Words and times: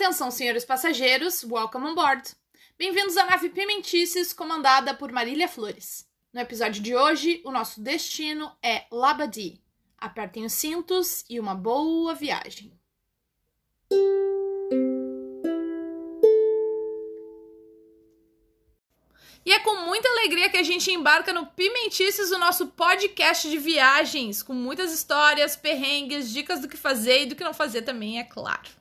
Atenção, 0.00 0.30
senhores 0.30 0.64
passageiros, 0.64 1.42
welcome 1.42 1.84
on 1.84 1.92
board. 1.92 2.22
Bem-vindos 2.78 3.16
à 3.16 3.24
nave 3.24 3.48
Pimentices, 3.48 4.32
comandada 4.32 4.94
por 4.94 5.10
Marília 5.10 5.48
Flores. 5.48 6.08
No 6.32 6.40
episódio 6.40 6.80
de 6.80 6.94
hoje, 6.94 7.42
o 7.44 7.50
nosso 7.50 7.80
destino 7.80 8.48
é 8.62 8.84
Labadi. 8.92 9.60
Apertem 9.98 10.44
os 10.44 10.52
cintos 10.52 11.24
e 11.28 11.40
uma 11.40 11.52
boa 11.52 12.14
viagem. 12.14 12.72
E 19.44 19.52
é 19.52 19.58
com 19.58 19.84
muita 19.84 20.08
alegria 20.10 20.48
que 20.48 20.58
a 20.58 20.62
gente 20.62 20.92
embarca 20.92 21.32
no 21.32 21.44
Pimentices, 21.44 22.30
o 22.30 22.38
nosso 22.38 22.68
podcast 22.68 23.50
de 23.50 23.58
viagens, 23.58 24.44
com 24.44 24.52
muitas 24.52 24.92
histórias, 24.92 25.56
perrengues, 25.56 26.30
dicas 26.30 26.60
do 26.60 26.68
que 26.68 26.76
fazer 26.76 27.22
e 27.22 27.26
do 27.26 27.34
que 27.34 27.42
não 27.42 27.52
fazer 27.52 27.82
também, 27.82 28.20
é 28.20 28.22
claro. 28.22 28.78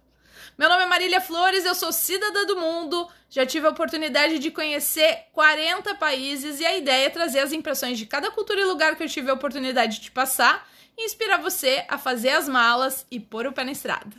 Meu 0.58 0.70
nome 0.70 0.86
é 0.86 0.88
Marília 0.88 1.22
Flores, 1.22 1.66
eu 1.66 1.76
sou 1.76 1.92
cidadã 1.92 2.44
do 2.46 2.58
mundo, 2.58 3.08
já 3.30 3.46
tive 3.46 3.68
a 3.68 3.70
oportunidade 3.70 4.40
de 4.40 4.50
conhecer 4.50 5.28
40 5.32 5.94
países 5.94 6.60
e 6.60 6.66
a 6.66 6.76
ideia 6.76 7.06
é 7.06 7.10
trazer 7.12 7.42
as 7.42 7.54
impressões 7.54 7.96
de 7.96 8.08
cada 8.08 8.32
cultura 8.32 8.60
e 8.60 8.66
lugar 8.66 8.96
que 8.96 9.04
eu 9.04 9.08
tive 9.08 9.30
a 9.30 9.36
oportunidade 9.36 10.00
de 10.00 10.10
passar 10.10 10.68
e 10.98 11.06
inspirar 11.06 11.38
você 11.38 11.86
a 11.88 12.00
fazer 12.00 12.30
as 12.30 12.50
malas 12.50 13.06
e 13.12 13.20
pôr 13.20 13.46
o 13.46 13.54
pé 13.54 13.64
na 13.64 13.72
estrada. 13.72 14.18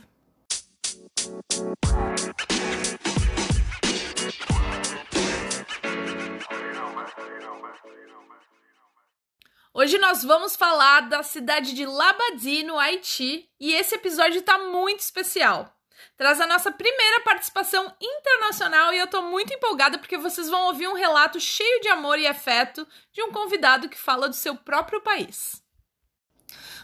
Hoje 9.73 9.97
nós 9.97 10.23
vamos 10.23 10.55
falar 10.55 11.01
da 11.01 11.21
cidade 11.21 11.73
de 11.73 11.85
Labadi, 11.85 12.63
no 12.63 12.79
Haiti, 12.79 13.49
e 13.59 13.73
esse 13.73 13.95
episódio 13.95 14.39
está 14.39 14.57
muito 14.57 15.01
especial. 15.01 15.75
Traz 16.19 16.41
a 16.41 16.45
nossa 16.45 16.69
primeira 16.69 17.21
participação 17.21 17.95
internacional 18.01 18.91
e 18.91 18.97
eu 18.97 19.05
estou 19.05 19.21
muito 19.21 19.53
empolgada 19.53 19.97
porque 19.97 20.17
vocês 20.17 20.49
vão 20.49 20.65
ouvir 20.65 20.85
um 20.85 20.93
relato 20.93 21.39
cheio 21.39 21.79
de 21.79 21.87
amor 21.87 22.19
e 22.19 22.27
afeto 22.27 22.85
de 23.13 23.23
um 23.23 23.31
convidado 23.31 23.87
que 23.87 23.97
fala 23.97 24.27
do 24.27 24.35
seu 24.35 24.53
próprio 24.53 24.99
país. 24.99 25.63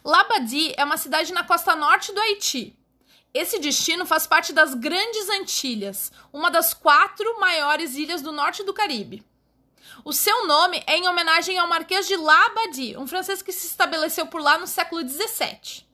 Labadi 0.06 0.73
é 0.78 0.86
uma 0.86 0.95
cidade 0.95 1.33
na 1.33 1.44
costa 1.44 1.75
norte 1.75 2.13
do 2.13 2.22
Haiti. 2.22 2.80
Esse 3.33 3.59
destino 3.59 4.06
faz 4.06 4.25
parte 4.25 4.53
das 4.53 4.73
Grandes 4.73 5.30
Antilhas, 5.30 6.13
uma 6.31 6.50
das 6.50 6.73
quatro 6.73 7.38
maiores 7.38 7.95
ilhas 7.95 8.22
do 8.22 8.31
norte 8.31 8.63
do 8.63 8.73
Caribe. 8.73 9.22
O 10.06 10.13
seu 10.13 10.47
nome 10.47 10.81
é 10.88 10.95
em 10.95 11.09
homenagem 11.09 11.58
ao 11.58 11.67
Marquês 11.67 12.08
de 12.08 12.16
Labadie, 12.16 12.95
um 12.95 13.06
francês 13.06 13.41
que 13.41 13.52
se 13.52 13.67
estabeleceu 13.67 14.28
por 14.28 14.39
lá 14.39 14.58
no 14.58 14.66
século 14.66 15.06
XVII. 15.06 15.86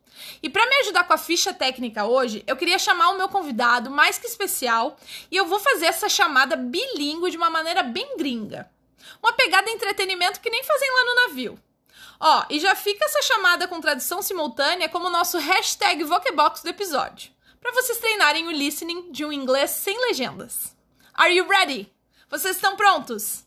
E 0.43 0.49
para 0.49 0.65
me 0.65 0.75
ajudar 0.77 1.03
com 1.03 1.13
a 1.13 1.17
ficha 1.17 1.53
técnica 1.53 2.05
hoje, 2.05 2.43
eu 2.47 2.57
queria 2.57 2.79
chamar 2.79 3.09
o 3.09 3.17
meu 3.17 3.29
convidado 3.29 3.91
mais 3.91 4.17
que 4.17 4.25
especial 4.25 4.97
e 5.29 5.37
eu 5.37 5.45
vou 5.45 5.59
fazer 5.59 5.85
essa 5.85 6.09
chamada 6.09 6.55
bilíngue 6.55 7.29
de 7.29 7.37
uma 7.37 7.49
maneira 7.49 7.83
bem 7.83 8.17
gringa. 8.17 8.69
Uma 9.21 9.33
pegada 9.33 9.67
de 9.67 9.73
entretenimento 9.73 10.39
que 10.39 10.49
nem 10.49 10.63
fazem 10.63 10.89
lá 10.91 11.05
no 11.05 11.15
navio. 11.27 11.59
Ó, 12.19 12.45
e 12.49 12.59
já 12.59 12.75
fica 12.75 13.05
essa 13.05 13.21
chamada 13.21 13.67
com 13.67 13.81
tradução 13.81 14.21
simultânea 14.21 14.89
como 14.89 15.09
nosso 15.09 15.37
hashtag 15.37 16.03
Vocebox 16.03 16.61
do 16.61 16.69
episódio, 16.69 17.31
para 17.59 17.71
vocês 17.73 17.99
treinarem 17.99 18.47
o 18.47 18.51
listening 18.51 19.11
de 19.11 19.25
um 19.25 19.31
inglês 19.31 19.71
sem 19.71 19.99
legendas. 20.01 20.75
Are 21.13 21.35
you 21.35 21.47
ready? 21.47 21.91
Vocês 22.29 22.55
estão 22.55 22.75
prontos? 22.75 23.43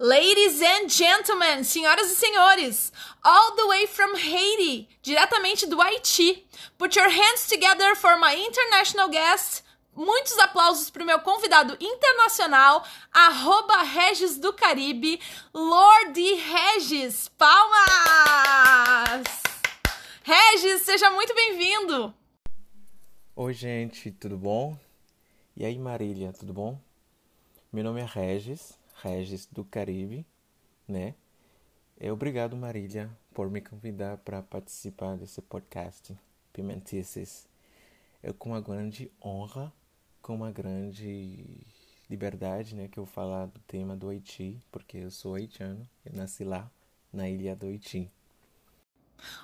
Ladies 0.00 0.62
and 0.62 0.88
gentlemen, 0.88 1.64
senhoras 1.64 2.08
e 2.12 2.14
senhores, 2.14 2.92
all 3.20 3.56
the 3.56 3.66
way 3.66 3.84
from 3.84 4.14
Haiti, 4.14 4.88
diretamente 5.02 5.66
do 5.66 5.80
Haiti. 5.80 6.46
Put 6.78 6.96
your 6.96 7.10
hands 7.10 7.48
together 7.48 7.96
for 7.96 8.16
my 8.16 8.32
international 8.32 9.08
guest. 9.08 9.64
Muitos 9.96 10.38
aplausos 10.38 10.88
para 10.88 11.02
o 11.02 11.04
meu 11.04 11.18
convidado 11.18 11.76
internacional, 11.80 12.86
arroba 13.12 13.82
Regis 13.82 14.38
do 14.38 14.52
Caribe, 14.52 15.20
Lorde 15.52 16.34
Regis. 16.34 17.28
Palmas! 17.36 19.24
Regis, 20.22 20.82
seja 20.82 21.10
muito 21.10 21.34
bem-vindo! 21.34 22.14
Oi, 23.34 23.52
gente, 23.52 24.12
tudo 24.12 24.36
bom? 24.36 24.78
E 25.56 25.64
aí, 25.64 25.76
Marília, 25.76 26.32
tudo 26.32 26.52
bom? 26.52 26.78
Meu 27.72 27.82
nome 27.82 28.00
é 28.00 28.04
Regis, 28.04 28.77
Regis 29.02 29.46
do 29.46 29.64
Caribe, 29.64 30.26
né? 30.86 31.14
É, 32.00 32.12
obrigado, 32.12 32.56
Marília, 32.56 33.10
por 33.32 33.50
me 33.50 33.60
convidar 33.60 34.18
para 34.18 34.42
participar 34.42 35.16
desse 35.16 35.40
podcast 35.42 36.16
Pimentices. 36.52 37.46
É 38.22 38.32
com 38.32 38.50
uma 38.50 38.60
grande 38.60 39.10
honra, 39.24 39.72
com 40.20 40.34
uma 40.34 40.50
grande 40.50 41.44
liberdade, 42.10 42.74
né, 42.74 42.88
que 42.88 42.98
eu 42.98 43.06
falar 43.06 43.46
do 43.46 43.60
tema 43.60 43.94
do 43.94 44.08
Haiti, 44.08 44.60
porque 44.72 44.98
eu 44.98 45.10
sou 45.10 45.34
haitiano, 45.34 45.88
eu 46.04 46.16
nasci 46.16 46.42
lá, 46.42 46.70
na 47.12 47.28
ilha 47.28 47.54
do 47.54 47.66
Haiti. 47.66 48.10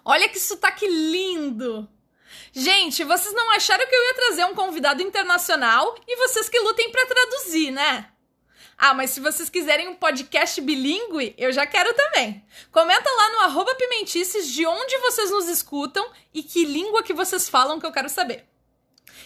Olha 0.04 0.28
que 0.28 0.40
sotaque 0.40 0.86
lindo! 0.86 1.88
Gente, 2.52 3.04
vocês 3.04 3.34
não 3.34 3.50
acharam 3.52 3.86
que 3.86 3.94
eu 3.94 4.06
ia 4.06 4.14
trazer 4.14 4.44
um 4.46 4.54
convidado 4.54 5.02
internacional 5.02 5.94
e 6.06 6.16
vocês 6.16 6.48
que 6.48 6.58
lutem 6.58 6.90
para 6.90 7.06
traduzir, 7.06 7.70
né? 7.70 8.13
Ah, 8.76 8.92
mas 8.92 9.10
se 9.10 9.20
vocês 9.20 9.48
quiserem 9.48 9.88
um 9.88 9.94
podcast 9.94 10.60
bilíngue, 10.60 11.34
eu 11.38 11.52
já 11.52 11.66
quero 11.66 11.94
também. 11.94 12.44
Comenta 12.72 13.08
lá 13.08 13.30
no 13.30 13.40
arroba 13.40 13.74
Pimentices 13.74 14.48
de 14.48 14.66
onde 14.66 14.98
vocês 14.98 15.30
nos 15.30 15.48
escutam 15.48 16.08
e 16.32 16.42
que 16.42 16.64
língua 16.64 17.02
que 17.02 17.12
vocês 17.12 17.48
falam 17.48 17.78
que 17.78 17.86
eu 17.86 17.92
quero 17.92 18.08
saber. 18.08 18.44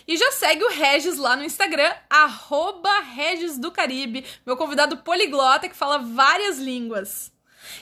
E 0.06 0.16
já 0.16 0.32
segue 0.32 0.64
o 0.64 0.70
Regis 0.70 1.18
lá 1.18 1.36
no 1.36 1.44
Instagram, 1.44 1.94
arroba 2.08 3.00
Regis 3.00 3.58
do 3.58 3.70
Caribe, 3.70 4.24
meu 4.46 4.56
convidado 4.56 4.98
poliglota 4.98 5.68
que 5.68 5.76
fala 5.76 5.98
várias 5.98 6.58
línguas. 6.58 7.30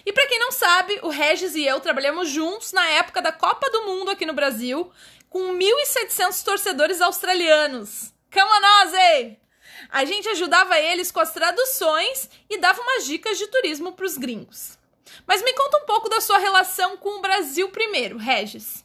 E 0.05 0.13
para 0.13 0.27
quem 0.27 0.39
não 0.39 0.51
sabe, 0.51 0.99
o 1.03 1.09
Regis 1.09 1.55
e 1.55 1.65
eu 1.65 1.79
trabalhamos 1.81 2.29
juntos 2.29 2.73
na 2.73 2.85
época 2.91 3.23
da 3.23 3.31
Copa 3.31 3.71
do 3.71 3.83
Mundo 3.83 4.11
aqui 4.11 4.27
no 4.27 4.33
Brasil, 4.33 4.91
com 5.31 5.53
1.700 5.57 6.43
torcedores 6.43 7.01
australianos. 7.01 8.13
Come 8.33 8.51
on, 8.51 8.87
Ozzy! 8.87 9.46
A 9.89 10.05
gente 10.05 10.29
ajudava 10.29 10.79
eles 10.79 11.11
com 11.11 11.21
as 11.21 11.33
traduções 11.33 12.29
e 12.49 12.59
dava 12.59 12.81
umas 12.81 13.05
dicas 13.05 13.39
de 13.39 13.47
turismo 13.49 13.93
para 13.93 14.07
os 14.07 14.17
gringos. 14.17 14.79
Mas 15.27 15.43
me 15.43 15.53
conta 15.55 15.79
um 15.79 15.87
pouco 15.87 16.09
da 16.09 16.21
sua 16.21 16.39
relação 16.39 16.97
com 16.97 17.19
o 17.19 17.23
Brasil 17.23 17.71
primeiro, 17.71 18.17
Regis. 18.17 18.85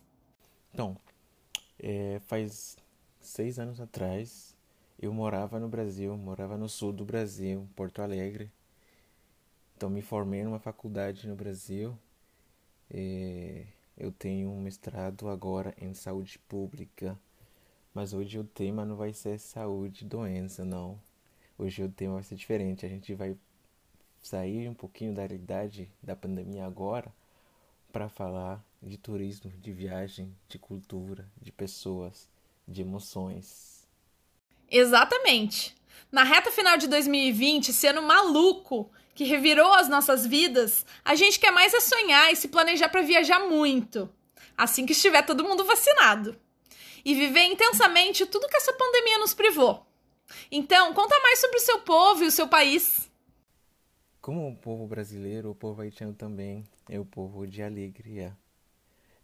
Então, 0.73 0.97
é, 1.79 2.21
faz 2.27 2.77
seis 3.19 3.59
anos 3.59 3.79
atrás, 3.81 4.55
eu 4.99 5.13
morava 5.13 5.59
no 5.59 5.67
Brasil, 5.67 6.15
morava 6.15 6.57
no 6.57 6.69
sul 6.69 6.93
do 6.93 7.03
Brasil, 7.03 7.67
Porto 7.75 8.01
Alegre. 8.01 8.51
Então, 9.75 9.89
me 9.89 10.01
formei 10.01 10.43
numa 10.43 10.59
faculdade 10.59 11.27
no 11.27 11.35
Brasil. 11.35 11.97
É, 12.89 13.65
eu 13.97 14.11
tenho 14.11 14.49
um 14.49 14.61
mestrado 14.61 15.27
agora 15.27 15.73
em 15.77 15.93
saúde 15.93 16.37
pública 16.39 17.17
mas 17.93 18.13
hoje 18.13 18.39
o 18.39 18.43
tema 18.43 18.85
não 18.85 18.95
vai 18.95 19.13
ser 19.13 19.37
saúde, 19.37 20.05
doença, 20.05 20.63
não. 20.63 20.99
Hoje 21.57 21.83
o 21.83 21.89
tema 21.89 22.15
vai 22.15 22.23
ser 22.23 22.35
diferente. 22.35 22.85
A 22.85 22.89
gente 22.89 23.13
vai 23.13 23.35
sair 24.21 24.69
um 24.69 24.73
pouquinho 24.73 25.13
da 25.13 25.21
realidade 25.21 25.89
da 26.01 26.15
pandemia 26.15 26.65
agora 26.65 27.11
para 27.91 28.07
falar 28.07 28.63
de 28.81 28.97
turismo, 28.97 29.51
de 29.59 29.71
viagem, 29.71 30.33
de 30.47 30.57
cultura, 30.57 31.29
de 31.41 31.51
pessoas, 31.51 32.29
de 32.65 32.81
emoções. 32.81 33.87
Exatamente. 34.69 35.75
Na 36.09 36.23
reta 36.23 36.49
final 36.49 36.77
de 36.77 36.87
2020, 36.87 37.73
sendo 37.73 38.01
maluco 38.01 38.89
que 39.13 39.25
revirou 39.25 39.73
as 39.73 39.89
nossas 39.89 40.25
vidas, 40.25 40.85
a 41.03 41.13
gente 41.15 41.37
quer 41.37 41.51
mais 41.51 41.73
é 41.73 41.81
sonhar 41.81 42.31
e 42.31 42.35
se 42.37 42.47
planejar 42.47 42.87
para 42.87 43.01
viajar 43.01 43.39
muito, 43.39 44.09
assim 44.57 44.85
que 44.85 44.93
estiver 44.93 45.25
todo 45.25 45.43
mundo 45.43 45.65
vacinado 45.65 46.39
e 47.03 47.13
viver 47.13 47.45
intensamente 47.45 48.25
tudo 48.25 48.47
que 48.47 48.57
essa 48.57 48.73
pandemia 48.73 49.17
nos 49.19 49.33
privou. 49.33 49.85
Então, 50.51 50.93
conta 50.93 51.19
mais 51.19 51.39
sobre 51.39 51.57
o 51.57 51.61
seu 51.61 51.79
povo 51.81 52.23
e 52.23 52.27
o 52.27 52.31
seu 52.31 52.47
país. 52.47 53.09
Como 54.21 54.47
o 54.47 54.55
povo 54.55 54.87
brasileiro, 54.87 55.49
o 55.49 55.55
povo 55.55 55.81
haitiano 55.81 56.13
também 56.13 56.63
é 56.87 56.99
o 56.99 57.05
povo 57.05 57.47
de 57.47 57.63
alegria. 57.63 58.37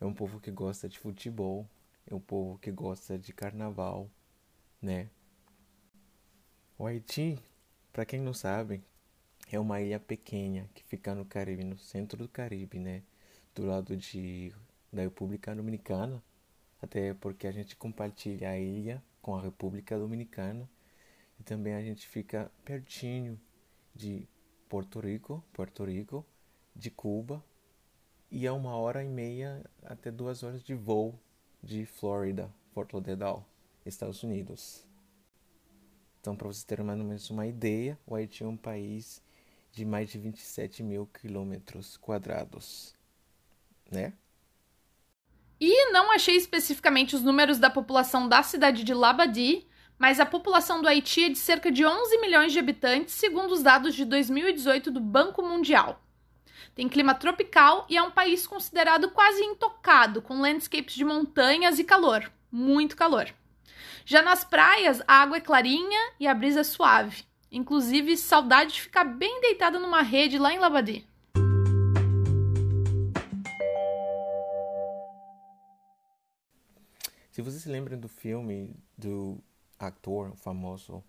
É 0.01 0.05
um 0.05 0.13
povo 0.13 0.39
que 0.39 0.51
gosta 0.51 0.89
de 0.89 0.97
futebol, 0.97 1.67
é 2.09 2.13
um 2.13 2.19
povo 2.19 2.57
que 2.59 2.71
gosta 2.71 3.17
de 3.17 3.33
carnaval, 3.33 4.09
né? 4.81 5.09
O 6.77 6.85
Haiti, 6.85 7.39
para 7.91 8.05
quem 8.05 8.19
não 8.19 8.33
sabe, 8.33 8.83
é 9.51 9.59
uma 9.59 9.81
ilha 9.81 9.99
pequena 9.99 10.69
que 10.75 10.83
fica 10.83 11.15
no 11.15 11.25
Caribe, 11.25 11.63
no 11.63 11.77
centro 11.77 12.17
do 12.17 12.29
Caribe, 12.29 12.77
né? 12.77 13.01
Do 13.55 13.65
lado 13.65 13.97
de 13.97 14.53
da 14.91 15.01
República 15.01 15.53
Dominicana 15.53 16.23
até 16.81 17.13
porque 17.13 17.47
a 17.47 17.51
gente 17.51 17.75
compartilha 17.75 18.49
a 18.49 18.59
ilha 18.59 19.03
com 19.21 19.35
a 19.35 19.41
República 19.41 19.97
Dominicana 19.97 20.69
e 21.39 21.43
também 21.43 21.73
a 21.73 21.81
gente 21.81 22.07
fica 22.07 22.51
pertinho 22.63 23.39
de 23.93 24.27
Porto 24.69 24.99
Rico, 24.99 25.43
Porto 25.53 25.83
Rico, 25.83 26.25
de 26.75 26.89
Cuba 26.89 27.43
e 28.29 28.45
é 28.45 28.51
uma 28.51 28.75
hora 28.75 29.03
e 29.03 29.07
meia 29.07 29.63
até 29.83 30.11
duas 30.11 30.43
horas 30.43 30.63
de 30.63 30.75
voo 30.75 31.19
de 31.63 31.85
Flórida, 31.85 32.53
Fort 32.73 32.93
Lauderdale, 32.93 33.43
Estados 33.85 34.21
Unidos. 34.23 34.85
Então, 36.19 36.35
para 36.35 36.47
vocês 36.47 36.63
terem 36.63 36.85
mais 36.85 36.99
ou 36.99 37.05
menos 37.05 37.29
uma 37.29 37.47
ideia, 37.47 37.97
o 38.05 38.13
Haiti 38.13 38.43
é 38.43 38.47
um 38.47 38.57
país 38.57 39.21
de 39.71 39.85
mais 39.85 40.09
de 40.09 40.17
27 40.17 40.83
mil 40.83 41.07
quilômetros 41.07 41.95
quadrados, 41.97 42.93
né? 43.89 44.13
E 45.59 45.91
não 45.91 46.11
achei 46.11 46.35
especificamente 46.35 47.15
os 47.15 47.23
números 47.23 47.57
da 47.57 47.69
população 47.69 48.27
da 48.27 48.43
cidade 48.43 48.83
de 48.83 48.93
Labadi, 48.93 49.67
mas 49.97 50.19
a 50.19 50.25
população 50.25 50.81
do 50.81 50.87
Haiti 50.87 51.23
é 51.23 51.29
de 51.29 51.39
cerca 51.39 51.71
de 51.71 51.83
11 51.83 52.19
milhões 52.19 52.53
de 52.53 52.59
habitantes, 52.59 53.15
segundo 53.15 53.51
os 53.51 53.63
dados 53.63 53.95
de 53.95 54.05
2018 54.05 54.91
do 54.91 54.99
Banco 54.99 55.41
Mundial. 55.41 55.99
Tem 56.75 56.87
clima 56.87 57.15
tropical 57.15 57.87
e 57.89 57.97
é 57.97 58.03
um 58.03 58.11
país 58.11 58.45
considerado 58.45 59.09
quase 59.09 59.43
intocado, 59.43 60.21
com 60.21 60.39
landscapes 60.39 60.93
de 60.93 61.03
montanhas 61.03 61.79
e 61.79 61.83
calor, 61.83 62.31
muito 62.51 62.95
calor. 62.95 63.33
Já 64.05 64.21
nas 64.21 64.43
praias, 64.43 65.01
a 65.07 65.15
água 65.15 65.37
é 65.37 65.41
clarinha 65.41 66.11
e 66.19 66.27
a 66.27 66.35
brisa 66.35 66.59
é 66.59 66.63
suave. 66.63 67.25
Inclusive, 67.51 68.15
saudade 68.15 68.73
de 68.73 68.81
ficar 68.81 69.05
bem 69.05 69.41
deitada 69.41 69.79
numa 69.79 70.03
rede 70.03 70.37
lá 70.37 70.53
em 70.53 70.59
Labadi. 70.59 71.06
Se 77.37 77.43
vocês 77.43 77.61
se 77.61 77.69
lembram 77.69 77.99
do 77.99 78.09
filme 78.09 78.75
do 78.97 79.37
ator 79.77 80.35
famoso, 80.37 81.03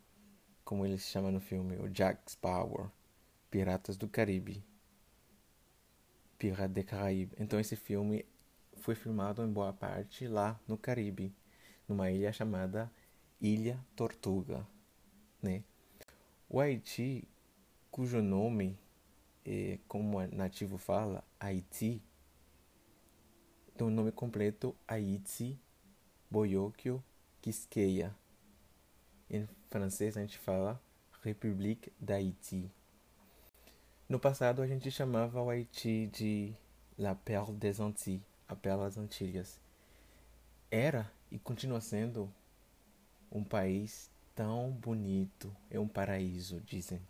como 0.62 0.84
ele 0.84 0.98
se 0.98 1.06
chama 1.06 1.30
no 1.30 1.40
filme, 1.40 1.78
o 1.78 1.88
Jack 1.88 2.30
Sparrow, 2.30 2.92
Piratas 3.50 3.96
do 3.96 4.06
Caribe. 4.06 4.62
Piratas 6.36 6.70
do 6.70 6.84
Caribe. 6.84 7.34
Então 7.40 7.58
esse 7.58 7.76
filme 7.76 8.26
foi 8.76 8.94
filmado 8.94 9.42
em 9.42 9.50
boa 9.50 9.72
parte 9.72 10.28
lá 10.28 10.60
no 10.68 10.76
Caribe, 10.76 11.34
numa 11.88 12.10
ilha 12.10 12.30
chamada 12.30 12.92
Ilha 13.40 13.82
Tortuga, 13.96 14.66
né? 15.40 15.64
O 16.46 16.60
Haiti, 16.60 17.26
cujo 17.90 18.20
nome, 18.20 18.78
é, 19.46 19.78
como 19.88 20.18
o 20.18 20.36
nativo 20.36 20.76
fala, 20.76 21.24
Haiti, 21.40 22.02
tem 23.78 23.86
o 23.86 23.90
nome 23.90 24.12
completo 24.12 24.76
Haiti 24.86 25.58
Boyokyo 26.30 27.02
Quisqueya. 27.40 28.14
Em 29.30 29.48
francês 29.70 30.16
a 30.16 30.20
gente 30.20 30.38
fala 30.38 30.80
République 31.22 31.90
d'Haïti. 31.98 32.70
No 34.08 34.18
passado 34.18 34.60
a 34.60 34.66
gente 34.66 34.90
chamava 34.90 35.40
o 35.40 35.48
Haiti 35.48 36.06
de 36.06 36.52
La 36.98 37.14
Perle 37.14 37.54
des 37.54 37.80
Antilles, 37.80 38.22
a 38.46 38.54
Perla 38.54 38.84
das 38.84 38.98
Antilhas. 38.98 39.58
Era 40.70 41.10
e 41.30 41.38
continua 41.38 41.80
sendo 41.80 42.30
um 43.32 43.42
país 43.42 44.10
tão 44.34 44.70
bonito, 44.70 45.54
é 45.70 45.80
um 45.80 45.88
paraíso, 45.88 46.60
dizem. 46.60 47.00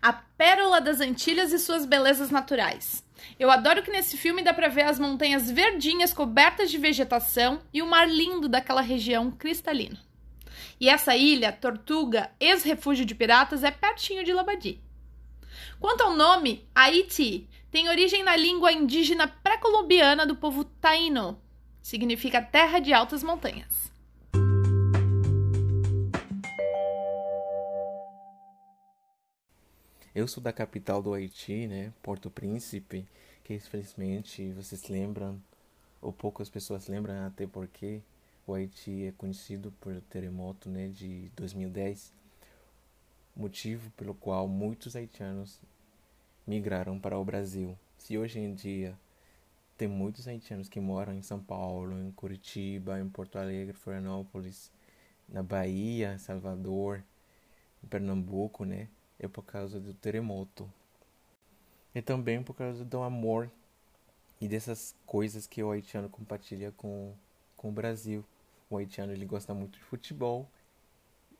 A 0.00 0.12
Pérola 0.12 0.80
das 0.80 1.00
Antilhas 1.00 1.52
e 1.52 1.58
suas 1.58 1.86
belezas 1.86 2.30
naturais. 2.30 3.04
Eu 3.38 3.50
adoro 3.50 3.82
que 3.82 3.90
nesse 3.90 4.16
filme 4.16 4.42
dá 4.42 4.52
pra 4.52 4.68
ver 4.68 4.82
as 4.82 4.98
montanhas 4.98 5.50
verdinhas 5.50 6.12
cobertas 6.12 6.70
de 6.70 6.78
vegetação 6.78 7.60
e 7.72 7.80
o 7.80 7.86
mar 7.86 8.08
lindo 8.08 8.48
daquela 8.48 8.80
região 8.80 9.30
cristalina. 9.30 9.98
E 10.80 10.88
essa 10.88 11.16
ilha, 11.16 11.52
Tortuga, 11.52 12.30
ex-refúgio 12.40 13.04
de 13.04 13.14
piratas, 13.14 13.62
é 13.62 13.70
pertinho 13.70 14.24
de 14.24 14.32
Labadi. 14.32 14.80
Quanto 15.78 16.02
ao 16.02 16.16
nome, 16.16 16.66
Haiti 16.74 17.48
tem 17.70 17.88
origem 17.88 18.22
na 18.22 18.36
língua 18.36 18.72
indígena 18.72 19.28
pré-colombiana 19.28 20.26
do 20.26 20.36
povo 20.36 20.64
Taino. 20.64 21.40
Significa 21.80 22.42
terra 22.42 22.78
de 22.78 22.92
altas 22.92 23.22
montanhas. 23.22 23.91
Eu 30.14 30.28
sou 30.28 30.42
da 30.42 30.52
capital 30.52 31.02
do 31.02 31.14
Haiti, 31.14 31.66
né, 31.66 31.90
Porto 32.02 32.30
Príncipe, 32.30 33.08
que 33.42 33.54
infelizmente 33.54 34.52
vocês 34.52 34.86
lembram, 34.88 35.42
ou 36.02 36.12
poucas 36.12 36.50
pessoas 36.50 36.86
lembram, 36.86 37.26
até 37.26 37.46
porque 37.46 38.02
o 38.46 38.52
Haiti 38.52 39.06
é 39.06 39.12
conhecido 39.12 39.72
pelo 39.80 40.02
terremoto 40.02 40.68
né, 40.68 40.88
de 40.88 41.30
2010, 41.34 42.12
motivo 43.34 43.90
pelo 43.92 44.14
qual 44.14 44.46
muitos 44.46 44.94
haitianos 44.94 45.58
migraram 46.46 47.00
para 47.00 47.18
o 47.18 47.24
Brasil. 47.24 47.74
Se 47.96 48.18
hoje 48.18 48.38
em 48.38 48.54
dia 48.54 48.94
tem 49.78 49.88
muitos 49.88 50.28
haitianos 50.28 50.68
que 50.68 50.78
moram 50.78 51.14
em 51.14 51.22
São 51.22 51.42
Paulo, 51.42 51.98
em 51.98 52.12
Curitiba, 52.12 53.00
em 53.00 53.08
Porto 53.08 53.38
Alegre, 53.38 53.72
Florianópolis, 53.72 54.70
na 55.26 55.42
Bahia, 55.42 56.18
Salvador, 56.18 57.02
em 57.82 57.86
Pernambuco, 57.86 58.66
né? 58.66 58.88
É 59.22 59.28
por 59.28 59.44
causa 59.44 59.80
do 59.80 59.94
terremoto. 59.94 60.70
E 61.94 62.02
também 62.02 62.42
por 62.42 62.54
causa 62.54 62.84
do 62.84 63.00
amor 63.00 63.50
e 64.40 64.48
dessas 64.48 64.94
coisas 65.06 65.46
que 65.46 65.62
o 65.62 65.70
haitiano 65.70 66.08
compartilha 66.08 66.72
com, 66.72 67.14
com 67.56 67.68
o 67.68 67.72
Brasil. 67.72 68.24
O 68.68 68.76
haitiano 68.76 69.12
ele 69.12 69.24
gosta 69.24 69.54
muito 69.54 69.78
de 69.78 69.84
futebol 69.84 70.48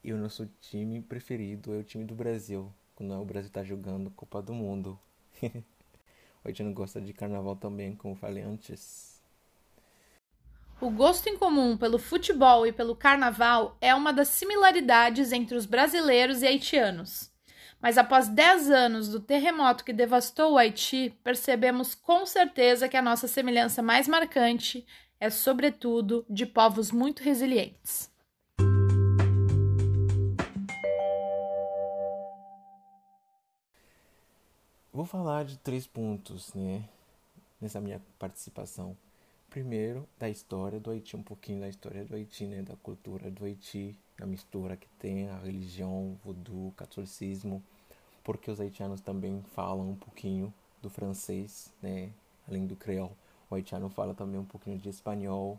e 0.04 0.12
o 0.12 0.16
nosso 0.16 0.48
time 0.60 1.02
preferido 1.02 1.74
é 1.74 1.78
o 1.78 1.82
time 1.82 2.04
do 2.04 2.14
Brasil, 2.14 2.72
quando 2.94 3.20
o 3.20 3.24
Brasil 3.24 3.48
está 3.48 3.64
jogando 3.64 4.10
Copa 4.12 4.40
do 4.40 4.54
Mundo. 4.54 4.96
o 5.42 6.46
haitiano 6.46 6.72
gosta 6.72 7.00
de 7.00 7.12
carnaval 7.12 7.56
também, 7.56 7.96
como 7.96 8.14
falei 8.14 8.44
antes. 8.44 9.20
O 10.80 10.90
gosto 10.90 11.28
em 11.28 11.36
comum 11.36 11.76
pelo 11.76 11.98
futebol 11.98 12.64
e 12.64 12.72
pelo 12.72 12.94
carnaval 12.94 13.76
é 13.80 13.92
uma 13.92 14.12
das 14.12 14.28
similaridades 14.28 15.32
entre 15.32 15.56
os 15.56 15.66
brasileiros 15.66 16.42
e 16.42 16.46
haitianos. 16.46 17.31
Mas 17.82 17.98
após 17.98 18.28
10 18.28 18.70
anos 18.70 19.08
do 19.08 19.18
terremoto 19.18 19.84
que 19.84 19.92
devastou 19.92 20.52
o 20.52 20.58
Haiti, 20.58 21.12
percebemos 21.24 21.96
com 21.96 22.24
certeza 22.24 22.88
que 22.88 22.96
a 22.96 23.02
nossa 23.02 23.26
semelhança 23.26 23.82
mais 23.82 24.06
marcante 24.06 24.86
é, 25.18 25.28
sobretudo, 25.28 26.24
de 26.30 26.46
povos 26.46 26.92
muito 26.92 27.24
resilientes. 27.24 28.08
Vou 34.92 35.04
falar 35.04 35.44
de 35.44 35.58
três 35.58 35.84
pontos, 35.84 36.54
né, 36.54 36.84
nessa 37.60 37.80
minha 37.80 38.00
participação. 38.16 38.96
Primeiro, 39.50 40.08
da 40.18 40.28
história 40.28 40.78
do 40.78 40.90
Haiti, 40.90 41.16
um 41.16 41.22
pouquinho 41.22 41.60
da 41.60 41.68
história 41.68 42.04
do 42.04 42.14
Haiti, 42.14 42.46
né, 42.46 42.62
da 42.62 42.76
cultura 42.76 43.28
do 43.28 43.44
Haiti, 43.44 43.98
a 44.20 44.26
mistura 44.26 44.76
que 44.76 44.88
tem 45.00 45.28
a 45.28 45.38
religião, 45.38 46.16
voodoo, 46.22 46.72
catolicismo, 46.76 47.62
porque 48.22 48.50
os 48.50 48.60
haitianos 48.60 49.00
também 49.00 49.42
falam 49.54 49.90
um 49.90 49.96
pouquinho 49.96 50.52
do 50.80 50.90
francês, 50.90 51.72
né, 51.82 52.10
além 52.48 52.66
do 52.66 52.76
creole. 52.76 53.12
O 53.50 53.54
haitiano 53.54 53.88
fala 53.88 54.14
também 54.14 54.40
um 54.40 54.44
pouquinho 54.44 54.78
de 54.78 54.88
espanhol, 54.88 55.58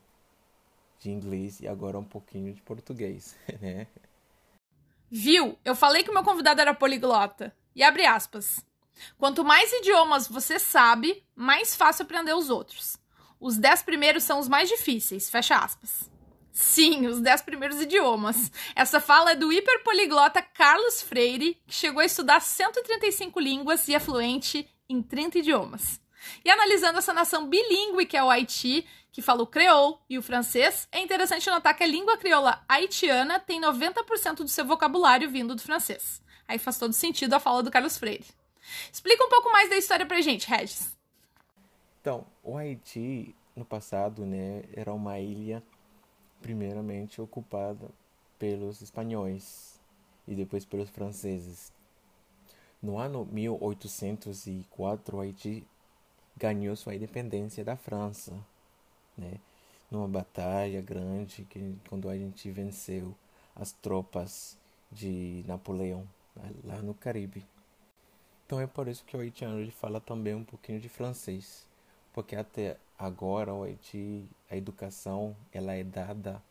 de 1.00 1.12
inglês 1.12 1.60
e 1.60 1.68
agora 1.68 2.00
um 2.00 2.04
pouquinho 2.04 2.54
de 2.54 2.62
português, 2.62 3.36
né? 3.62 3.88
Viu? 5.10 5.58
Eu 5.64 5.76
falei 5.76 6.04
que 6.04 6.10
o 6.10 6.14
meu 6.14 6.24
convidado 6.24 6.60
era 6.60 6.74
poliglota. 6.74 7.56
E 7.76 7.84
abre 7.84 8.06
aspas. 8.06 8.66
Quanto 9.18 9.44
mais 9.44 9.72
idiomas 9.72 10.28
você 10.28 10.60
sabe, 10.60 11.24
mais 11.36 11.76
fácil 11.76 12.04
aprender 12.04 12.34
os 12.34 12.50
outros. 12.50 12.98
Os 13.40 13.58
dez 13.58 13.84
primeiros 13.84 14.24
são 14.24 14.40
os 14.40 14.48
mais 14.48 14.70
difíceis, 14.70 15.30
fecha 15.30 15.58
aspas. 15.58 16.10
Sim, 16.54 17.08
os 17.08 17.20
dez 17.20 17.42
primeiros 17.42 17.82
idiomas. 17.82 18.52
Essa 18.76 19.00
fala 19.02 19.32
é 19.32 19.36
do 19.36 19.52
hiperpoliglota 19.52 20.40
Carlos 20.40 21.02
Freire, 21.02 21.60
que 21.66 21.74
chegou 21.74 22.00
a 22.00 22.06
estudar 22.06 22.40
135 22.42 23.40
línguas 23.40 23.88
e 23.88 23.96
é 23.96 24.00
fluente 24.00 24.70
em 24.88 25.02
30 25.02 25.40
idiomas. 25.40 26.00
E 26.46 26.52
analisando 26.52 27.00
essa 27.00 27.12
nação 27.12 27.50
bilíngue 27.50 28.06
que 28.06 28.16
é 28.16 28.24
o 28.24 28.30
Haiti, 28.30 28.86
que 29.12 29.20
fala 29.20 29.42
o 29.42 29.48
creole 29.48 29.96
e 30.08 30.16
o 30.16 30.22
francês, 30.22 30.88
é 30.92 31.00
interessante 31.00 31.50
notar 31.50 31.76
que 31.76 31.84
a 31.84 31.88
língua 31.88 32.18
crioula 32.18 32.64
haitiana 32.70 33.40
tem 33.40 33.60
90% 33.60 34.38
do 34.38 34.48
seu 34.48 34.64
vocabulário 34.64 35.32
vindo 35.32 35.56
do 35.56 35.62
francês. 35.62 36.22
Aí 36.48 36.60
faz 36.60 36.78
todo 36.78 36.94
sentido 36.94 37.34
a 37.34 37.40
fala 37.40 37.64
do 37.64 37.72
Carlos 37.72 37.98
Freire. 37.98 38.28
Explica 38.92 39.26
um 39.26 39.30
pouco 39.30 39.52
mais 39.52 39.72
da 39.72 39.76
história 39.76 40.06
pra 40.06 40.22
gente, 40.22 40.48
Regis. 40.48 40.96
Então, 42.00 42.28
o 42.44 42.56
Haiti, 42.56 43.36
no 43.56 43.66
passado, 43.66 44.24
né, 44.24 44.64
era 44.72 44.94
uma 44.94 45.20
ilha 45.20 45.64
primeiramente 46.44 47.22
ocupada 47.22 47.90
pelos 48.38 48.82
espanhóis 48.82 49.80
e 50.28 50.36
depois 50.36 50.66
pelos 50.66 50.90
franceses. 50.90 51.72
No 52.82 53.00
ano 53.00 53.26
1804, 53.32 55.16
o 55.16 55.22
Haiti 55.22 55.66
ganhou 56.36 56.76
sua 56.76 56.96
independência 56.96 57.64
da 57.64 57.78
França, 57.78 58.34
né? 59.18 59.40
Numa 59.90 60.08
batalha 60.08 60.82
grande 60.82 61.46
que 61.46 61.78
quando 61.88 62.10
a 62.10 62.18
gente 62.18 62.52
venceu 62.52 63.16
as 63.56 63.72
tropas 63.72 64.58
de 64.92 65.46
Napoleão 65.48 66.06
lá 66.66 66.82
no 66.82 66.94
Caribe. 66.94 67.46
Então 68.46 68.60
é 68.60 68.68
por 68.68 68.90
isso 68.90 69.06
que 69.06 69.16
o 69.16 69.22
haitiano 69.22 69.60
ele 69.60 69.72
fala 69.72 70.02
também 70.02 70.36
um 70.36 70.44
pouquinho 70.44 70.80
de 70.80 70.90
francês, 70.90 71.66
porque 72.14 72.36
até 72.36 72.78
agora 72.98 73.52
Haiti 73.64 74.30
a 74.50 74.56
educação 74.56 75.36
ela 75.52 75.74
é 75.74 75.84
dada 75.84 76.42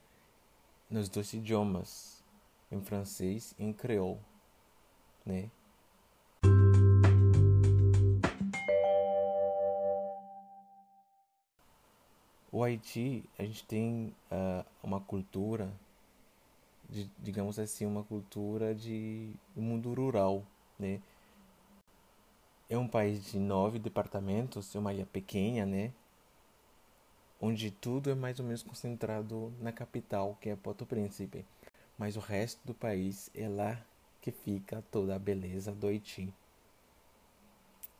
nos 0.91 1.09
dois 1.09 1.33
idiomas, 1.33 2.23
em 2.71 2.83
francês 2.83 3.55
e 3.59 3.65
em 3.65 3.73
creole, 3.73 4.19
né? 5.25 5.49
O 12.51 12.63
Haiti, 12.63 13.25
a 13.39 13.45
gente 13.45 13.65
tem 13.65 14.15
uh, 14.31 14.63
uma 14.83 15.01
cultura, 15.01 15.73
de, 16.91 17.11
digamos 17.19 17.59
assim, 17.59 17.87
uma 17.87 18.05
cultura 18.05 18.75
de 18.75 19.33
mundo 19.57 19.95
rural, 19.95 20.45
né? 20.79 21.01
É 22.73 22.79
um 22.79 22.89
país 22.89 23.27
de 23.27 23.39
nove 23.39 23.79
departamentos, 23.79 24.75
é 24.75 24.79
uma 24.79 24.95
ilha 24.95 25.05
pequena, 25.05 25.67
né? 25.67 25.93
Onde 27.39 27.71
tudo 27.71 28.09
é 28.09 28.15
mais 28.15 28.41
ou 28.41 28.47
menos 28.47 28.63
concentrado 28.63 29.53
na 29.61 29.71
capital, 29.71 30.39
que 30.41 30.49
é 30.49 30.57
Porto 30.57 30.87
Príncipe. 30.87 31.45
Mas 31.99 32.17
o 32.17 32.21
resto 32.21 32.59
do 32.65 32.73
país 32.73 33.31
é 33.35 33.47
lá 33.47 33.79
que 34.23 34.33
fica 34.33 34.83
toda 34.91 35.15
a 35.15 35.19
beleza 35.19 35.71
do 35.71 35.87
Haiti. 35.87 36.33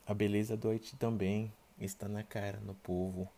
A 0.07 0.15
beleza 0.15 0.57
do 0.57 0.71
Haiti 0.71 0.97
também 0.97 1.53
está 1.79 2.09
na 2.09 2.23
cara, 2.23 2.59
no 2.61 2.73
povo 2.77 3.29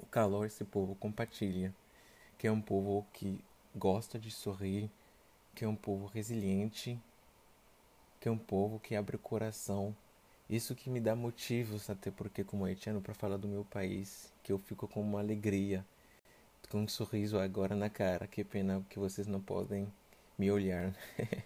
o 0.00 0.06
calor 0.06 0.46
esse 0.46 0.64
povo 0.64 0.94
compartilha, 0.94 1.74
que 2.38 2.46
é 2.46 2.50
um 2.50 2.62
povo 2.62 3.06
que 3.12 3.38
gosta 3.76 4.18
de 4.18 4.30
sorrir, 4.30 4.90
que 5.54 5.62
é 5.62 5.68
um 5.68 5.76
povo 5.76 6.06
resiliente, 6.06 6.98
que 8.18 8.30
é 8.30 8.32
um 8.32 8.38
povo 8.38 8.80
que 8.80 8.96
abre 8.96 9.16
o 9.16 9.18
coração. 9.18 9.94
Isso 10.48 10.74
que 10.74 10.90
me 10.90 11.00
dá 11.00 11.16
motivos, 11.16 11.88
até 11.88 12.10
porque 12.10 12.44
como 12.44 12.64
haitiano, 12.64 13.00
para 13.00 13.14
falar 13.14 13.36
do 13.36 13.48
meu 13.48 13.64
país, 13.64 14.32
que 14.42 14.52
eu 14.52 14.58
fico 14.58 14.86
com 14.86 15.00
uma 15.00 15.20
alegria, 15.20 15.84
com 16.68 16.82
um 16.82 16.88
sorriso 16.88 17.38
agora 17.38 17.74
na 17.74 17.88
cara. 17.88 18.26
Que 18.26 18.44
pena 18.44 18.84
que 18.90 18.98
vocês 18.98 19.26
não 19.26 19.40
podem 19.40 19.90
me 20.38 20.50
olhar. 20.50 20.94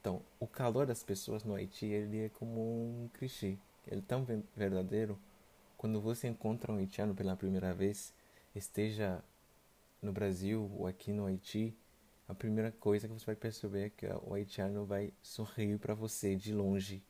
então, 0.00 0.22
o 0.38 0.46
calor 0.46 0.86
das 0.86 1.02
pessoas 1.02 1.44
no 1.44 1.54
Haiti, 1.54 1.86
ele 1.86 2.26
é 2.26 2.28
como 2.28 2.60
um 2.60 3.08
clichê. 3.14 3.56
Ele 3.86 4.00
é 4.00 4.04
tão 4.06 4.24
verdadeiro 4.56 5.18
quando 5.84 6.00
você 6.00 6.28
encontra 6.28 6.72
um 6.72 6.78
haitiano 6.78 7.14
pela 7.14 7.36
primeira 7.36 7.74
vez, 7.74 8.14
esteja 8.54 9.22
no 10.00 10.12
Brasil 10.12 10.70
ou 10.78 10.86
aqui 10.86 11.12
no 11.12 11.26
Haiti, 11.26 11.76
a 12.26 12.34
primeira 12.34 12.72
coisa 12.72 13.06
que 13.06 13.12
você 13.12 13.26
vai 13.26 13.36
perceber 13.36 13.84
é 13.84 13.90
que 13.90 14.06
o 14.06 14.32
haitiano 14.32 14.86
vai 14.86 15.12
sorrir 15.22 15.78
para 15.78 15.92
você 15.92 16.36
de 16.36 16.54
longe 16.54 17.02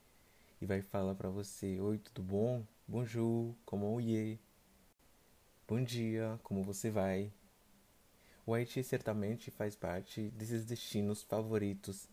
e 0.65 0.67
vai 0.67 0.81
falar 0.81 1.15
para 1.15 1.29
você: 1.29 1.79
Oi, 1.79 1.99
tudo 1.99 2.23
bom? 2.23 2.65
Bonjour, 2.89 3.55
como 3.67 3.87
oiê? 3.93 4.39
Bom 5.69 5.85
dia, 5.85 6.41
como 6.43 6.65
você 6.65 6.91
vai? 6.91 7.31
O 8.47 8.55
Haiti 8.55 8.83
certamente 8.83 9.51
faz 9.51 9.77
parte 9.77 10.31
desses 10.31 10.65
destinos 10.65 11.23
favoritos 11.23 12.09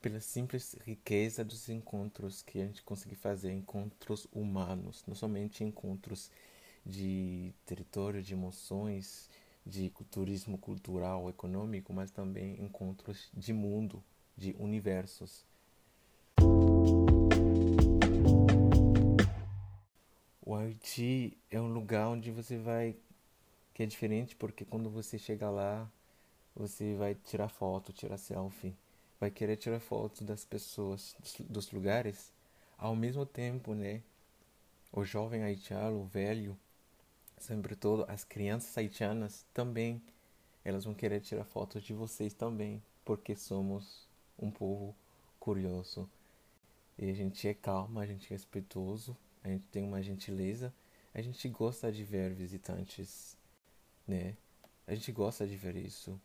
pela 0.00 0.20
simples 0.20 0.74
riqueza 0.86 1.44
dos 1.44 1.68
encontros 1.68 2.40
que 2.40 2.62
a 2.62 2.64
gente 2.64 2.82
consegue 2.82 3.14
fazer, 3.14 3.52
encontros 3.52 4.26
humanos, 4.32 5.04
não 5.06 5.14
somente 5.14 5.62
encontros 5.62 6.30
de 6.84 7.52
território, 7.66 8.22
de 8.22 8.32
emoções, 8.32 9.28
de 9.66 9.90
turismo 10.10 10.56
cultural, 10.56 11.28
econômico, 11.28 11.92
mas 11.92 12.10
também 12.10 12.58
encontros 12.58 13.28
de 13.34 13.52
mundo, 13.52 14.02
de 14.34 14.56
universos. 14.58 15.44
O 20.46 20.54
Haiti 20.54 21.36
é 21.50 21.60
um 21.60 21.70
lugar 21.70 22.08
onde 22.08 22.30
você 22.30 22.56
vai 22.56 22.96
que 23.74 23.82
é 23.82 23.86
diferente 23.86 24.34
porque 24.34 24.64
quando 24.64 24.88
você 24.88 25.18
chega 25.18 25.50
lá, 25.50 25.86
você 26.54 26.94
vai 26.94 27.14
tirar 27.14 27.48
foto, 27.48 27.92
tirar 27.92 28.16
selfie 28.16 28.74
vai 29.18 29.30
querer 29.30 29.56
tirar 29.56 29.80
fotos 29.80 30.22
das 30.22 30.44
pessoas, 30.44 31.16
dos, 31.48 31.70
lugares, 31.72 32.32
ao 32.76 32.94
mesmo 32.94 33.24
tempo, 33.24 33.74
né? 33.74 34.02
O 34.92 35.04
jovem 35.04 35.42
haitiano, 35.42 36.00
o 36.00 36.04
velho, 36.04 36.56
sobretudo 37.38 38.04
as 38.08 38.24
crianças 38.24 38.76
haitianas 38.76 39.44
também, 39.52 40.02
elas 40.64 40.84
vão 40.84 40.94
querer 40.94 41.20
tirar 41.20 41.44
fotos 41.44 41.82
de 41.82 41.92
vocês 41.92 42.34
também, 42.34 42.82
porque 43.04 43.34
somos 43.34 44.06
um 44.38 44.50
povo 44.50 44.94
curioso. 45.38 46.08
E 46.98 47.10
a 47.10 47.14
gente 47.14 47.46
é 47.46 47.54
calmo, 47.54 48.00
a 48.00 48.06
gente 48.06 48.26
é 48.26 48.30
respeitoso, 48.30 49.16
a 49.46 49.48
gente 49.48 49.68
tem 49.68 49.84
uma 49.84 50.02
gentileza, 50.02 50.74
a 51.14 51.22
gente 51.22 51.48
gosta 51.48 51.92
de 51.92 52.02
ver 52.02 52.34
visitantes, 52.34 53.38
né? 54.06 54.36
A 54.86 54.94
gente 54.94 55.12
gosta 55.12 55.46
de 55.46 55.56
ver 55.56 55.76
isso. 55.76 56.20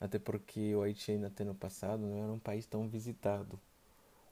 Até 0.00 0.18
porque 0.18 0.74
o 0.74 0.82
Haiti 0.82 1.10
ainda 1.10 1.26
até 1.26 1.42
no 1.42 1.54
passado 1.54 2.06
não 2.06 2.22
era 2.22 2.32
um 2.32 2.38
país 2.38 2.64
tão 2.64 2.88
visitado. 2.88 3.58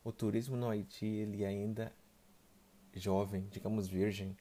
O 0.04 0.12
turismo 0.12 0.56
no 0.56 0.68
Haiti 0.68 1.06
ele 1.06 1.44
ainda 1.44 1.92
é 2.92 3.00
jovem, 3.00 3.48
digamos 3.50 3.88
virgem, 3.88 4.36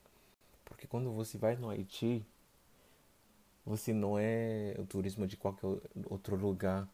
porque 0.63 0.85
quando 0.85 1.11
você 1.11 1.37
vai 1.37 1.55
no 1.55 1.69
Haiti, 1.69 2.23
você 3.65 3.91
não 3.91 4.19
é 4.19 4.75
o 4.77 4.85
turismo 4.85 5.25
de 5.25 5.35
qualquer 5.35 5.65
outro 6.05 6.35
lugar 6.35 6.87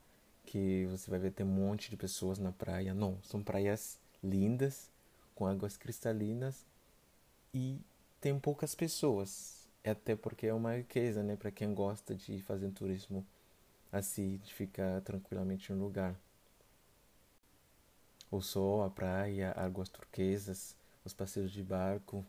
que 0.45 0.85
você 0.85 1.11
vai 1.11 1.19
ver 1.19 1.31
ter 1.31 1.43
um 1.43 1.47
monte 1.47 1.89
de 1.89 1.97
pessoas 1.97 2.39
na 2.39 2.53
praia. 2.53 2.93
Não, 2.93 3.21
são 3.21 3.43
praias 3.43 3.99
lindas, 4.23 4.89
com 5.35 5.45
águas 5.45 5.75
cristalinas 5.75 6.68
e 7.53 7.79
tem 8.19 8.39
poucas 8.39 8.75
pessoas. 8.75 9.67
É 9.83 9.91
até 9.91 10.15
porque 10.15 10.47
é 10.47 10.53
uma 10.53 10.75
riqueza, 10.75 11.23
né, 11.23 11.35
para 11.35 11.51
quem 11.51 11.73
gosta 11.73 12.13
de 12.15 12.41
fazer 12.43 12.69
turismo 12.71 13.25
assim 13.91 14.37
de 14.37 14.53
ficar 14.53 15.01
tranquilamente 15.01 15.71
no 15.73 15.83
lugar. 15.83 16.15
O 18.31 18.41
sol, 18.41 18.83
a 18.83 18.89
praia, 18.89 19.51
águas 19.57 19.89
turquesas, 19.89 20.75
os 21.03 21.13
passeios 21.13 21.51
de 21.51 21.63
barco, 21.63 22.23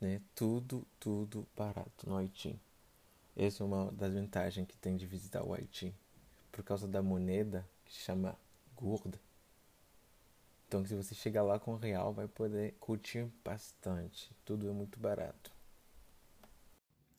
né? 0.00 0.20
Tudo, 0.34 0.86
tudo 1.00 1.46
barato 1.56 2.08
no 2.08 2.16
Haiti. 2.16 2.58
Essa 3.36 3.62
é 3.62 3.66
uma 3.66 3.90
das 3.92 4.12
vantagens 4.12 4.66
que 4.66 4.76
tem 4.76 4.96
de 4.96 5.06
visitar 5.06 5.42
o 5.42 5.54
Haiti. 5.54 5.94
Por 6.52 6.62
causa 6.62 6.86
da 6.86 7.02
moneda, 7.02 7.66
que 7.84 7.92
se 7.92 8.00
chama 8.00 8.36
gorda. 8.76 9.18
Então, 10.68 10.84
se 10.84 10.94
você 10.94 11.14
chegar 11.14 11.42
lá 11.42 11.58
com 11.58 11.76
real, 11.76 12.12
vai 12.12 12.28
poder 12.28 12.76
curtir 12.78 13.26
bastante. 13.42 14.30
Tudo 14.44 14.68
é 14.68 14.72
muito 14.72 15.00
barato. 15.00 15.50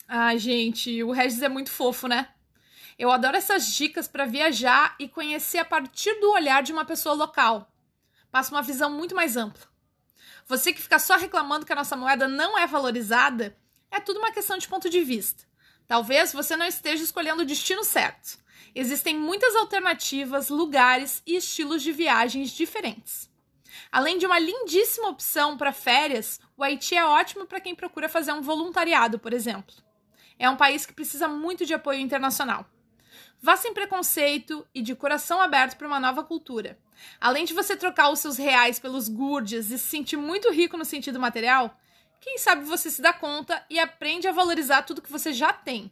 Ah, 0.08 0.38
gente, 0.38 1.04
o 1.04 1.12
Regis 1.12 1.42
é 1.42 1.50
muito 1.50 1.72
fofo, 1.72 2.08
né? 2.08 2.30
Eu 2.98 3.10
adoro 3.10 3.36
essas 3.36 3.74
dicas 3.74 4.08
para 4.08 4.26
viajar 4.26 4.96
e 5.00 5.10
conhecer 5.10 5.58
a 5.58 5.66
partir 5.66 6.14
do 6.20 6.32
olhar 6.32 6.62
de 6.62 6.72
uma 6.72 6.86
pessoa 6.86 7.16
local. 7.16 7.72
Passa 8.32 8.54
uma 8.54 8.62
visão 8.62 8.92
muito 8.92 9.16
mais 9.16 9.36
ampla. 9.36 9.68
Você 10.46 10.72
que 10.72 10.82
fica 10.82 11.00
só 11.00 11.18
reclamando 11.18 11.66
que 11.66 11.74
a 11.74 11.76
nossa 11.76 11.98
moeda 11.98 12.28
não 12.28 12.58
é 12.58 12.68
valorizada, 12.68 13.58
é 13.90 14.00
tudo 14.00 14.20
uma 14.20 14.32
questão 14.32 14.60
de 14.60 14.68
ponto 14.68 14.90
de 14.92 15.02
vista. 15.02 15.44
Talvez 15.88 16.34
você 16.34 16.56
não 16.56 16.68
esteja 16.68 17.04
escolhendo 17.04 17.42
o 17.42 17.46
destino 17.46 17.84
certo. 17.84 18.38
Existem 18.76 19.18
muitas 19.18 19.56
alternativas, 19.56 20.50
lugares 20.50 21.24
e 21.26 21.36
estilos 21.36 21.82
de 21.82 21.92
viagens 21.92 22.52
diferentes. 22.52 23.29
Além 23.92 24.18
de 24.18 24.26
uma 24.26 24.40
lindíssima 24.40 25.10
opção 25.10 25.58
para 25.58 25.74
férias, 25.74 26.40
o 26.58 26.64
Haiti 26.64 26.96
é 26.96 27.06
ótimo 27.06 27.46
para 27.46 27.60
quem 27.60 27.76
procura 27.76 28.10
fazer 28.10 28.32
um 28.34 28.42
voluntariado, 28.42 29.20
por 29.20 29.34
exemplo. 29.34 29.76
É 30.38 30.50
um 30.50 30.56
país 30.56 30.86
que 30.86 30.94
precisa 30.94 31.28
muito 31.28 31.66
de 31.66 31.74
apoio 31.74 32.00
internacional. 32.00 32.66
Vá 33.42 33.56
sem 33.56 33.74
preconceito 33.74 34.68
e 34.74 34.82
de 34.82 34.96
coração 34.96 35.42
aberto 35.42 35.78
para 35.78 35.88
uma 35.88 36.00
nova 36.00 36.24
cultura. 36.24 36.78
Além 37.20 37.46
de 37.46 37.54
você 37.54 37.76
trocar 37.76 38.10
os 38.10 38.20
seus 38.20 38.38
reais 38.38 38.80
pelos 38.80 39.08
gurdes 39.08 39.72
e 39.72 39.78
se 39.78 39.88
sentir 39.88 40.18
muito 40.18 40.52
rico 40.52 40.78
no 40.78 40.84
sentido 40.84 41.20
material, 41.20 41.78
quem 42.20 42.38
sabe 42.38 42.66
você 42.66 42.90
se 42.90 43.02
dá 43.02 43.14
conta 43.14 43.66
e 43.70 43.80
aprende 43.80 44.28
a 44.28 44.34
valorizar 44.34 44.84
tudo 44.84 45.02
que 45.02 45.12
você 45.12 45.32
já 45.32 45.54
tem. 45.54 45.92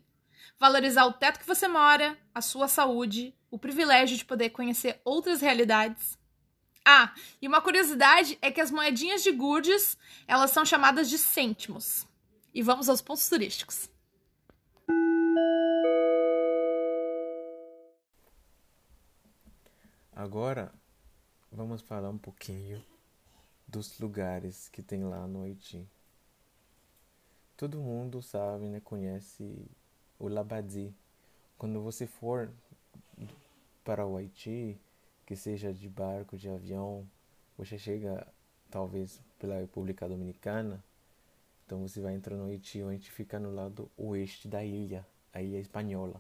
Valorizar 0.60 1.06
o 1.06 1.14
teto 1.14 1.40
que 1.40 1.48
você 1.48 1.68
mora, 1.68 2.18
a 2.34 2.42
sua 2.42 2.68
saúde, 2.68 3.34
o 3.50 3.58
privilégio 3.58 4.18
de 4.18 4.26
poder 4.26 4.50
conhecer 4.50 5.00
outras 5.06 5.40
realidades. 5.40 6.18
Ah, 6.90 7.14
e 7.42 7.48
uma 7.50 7.60
curiosidade 7.60 8.38
é 8.42 8.50
que 8.50 8.62
as 8.62 8.72
moedinhas 8.72 9.22
de 9.22 9.30
gurdes, 9.30 9.98
elas 10.26 10.52
são 10.52 10.64
chamadas 10.64 11.10
de 11.10 11.18
cêntimos. 11.18 12.08
E 12.54 12.62
vamos 12.62 12.88
aos 12.88 13.02
pontos 13.02 13.28
turísticos. 13.28 13.90
Agora 20.16 20.74
vamos 21.52 21.82
falar 21.82 22.10
um 22.10 22.18
pouquinho 22.18 22.82
dos 23.68 24.00
lugares 24.00 24.70
que 24.70 24.82
tem 24.82 25.04
lá 25.04 25.28
no 25.28 25.44
Haiti. 25.44 25.86
Todo 27.58 27.82
mundo 27.82 28.22
sabe, 28.22 28.70
né, 28.70 28.80
conhece 28.80 29.70
o 30.18 30.30
Labadi. 30.30 30.96
Quando 31.58 31.82
você 31.82 32.08
for 32.08 32.50
para 33.84 34.06
o 34.06 34.16
Haiti, 34.16 34.80
que 35.28 35.36
seja 35.36 35.72
de 35.72 35.88
barco, 35.88 36.36
de 36.36 36.50
avião, 36.50 37.08
você 37.56 37.78
chega 37.78 38.26
talvez 38.72 39.22
pela 39.38 39.60
República 39.60 40.10
Dominicana, 40.10 40.84
então 41.66 41.88
você 41.88 42.02
vai 42.02 42.16
entrar 42.16 42.36
no 42.36 42.48
Haiti, 42.48 42.82
o 42.82 42.88
Haiti 42.88 43.12
fica 43.12 43.40
no 43.40 43.54
lado 43.54 43.92
oeste 43.96 44.48
da 44.48 44.64
ilha, 44.64 45.06
a 45.32 45.44
ilha 45.44 45.60
espanhola 45.60 46.20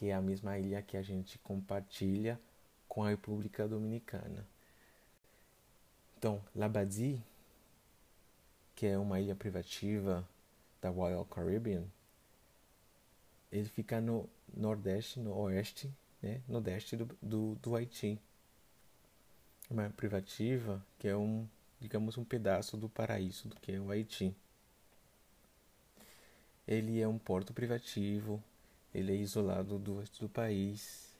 que 0.00 0.06
é 0.06 0.14
a 0.14 0.22
mesma 0.22 0.58
ilha 0.58 0.80
que 0.80 0.96
a 0.96 1.02
gente 1.02 1.38
compartilha 1.40 2.40
com 2.88 3.04
a 3.04 3.10
República 3.10 3.68
Dominicana. 3.68 4.48
Então, 6.16 6.42
Labadie, 6.56 7.22
que 8.74 8.86
é 8.86 8.96
uma 8.96 9.20
ilha 9.20 9.36
privativa 9.36 10.26
da 10.80 10.88
Royal 10.88 11.22
Caribbean, 11.26 11.84
ele 13.52 13.68
fica 13.68 14.00
no 14.00 14.26
nordeste, 14.56 15.20
no 15.20 15.36
oeste, 15.36 15.92
né, 16.22 16.40
nordeste 16.48 16.96
do, 16.96 17.04
do, 17.20 17.54
do 17.56 17.76
Haiti. 17.76 18.18
Uma 19.70 19.88
privativa 19.88 20.84
que 20.98 21.06
é 21.06 21.16
um, 21.16 21.46
digamos, 21.78 22.18
um 22.18 22.24
pedaço 22.24 22.76
do 22.76 22.88
paraíso 22.88 23.46
do 23.46 23.54
que 23.54 23.70
é 23.70 23.78
o 23.78 23.88
Haiti. 23.88 24.34
Ele 26.66 27.00
é 27.00 27.06
um 27.06 27.16
porto 27.16 27.54
privativo, 27.54 28.42
ele 28.92 29.12
é 29.12 29.16
isolado 29.16 29.78
do 29.78 30.02
do 30.18 30.28
país. 30.28 31.14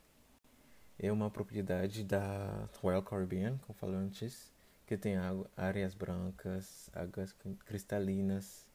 É 0.99 1.12
uma 1.12 1.30
propriedade 1.30 2.02
da 2.02 2.69
Royal 2.80 3.04
Caribbean, 3.04 3.57
como 3.59 3.78
falei 3.78 3.97
antes, 3.97 4.52
que 4.85 4.97
tem 4.97 5.14
áreas 5.57 5.95
brancas, 5.95 6.90
águas 6.92 7.33
cristalinas, 7.64 8.66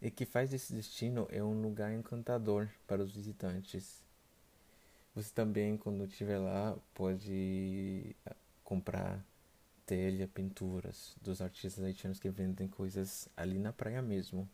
e 0.00 0.10
que 0.10 0.24
faz 0.24 0.50
desse 0.50 0.72
destino 0.72 1.26
é 1.28 1.42
um 1.42 1.60
lugar 1.60 1.92
encantador 1.92 2.68
para 2.86 3.02
os 3.02 3.12
visitantes. 3.12 4.01
Você 5.14 5.32
também, 5.34 5.76
quando 5.76 6.04
estiver 6.04 6.38
lá, 6.38 6.76
pode 6.94 8.16
ah, 8.24 8.34
comprar 8.64 9.22
telha, 9.84 10.26
pinturas 10.26 11.14
dos 11.20 11.42
artistas 11.42 11.84
haitianos 11.84 12.18
que 12.18 12.30
vendem 12.30 12.66
coisas 12.68 13.28
ali 13.36 13.58
na 13.58 13.72
praia 13.72 14.00
mesmo 14.00 14.48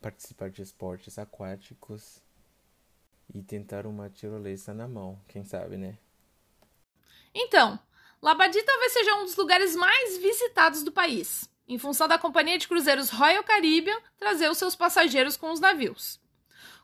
participar 0.00 0.50
de 0.50 0.62
esportes 0.62 1.18
aquáticos 1.18 2.22
e 3.34 3.42
tentar 3.42 3.86
uma 3.86 4.08
tirolesa 4.08 4.74
na 4.74 4.88
mão, 4.88 5.20
quem 5.28 5.44
sabe, 5.44 5.76
né? 5.76 5.98
Então, 7.34 7.78
Labadi 8.20 8.62
talvez 8.62 8.92
seja 8.92 9.14
um 9.16 9.24
dos 9.24 9.36
lugares 9.36 9.76
mais 9.76 10.18
visitados 10.18 10.82
do 10.82 10.90
país, 10.90 11.48
em 11.68 11.78
função 11.78 12.08
da 12.08 12.18
companhia 12.18 12.58
de 12.58 12.66
cruzeiros 12.66 13.10
Royal 13.10 13.44
Caribbean 13.44 13.98
trazer 14.18 14.50
os 14.50 14.58
seus 14.58 14.74
passageiros 14.74 15.36
com 15.36 15.52
os 15.52 15.60
navios. 15.60 16.18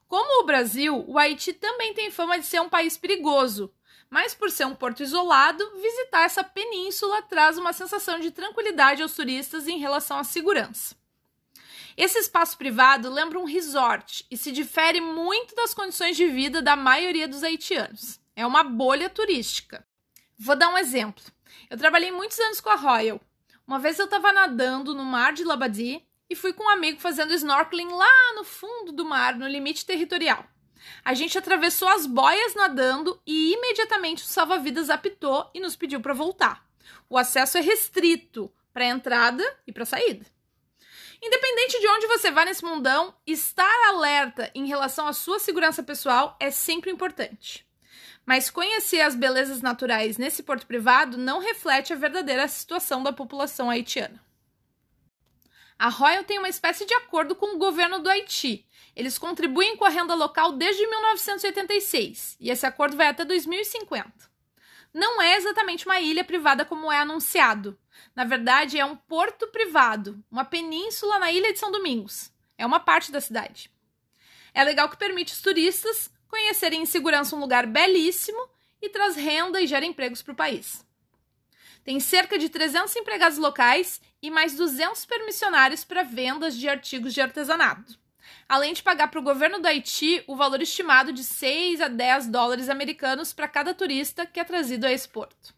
Como 0.09 0.43
o 0.43 0.47
Brasil, 0.47 1.05
o 1.07 1.19
Haiti 1.19 1.53
também 1.53 1.93
tem 1.93 2.11
fama 2.11 2.39
de 2.39 2.47
ser 2.47 2.61
um 2.61 2.69
país 2.69 2.97
perigoso, 2.97 3.73
mas 4.09 4.35
por 4.35 4.51
ser 4.51 4.67
um 4.67 4.75
porto 4.75 5.03
isolado, 5.03 5.65
visitar 5.81 6.25
essa 6.25 6.45
península 6.45 7.23
traz 7.23 7.59
uma 7.59 7.73
sensação 7.73 8.21
de 8.21 8.31
tranquilidade 8.31 9.03
aos 9.03 9.15
turistas 9.15 9.67
em 9.67 9.79
relação 9.79 10.19
à 10.19 10.25
segurança. 10.25 10.95
Esse 11.97 12.19
espaço 12.19 12.59
privado 12.59 13.11
lembra 13.11 13.39
um 13.39 13.45
resort 13.45 14.27
e 14.31 14.37
se 14.37 14.53
difere 14.53 15.01
muito 15.01 15.55
das 15.55 15.73
condições 15.73 16.17
de 16.17 16.27
vida 16.29 16.61
da 16.61 16.77
maioria 16.77 17.27
dos 17.27 17.43
haitianos. 17.43 18.21
É 18.37 18.47
uma 18.47 18.63
bolha 18.63 19.09
turística. 19.09 19.85
Vou 20.39 20.55
dar 20.55 20.69
um 20.69 20.77
exemplo. 20.77 21.25
Eu 21.71 21.79
trabalhei 21.79 22.13
muitos 22.13 22.39
anos 22.39 22.61
com 22.61 22.69
a 22.69 22.75
Royal. 22.75 23.19
Uma 23.67 23.79
vez 23.79 23.99
eu 23.99 24.05
estava 24.05 24.33
nadando 24.33 24.95
no 24.95 25.05
mar 25.05 25.33
de 25.33 25.43
Labadie 25.43 26.06
e 26.29 26.35
fui 26.35 26.53
com 26.53 26.65
um 26.65 26.69
amigo 26.69 27.01
fazendo 27.01 27.35
snorkeling 27.35 27.89
lá 27.89 28.35
no 28.35 28.45
fundo 28.45 28.93
do 28.93 29.05
mar, 29.05 29.35
no 29.35 29.47
limite 29.47 29.85
territorial. 29.85 30.45
A 31.05 31.15
gente 31.15 31.39
atravessou 31.39 31.89
as 31.89 32.07
boias 32.07 32.55
nadando 32.55 33.21
e 33.27 33.53
imediatamente 33.53 34.25
o 34.25 34.27
salva-vidas 34.27 34.91
apitou 34.91 35.51
e 35.55 35.61
nos 35.61 35.77
pediu 35.77 36.01
para 36.01 36.15
voltar. 36.15 36.65
O 37.09 37.17
acesso 37.17 37.59
é 37.59 37.61
restrito 37.61 38.53
para 38.73 38.85
entrada 38.85 39.45
e 39.67 39.73
para 39.73 39.85
saída. 39.85 40.27
Independente 41.23 41.81
de 41.81 41.89
onde 41.89 42.07
você 42.07 42.31
vá 42.31 42.45
nesse 42.45 42.65
mundão, 42.65 43.15
estar 43.27 43.89
alerta 43.89 44.51
em 44.55 44.67
relação 44.67 45.07
à 45.07 45.13
sua 45.13 45.39
segurança 45.39 45.83
pessoal 45.83 46.37
é 46.39 46.51
sempre 46.51 46.91
importante. 46.91 47.67
Mas 48.25 48.51
conhecer 48.51 49.01
as 49.01 49.15
belezas 49.15 49.63
naturais 49.63 50.19
nesse 50.19 50.43
porto 50.43 50.67
privado 50.67 51.17
não 51.17 51.39
reflete 51.39 51.93
a 51.93 51.97
verdadeira 51.97 52.47
situação 52.49 53.03
da 53.03 53.13
população 53.13 53.71
haitiana. 53.71 54.26
A 55.79 55.89
Royal 55.89 56.25
tem 56.25 56.39
uma 56.39 56.49
espécie 56.49 56.85
de 56.87 56.95
acordo 56.95 57.35
com 57.35 57.55
o 57.55 57.59
governo 57.59 57.99
do 57.99 58.09
Haiti. 58.09 58.67
Eles 58.95 59.19
contribuem 59.19 59.77
com 59.77 59.85
a 59.85 59.91
renda 59.91 60.15
local 60.15 60.53
desde 60.53 60.87
1986 60.87 62.37
e 62.41 62.51
esse 62.51 62.65
acordo 62.65 62.97
vai 62.97 63.09
até 63.09 63.25
2050 63.25 64.37
não 64.97 65.21
é 65.21 65.37
exatamente 65.37 65.85
uma 65.85 66.01
ilha 66.01 66.25
privada 66.25 66.65
como 66.65 66.91
é 66.91 66.99
anunciado. 66.99 67.79
Na 68.15 68.25
verdade, 68.25 68.81
é 68.81 68.85
um 68.85 68.97
porto 68.97 69.47
privado, 69.49 70.25
uma 70.31 70.43
península 70.43 71.19
na 71.19 71.31
ilha 71.31 71.53
de 71.53 71.59
São 71.59 71.71
Domingos. 71.71 72.33
É 72.57 72.65
uma 72.65 72.81
parte 72.81 73.13
da 73.13 73.21
cidade. 73.21 73.71
É 74.55 74.65
legal 74.65 74.89
que 74.89 74.97
permite 74.97 75.35
os 75.35 75.43
turistas 75.43 76.11
conhecerem 76.27 76.81
em 76.81 76.87
segurança 76.87 77.37
um 77.37 77.41
lugar 77.41 77.67
belíssimo 77.67 78.49
e 78.81 78.89
traz 78.89 79.17
renda 79.17 79.61
e 79.61 79.67
gera 79.67 79.85
empregos 79.85 80.23
para 80.23 80.33
o 80.33 80.37
país. 80.37 80.83
Tem 81.85 82.01
cerca 82.01 82.39
de 82.39 82.49
300 82.49 82.97
empregados 82.97 83.37
locais 83.37 84.01
e 84.27 84.31
mais 84.31 84.55
200 84.55 85.05
permissionários 85.05 85.85
para 85.85 86.03
vendas 86.03 86.57
de 86.57 86.69
artigos 86.69 87.15
de 87.15 87.21
artesanato 87.21 87.99
além 88.49 88.73
de 88.73 88.83
pagar 88.83 89.09
para 89.09 89.21
o 89.21 89.25
governo 89.25 89.61
do 89.61 89.67
Haiti 89.67 90.23
o 90.27 90.37
valor 90.37 90.63
estimado 90.63 91.13
de 91.13 91.25
6 91.25 91.81
a 91.81 91.89
10 91.89 92.29
dólares 92.29 92.69
americanos 92.69 93.33
para 93.33 93.49
cada 93.49 93.75
turista 93.75 94.27
que 94.27 94.39
é 94.39 94.45
trazido 94.45 94.87
a 94.87 94.93
esse 94.93 95.09
porto. 95.09 95.55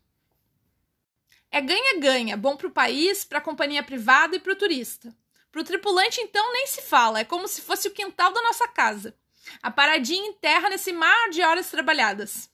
É 1.50 1.61
ganha-ganha, 1.61 2.37
bom 2.37 2.57
para 2.57 2.66
o 2.66 2.72
país, 2.72 3.24
para 3.24 3.38
a 3.38 3.42
companhia 3.42 3.83
privada 3.83 4.37
e 4.37 4.40
para 4.40 4.52
o 4.52 4.57
turista. 4.57 5.14
Para 5.50 5.62
o 5.62 5.64
tripulante, 5.64 6.20
então, 6.20 6.52
nem 6.52 6.66
se 6.66 6.83
fala, 6.83 7.20
é 7.20 7.24
como 7.24 7.48
se 7.48 7.62
fosse 7.62 7.88
o 7.88 7.90
quintal 7.90 8.33
da 8.33 8.42
nossa 8.42 8.68
casa. 8.68 9.14
A 9.62 9.70
paradinha 9.70 10.28
em 10.28 10.35
terra 10.35 10.68
nesse 10.68 10.92
mar 10.92 11.31
de 11.31 11.40
horas 11.40 11.70
trabalhadas. 11.70 12.50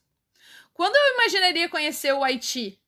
Quando 0.73 0.95
eu 0.95 1.13
imaginaria 1.15 1.67
conhecer 1.67 2.13
o 2.13 2.23
Haiti? 2.23 2.79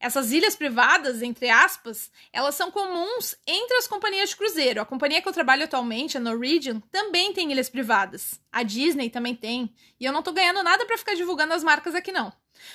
Essas 0.00 0.32
ilhas 0.32 0.54
privadas, 0.54 1.22
entre 1.22 1.48
aspas, 1.48 2.10
elas 2.32 2.54
são 2.54 2.70
comuns 2.70 3.34
entre 3.46 3.76
as 3.76 3.86
companhias 3.86 4.30
de 4.30 4.36
cruzeiro. 4.36 4.80
A 4.80 4.84
companhia 4.84 5.22
que 5.22 5.28
eu 5.28 5.32
trabalho 5.32 5.64
atualmente, 5.64 6.16
a 6.16 6.20
Norwegian, 6.20 6.80
também 6.90 7.32
tem 7.32 7.50
ilhas 7.50 7.70
privadas. 7.70 8.40
A 8.52 8.62
Disney 8.62 9.08
também 9.08 9.34
tem. 9.34 9.74
E 9.98 10.04
eu 10.04 10.12
não 10.12 10.22
tô 10.22 10.32
ganhando 10.32 10.62
nada 10.62 10.84
para 10.84 10.98
ficar 10.98 11.14
divulgando 11.14 11.54
as 11.54 11.64
marcas 11.64 11.94
aqui 11.94 12.12
não. 12.12 12.32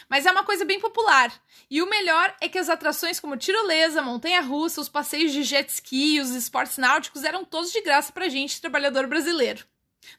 Mas 0.10 0.26
é 0.26 0.32
uma 0.32 0.44
coisa 0.44 0.66
bem 0.66 0.80
popular. 0.80 1.32
E 1.70 1.82
o 1.82 1.90
melhor 1.90 2.36
é 2.42 2.50
que 2.50 2.58
as 2.58 2.70
atrações 2.70 3.20
como 3.20 3.38
tirolesa, 3.38 4.02
montanha-russa, 4.02 4.82
os 4.82 4.90
passeios 4.90 5.32
de 5.32 5.44
jet 5.44 5.70
ski, 5.70 6.20
os 6.20 6.32
esportes 6.32 6.78
náuticos 6.78 7.24
eram 7.24 7.46
todos 7.46 7.72
de 7.72 7.82
graça 7.82 8.12
pra 8.12 8.30
gente, 8.30 8.60
trabalhador 8.60 9.08
brasileiro. 9.08 9.66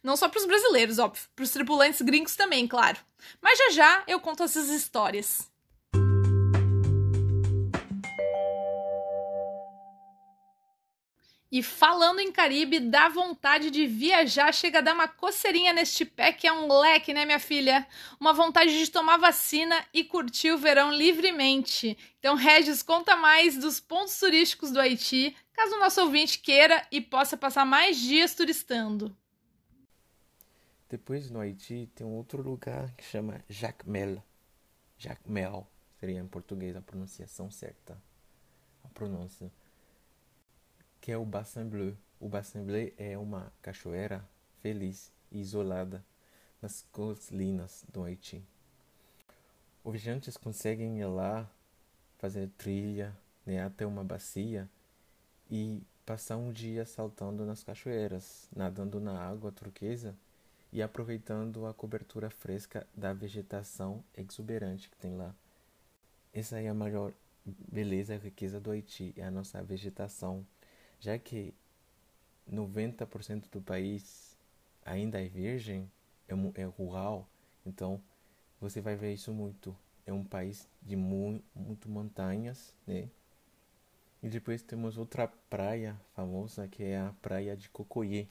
Não 0.02 0.16
só 0.16 0.28
para 0.28 0.38
os 0.38 0.46
brasileiros, 0.46 0.98
óbvio, 0.98 1.22
para 1.34 1.42
os 1.42 1.50
tripulantes 1.50 2.00
gringos 2.02 2.36
também, 2.36 2.66
claro. 2.66 2.98
Mas 3.40 3.58
já 3.58 3.70
já 3.70 4.04
eu 4.06 4.20
conto 4.20 4.42
essas 4.42 4.68
histórias. 4.68 5.49
E 11.52 11.64
falando 11.64 12.20
em 12.20 12.30
Caribe, 12.30 12.78
dá 12.78 13.08
vontade 13.08 13.72
de 13.72 13.84
viajar, 13.84 14.54
chega 14.54 14.78
a 14.78 14.82
dar 14.82 14.94
uma 14.94 15.08
coceirinha 15.08 15.72
neste 15.72 16.04
pé 16.04 16.32
que 16.32 16.46
é 16.46 16.52
um 16.52 16.72
leque, 16.78 17.12
né, 17.12 17.24
minha 17.24 17.40
filha? 17.40 17.84
Uma 18.20 18.32
vontade 18.32 18.78
de 18.78 18.88
tomar 18.88 19.16
vacina 19.16 19.84
e 19.92 20.04
curtir 20.04 20.52
o 20.52 20.58
verão 20.58 20.92
livremente. 20.92 21.98
Então, 22.20 22.36
Regis, 22.36 22.84
conta 22.84 23.16
mais 23.16 23.56
dos 23.56 23.80
pontos 23.80 24.16
turísticos 24.16 24.70
do 24.70 24.78
Haiti, 24.78 25.36
caso 25.52 25.74
o 25.74 25.80
nosso 25.80 26.00
ouvinte 26.02 26.38
queira 26.38 26.86
e 26.88 27.00
possa 27.00 27.36
passar 27.36 27.64
mais 27.64 27.98
dias 27.98 28.32
turistando. 28.32 29.16
Depois 30.88 31.30
no 31.30 31.40
Haiti 31.40 31.90
tem 31.96 32.06
um 32.06 32.14
outro 32.14 32.42
lugar 32.42 32.92
que 32.92 33.04
chama 33.04 33.44
Jacmel. 33.48 34.24
Jacmel 34.96 35.66
seria 35.98 36.20
em 36.20 36.28
português 36.28 36.76
a 36.76 36.80
pronunciação 36.80 37.50
certa. 37.50 38.00
A 38.84 38.88
pronúncia 38.88 39.50
que 41.00 41.10
é 41.10 41.16
o 41.16 41.24
Bassin 41.24 41.64
Bleu. 41.64 41.96
O 42.20 42.28
Bassin 42.28 42.62
Bleu 42.64 42.92
é 42.98 43.16
uma 43.16 43.52
cachoeira 43.62 44.24
feliz 44.60 45.10
e 45.32 45.40
isolada 45.40 46.04
nas 46.60 46.84
colinas 46.92 47.84
do 47.92 48.04
Haiti. 48.04 48.44
Os 49.82 49.92
viajantes 49.92 50.36
conseguem 50.36 51.00
ir 51.00 51.06
lá 51.06 51.48
fazer 52.18 52.50
trilha 52.58 53.16
né, 53.46 53.64
até 53.64 53.86
uma 53.86 54.04
bacia 54.04 54.68
e 55.50 55.82
passar 56.04 56.36
um 56.36 56.52
dia 56.52 56.84
saltando 56.84 57.46
nas 57.46 57.64
cachoeiras, 57.64 58.46
nadando 58.54 59.00
na 59.00 59.18
água 59.18 59.50
turquesa 59.50 60.14
e 60.72 60.82
aproveitando 60.82 61.66
a 61.66 61.72
cobertura 61.72 62.28
fresca 62.28 62.86
da 62.94 63.12
vegetação 63.12 64.04
exuberante 64.16 64.88
que 64.90 64.96
tem 64.96 65.16
lá. 65.16 65.34
Essa 66.32 66.60
é 66.60 66.68
a 66.68 66.74
maior 66.74 67.12
beleza 67.44 68.14
e 68.14 68.18
riqueza 68.18 68.60
do 68.60 68.70
Haiti, 68.70 69.14
é 69.16 69.24
a 69.24 69.30
nossa 69.30 69.62
vegetação 69.62 70.46
já 71.00 71.18
que 71.18 71.54
90% 72.50 73.48
do 73.50 73.60
país 73.60 74.38
ainda 74.84 75.20
é 75.20 75.26
virgem, 75.26 75.90
é, 76.28 76.34
é, 76.60 76.64
rural, 76.64 77.28
então 77.64 78.00
você 78.60 78.80
vai 78.80 78.94
ver 78.94 79.14
isso 79.14 79.32
muito. 79.32 79.76
É 80.06 80.12
um 80.12 80.24
país 80.24 80.68
de 80.82 80.96
mu 80.96 81.42
muito 81.54 81.88
montanhas, 81.88 82.74
né? 82.86 83.08
E 84.22 84.28
depois 84.28 84.62
temos 84.62 84.98
outra 84.98 85.26
praia 85.48 85.98
famosa 86.14 86.68
que 86.68 86.82
é 86.82 86.98
a 86.98 87.14
praia 87.22 87.56
de 87.56 87.70
Cocoyé. 87.70 88.28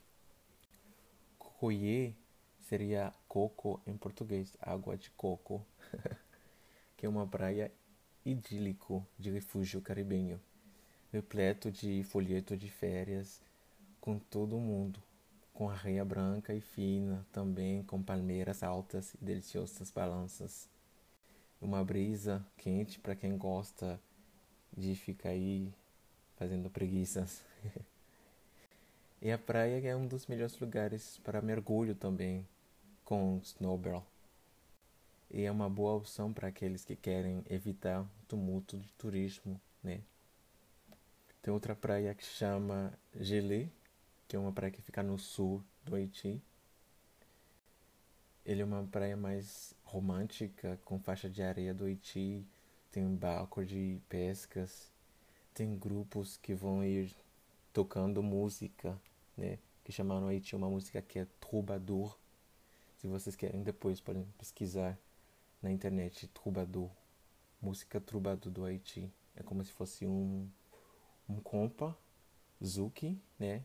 Cocoyé 1.38 2.14
seria 2.62 3.12
coco 3.28 3.82
em 3.88 3.98
português, 3.98 4.56
água 4.62 4.96
de 4.96 5.10
coco, 5.12 5.66
que 6.96 7.08
é 7.08 7.10
uma 7.10 7.26
praia 7.26 7.72
idílico 8.24 9.06
de 9.18 9.32
refúgio 9.32 9.82
caribenho, 9.82 10.40
repleto 11.12 11.72
de 11.72 12.04
folheto 12.04 12.56
de 12.56 12.70
férias 12.70 13.42
com 14.00 14.20
todo 14.20 14.60
mundo, 14.60 15.02
com 15.54 15.70
areia 15.70 16.06
branca 16.06 16.54
e 16.54 16.62
fina, 16.62 17.26
também 17.32 17.84
com 17.84 18.02
palmeiras 18.02 18.64
altas 18.64 19.14
e 19.16 19.26
deliciosas 19.26 19.92
balanças. 19.92 20.70
Uma 21.62 21.84
brisa 21.84 22.46
quente 22.58 23.00
para 23.00 23.16
quem 23.16 23.38
gosta 23.38 24.00
de 24.76 24.96
ficar 24.96 25.30
aí 25.30 25.74
fazendo 26.38 26.70
preguiças. 26.70 27.44
e 29.22 29.32
a 29.32 29.38
praia 29.38 29.86
é 29.86 29.96
um 29.96 30.08
dos 30.08 30.28
melhores 30.28 30.58
lugares 30.60 31.20
para 31.24 31.42
mergulho 31.42 31.96
também, 31.96 32.48
com 33.04 33.42
snowball. 33.44 34.06
E 35.32 35.44
é 35.44 35.52
uma 35.52 35.70
boa 35.70 35.96
opção 35.96 36.32
para 36.32 36.48
aqueles 36.48 36.86
que 36.86 36.96
querem 36.96 37.44
evitar 37.50 38.02
o 38.02 38.26
tumulto 38.28 38.78
de 38.78 38.92
turismo, 38.94 39.60
né? 39.84 40.02
Tem 41.50 41.54
outra 41.56 41.76
praia 41.76 42.14
que 42.14 42.24
chama 42.24 42.94
Gelé, 43.20 43.70
que 44.28 44.36
é 44.36 44.40
uma 44.40 44.52
praia 44.52 44.72
que 44.72 44.84
fica 44.84 45.02
no 45.02 45.18
sul 45.18 45.64
do 45.84 45.96
Haiti. 45.96 46.40
Ele 48.46 48.62
é 48.62 48.64
uma 48.64 48.84
praia 48.86 49.18
mais 49.18 49.74
romântica, 49.84 50.80
com 50.86 51.00
faixa 51.00 51.28
de 51.28 51.42
areia 51.42 51.74
do 51.74 51.86
Haiti, 51.86 52.46
tem 52.92 53.04
um 53.04 53.16
barco 53.16 53.66
de 53.66 54.00
pescas, 54.08 54.92
tem 55.52 55.76
grupos 55.76 56.38
que 56.38 56.54
vão 56.54 56.84
ir 56.84 57.16
tocando 57.74 58.22
música, 58.22 58.96
né? 59.36 59.58
Que 59.84 59.92
chamaram 59.92 60.28
Haiti 60.28 60.56
uma 60.56 60.70
música 60.70 61.02
que 61.02 61.18
é 61.18 61.26
troubadour. 61.40 62.16
Se 62.98 63.08
vocês 63.08 63.36
querem 63.36 63.64
depois 63.64 64.00
podem 64.00 64.24
pesquisar 64.38 64.96
na 65.64 65.72
internet 65.72 66.28
troubadour, 66.28 66.92
música 67.60 68.00
troubadour 68.00 68.54
do 68.54 68.66
Haiti. 68.66 69.12
É 69.36 69.42
como 69.42 69.66
se 69.66 69.72
fosse 69.72 70.06
um 70.06 70.48
um 71.30 71.40
compa, 71.40 71.96
zuki, 72.64 73.22
né? 73.38 73.62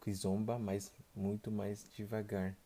Kizomba, 0.00 0.58
mas 0.58 0.92
muito 1.14 1.50
mais 1.50 1.86
devagar. 1.96 2.56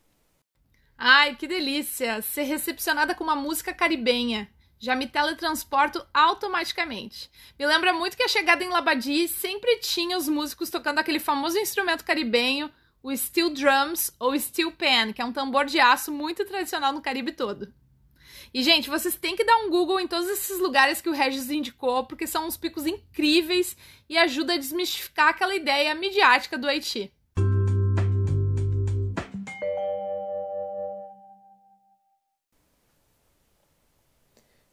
Ai, 0.97 1.37
que 1.37 1.47
delícia! 1.47 2.21
Ser 2.21 2.43
recepcionada 2.43 3.15
com 3.15 3.25
uma 3.25 3.37
música 3.37 3.73
caribenha. 3.73 4.49
Já 4.81 4.95
me 4.95 5.09
teletransporto 5.09 6.05
automaticamente. 6.13 7.31
Me 7.59 7.67
lembra 7.67 7.93
muito 7.93 8.17
que 8.17 8.23
a 8.23 8.29
chegada 8.29 8.63
em 8.63 8.69
Labadi 8.69 9.27
sempre 9.27 9.79
tinha 9.79 10.17
os 10.17 10.29
músicos 10.29 10.71
tocando 10.71 10.99
aquele 10.99 11.19
famoso 11.19 11.59
instrumento 11.59 12.05
caribenho, 12.05 12.71
o 13.03 13.17
steel 13.17 13.51
drums 13.51 14.15
ou 14.19 14.39
steel 14.39 14.73
pan, 14.73 15.13
que 15.13 15.23
é 15.23 15.25
um 15.25 15.33
tambor 15.33 15.65
de 15.65 15.81
aço 15.81 16.13
muito 16.13 16.45
tradicional 16.45 16.93
no 16.93 17.01
Caribe 17.01 17.33
todo. 17.33 17.73
E, 18.53 18.63
gente, 18.63 18.89
vocês 18.89 19.15
têm 19.17 19.37
que 19.37 19.45
dar 19.45 19.57
um 19.59 19.71
Google 19.71 20.01
em 20.01 20.09
todos 20.09 20.29
esses 20.29 20.59
lugares 20.59 21.03
que 21.03 21.09
o 21.11 21.13
Regis 21.13 21.51
indicou, 21.51 22.05
porque 22.07 22.27
são 22.27 22.47
uns 22.47 22.57
picos 22.57 22.87
incríveis 22.87 23.77
e 24.09 24.17
ajuda 24.17 24.55
a 24.55 24.59
desmistificar 24.59 25.29
aquela 25.29 25.55
ideia 25.55 25.95
midiática 25.95 26.57
do 26.57 26.67
Haiti. 26.67 27.13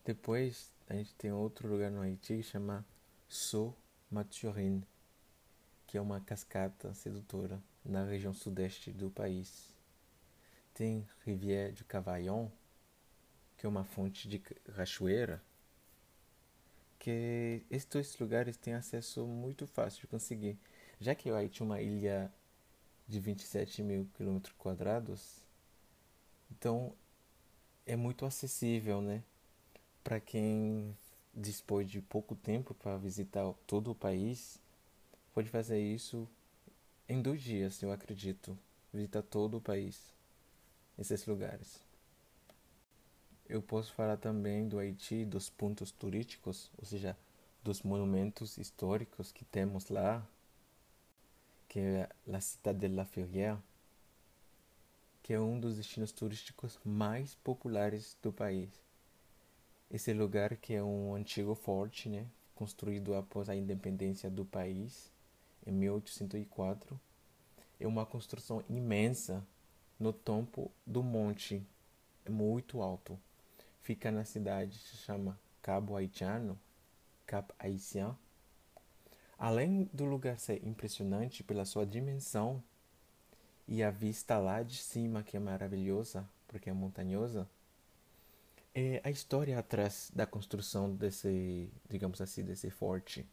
Depois, 0.06 0.72
a 0.88 0.94
gente 0.94 1.14
tem 1.16 1.34
outro 1.34 1.68
lugar 1.68 1.92
no 1.92 2.02
Haiti 2.02 2.38
que 2.38 2.44
chama 2.44 2.86
Saut 3.28 3.76
Maturin, 4.10 4.84
que 5.86 5.98
é 5.98 6.02
uma 6.02 6.22
cascata 6.22 6.94
sedutora 6.94 7.62
na 7.84 8.06
região 8.06 8.34
sudeste 8.34 8.92
do 8.92 9.10
país. 9.10 9.74
Tem 10.74 11.08
Rivière 11.26 11.74
du 11.74 11.84
Cavaillon, 11.86 12.50
que 13.58 13.65
é 13.65 13.70
uma 13.70 13.84
fonte 13.84 14.28
de 14.28 14.39
cachoeira, 14.39 15.41
que 17.00 17.63
dois 17.89 18.18
lugares 18.18 18.58
têm 18.58 18.74
acesso 18.74 19.26
muito 19.26 19.68
fácil 19.68 20.02
de 20.02 20.08
conseguir. 20.08 20.58
Já 21.00 21.13
que 21.13 21.30
o 21.30 21.36
Haiti 21.36 21.62
é 21.62 21.65
uma 21.65 21.82
ilha 21.82 22.32
de 23.08 23.20
27 23.20 23.84
mil 23.84 24.08
quilômetros 24.15 24.56
quadrados, 24.58 25.44
então 26.52 26.94
é 27.86 27.96
muito 27.96 28.26
acessível, 28.26 29.02
né? 29.02 29.24
Para 30.04 30.20
quem 30.20 30.96
dispõe 31.34 31.86
de 31.86 32.02
pouco 32.02 32.36
tempo 32.36 32.74
para 32.74 32.98
visitar 32.98 33.54
todo 33.68 33.91
o 33.91 33.96
país, 33.96 34.60
pode 35.34 35.50
fazer 35.50 35.80
isso 35.80 36.28
em 37.08 37.22
dois 37.22 37.41
dias, 37.41 37.82
eu 37.84 37.91
acredito. 37.91 38.58
Visitar 38.91 39.22
todo 39.22 39.58
o 39.58 39.62
país, 39.62 40.12
esses 40.98 41.26
lugares. 41.28 41.85
Eu 43.48 43.62
posso 43.62 43.94
falar 43.94 44.18
também 44.18 44.68
do 44.68 44.80
Haiti, 44.80 45.24
dos 45.24 45.52
pontos 45.52 45.92
turísticos, 45.92 46.72
ou 46.80 46.84
seja, 46.84 47.16
dos 47.64 47.84
monumentos 47.84 48.58
históricos 48.58 49.32
que 49.32 49.46
temos 49.46 49.90
lá, 49.90 50.28
que 51.70 51.78
é 51.80 52.10
a 52.34 52.42
Cidade 52.42 52.80
de 52.80 52.88
la 52.88 53.06
Ferrière, 53.06 53.60
que 55.22 55.32
é 55.32 55.40
um 55.40 55.60
dos 55.60 55.76
destinos 55.76 56.12
turísticos 56.12 56.80
mais 56.84 57.36
populares 57.36 58.18
do 58.20 58.34
país. 58.34 58.70
Esse 59.92 60.12
lugar 60.12 60.58
que 60.58 60.74
é 60.74 60.84
um 60.84 61.14
antigo 61.14 61.54
forte, 61.54 62.10
né, 62.10 62.26
construído 62.56 63.14
após 63.14 63.48
a 63.48 63.56
independência 63.56 64.28
do 64.28 64.44
país 64.44 65.12
em 65.68 65.72
1804, 65.72 67.00
é 67.80 67.86
uma 67.86 68.08
construção 68.08 68.64
imensa 68.68 69.46
no 70.00 70.12
topo 70.12 70.72
do 70.84 71.04
monte, 71.04 71.64
é 72.26 72.30
muito 72.32 72.82
alto 72.82 73.20
fica 73.86 74.12
na 74.12 74.26
cidade, 74.26 74.80
se 74.80 74.98
chama 74.98 75.39
Cabo 75.62 75.95
Haitiano, 75.95 76.60
Cap 77.28 77.54
Haitien. 77.60 78.15
Além 79.38 79.88
do 79.93 80.06
lugar 80.06 80.39
ser 80.39 80.65
impressionante 80.65 81.43
pela 81.43 81.65
sua 81.65 81.86
dimensão 81.86 82.63
e 83.67 83.84
a 83.84 83.91
vista 83.91 84.39
lá 84.39 84.63
de 84.63 84.78
cima 84.78 85.21
que 85.21 85.38
é 85.38 85.39
maravilhosa, 85.39 86.28
porque 86.48 86.67
é 86.67 86.74
montanhosa, 86.74 87.48
é 88.74 89.02
a 89.04 89.12
história 89.12 89.60
atrás 89.60 90.12
da 90.15 90.26
construção 90.26 90.91
desse, 90.95 91.69
digamos 91.88 92.19
assim, 92.19 92.43
desse 92.43 92.71
forte. 92.71 93.24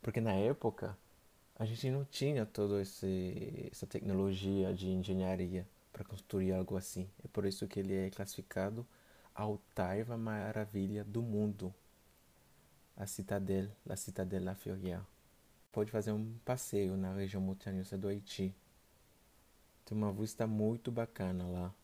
Porque 0.00 0.20
na 0.20 0.32
época 0.32 0.98
a 1.56 1.64
gente 1.64 1.88
não 1.90 2.04
tinha 2.04 2.44
toda 2.44 2.80
essa 2.80 3.86
tecnologia 3.86 4.74
de 4.74 4.88
engenharia 4.88 5.64
para 5.92 6.04
construir 6.04 6.52
algo 6.52 6.76
assim. 6.76 7.08
É 7.24 7.28
por 7.28 7.46
isso 7.46 7.68
que 7.68 7.78
ele 7.78 7.94
é 7.94 8.10
classificado 8.10 8.84
a 9.34 9.46
oitava 9.46 10.16
maravilha 10.16 11.04
do 11.04 11.22
mundo, 11.22 11.74
a 12.96 13.06
Citadelle, 13.06 13.70
a 13.88 13.96
Citadelle 13.96 14.44
La 14.44 14.54
Ferrière. 14.54 15.02
Pode 15.70 15.90
fazer 15.90 16.12
um 16.12 16.38
passeio 16.44 16.96
na 16.96 17.14
região 17.14 17.40
montanhosa 17.40 17.96
do 17.96 18.08
Haiti. 18.08 18.54
Tem 19.84 19.96
uma 19.96 20.12
vista 20.12 20.46
muito 20.46 20.90
bacana 20.90 21.46
lá. 21.46 21.74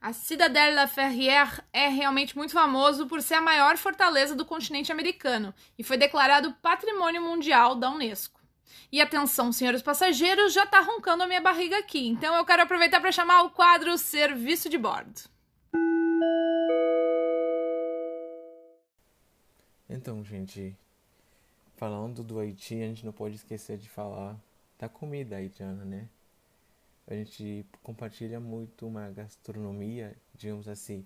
A 0.00 0.12
Cidadelle 0.14 0.74
La 0.74 0.88
Ferrière 0.88 1.62
é 1.72 1.88
realmente 1.88 2.36
muito 2.36 2.52
famoso 2.52 3.06
por 3.06 3.22
ser 3.22 3.34
a 3.34 3.40
maior 3.40 3.76
fortaleza 3.76 4.34
do 4.34 4.46
continente 4.46 4.90
americano 4.90 5.54
e 5.78 5.84
foi 5.84 5.98
declarado 5.98 6.54
Patrimônio 6.54 7.20
Mundial 7.20 7.76
da 7.76 7.90
Unesco. 7.90 8.39
E 8.92 9.00
atenção, 9.00 9.52
senhores 9.52 9.82
passageiros, 9.82 10.52
já 10.52 10.66
tá 10.66 10.80
roncando 10.80 11.22
a 11.22 11.26
minha 11.26 11.40
barriga 11.40 11.78
aqui, 11.78 12.08
então 12.08 12.34
eu 12.34 12.44
quero 12.44 12.62
aproveitar 12.62 13.00
para 13.00 13.12
chamar 13.12 13.42
o 13.42 13.50
quadro 13.50 13.96
Serviço 13.96 14.68
de 14.68 14.76
Bordo. 14.76 15.28
Então, 19.88 20.24
gente, 20.24 20.76
falando 21.76 22.22
do 22.22 22.38
Haiti, 22.38 22.74
a 22.74 22.86
gente 22.86 23.04
não 23.04 23.12
pode 23.12 23.36
esquecer 23.36 23.78
de 23.78 23.88
falar 23.88 24.36
da 24.78 24.88
comida 24.88 25.36
haitiana, 25.36 25.84
né? 25.84 26.08
A 27.06 27.14
gente 27.14 27.66
compartilha 27.82 28.38
muito 28.38 28.86
uma 28.86 29.08
gastronomia, 29.10 30.16
digamos 30.34 30.68
assim, 30.68 31.04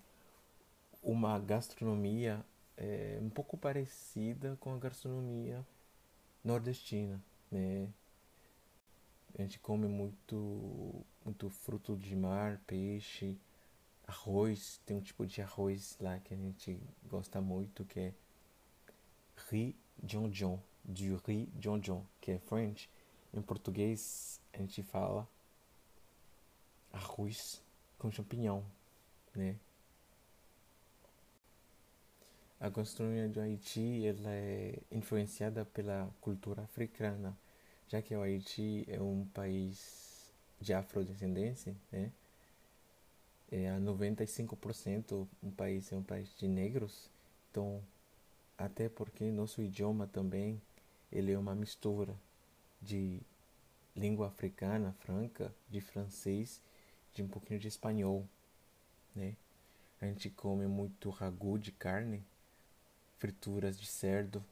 uma 1.03 1.39
gastronomia 1.39 2.45
é, 2.77 3.19
um 3.21 3.31
pouco 3.31 3.57
parecida 3.57 4.57
com 4.61 4.75
a 4.75 4.79
gastronomia 4.79 5.65
nordestina 6.43 7.21
né? 7.55 7.89
A 9.39 9.43
gente 9.43 9.59
come 9.59 9.87
muito, 9.87 11.05
muito 11.25 11.49
fruto 11.49 11.97
de 11.97 12.15
mar, 12.15 12.61
peixe, 12.67 13.37
arroz. 14.07 14.81
Tem 14.85 14.97
um 14.97 15.01
tipo 15.01 15.27
de 15.27 15.41
arroz 15.41 15.97
lá 16.01 16.19
que 16.19 16.35
a 16.35 16.37
gente 16.37 16.81
gosta 17.09 17.41
muito 17.41 17.85
que 17.85 18.01
é 18.01 18.15
riz 19.51 19.75
jonjon, 20.03 20.59
du 20.85 21.17
riz 21.27 21.49
jonjon, 21.59 22.05
que 22.21 22.33
é 22.33 22.39
French. 22.39 22.89
Em 23.33 23.43
português 23.43 24.41
a 24.53 24.59
gente 24.59 24.83
fala 24.83 25.29
arroz 26.93 27.61
com 27.99 28.11
champignon, 28.11 28.63
né? 29.35 29.57
A 32.61 32.69
gastronomia 32.69 33.29
do 33.29 33.41
Haiti 33.41 34.07
ela 34.07 34.31
é 34.31 34.79
influenciada 34.93 35.65
pela 35.65 36.09
cultura 36.21 36.63
africana 36.63 37.37
já 37.89 38.03
que 38.03 38.15
o 38.15 38.23
Haiti 38.23 38.85
é 38.89 39.01
um 39.01 39.27
país 39.33 40.33
de 40.61 40.73
afrodescendência, 40.73 41.75
né? 41.93 42.11
É, 43.51 43.71
a 43.71 43.79
95% 43.79 45.29
um 45.43 45.51
país 45.51 45.93
é 45.93 45.97
um 45.97 46.03
país 46.03 46.35
de 46.37 46.49
negros, 46.49 47.11
então 47.51 47.83
até 48.57 48.89
porque 48.89 49.31
nosso 49.31 49.63
idioma 49.63 50.07
também 50.07 50.61
ele 51.13 51.33
é 51.33 51.39
uma 51.39 51.55
mistura 51.55 52.15
de 52.81 53.21
língua 53.95 54.29
africana 54.29 54.93
franca, 55.01 55.55
de 55.71 55.81
francês, 55.81 56.61
de 57.15 57.23
um 57.23 57.29
pouquinho 57.29 57.61
de 57.61 57.69
espanhol, 57.69 58.27
né? 59.15 59.37
A 60.01 60.07
gente 60.07 60.29
come 60.29 60.67
muito 60.67 61.09
ragu 61.11 61.59
de 61.59 61.71
carne, 61.71 62.23
frituras 63.19 63.79
de 63.79 63.87
cerdo, 63.87 64.45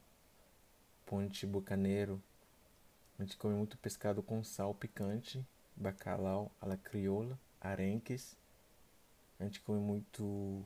ponte 1.05 1.45
bucaneiro. 1.45 2.21
A 3.17 3.23
gente 3.23 3.37
come 3.37 3.55
muito 3.55 3.77
pescado 3.77 4.21
com 4.23 4.43
sal 4.43 4.73
picante, 4.73 5.45
bacalhau 5.75 6.51
à 6.59 6.65
la 6.65 6.77
crioula, 6.77 7.39
arenques. 7.61 8.35
A 9.39 9.43
gente 9.43 9.61
come 9.61 9.79
muito 9.79 10.63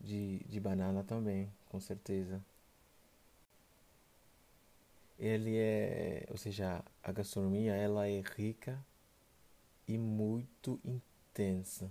de, 0.00 0.38
de 0.40 0.60
banana 0.60 1.02
também, 1.02 1.52
com 1.68 1.80
certeza. 1.80 2.44
Ele 5.18 5.56
é, 5.56 6.26
ou 6.30 6.36
seja, 6.36 6.82
a 7.02 7.12
gastronomia 7.12 7.74
ela 7.74 8.06
é 8.06 8.20
rica 8.20 8.78
e 9.86 9.98
muito 9.98 10.80
intensa. 10.84 11.90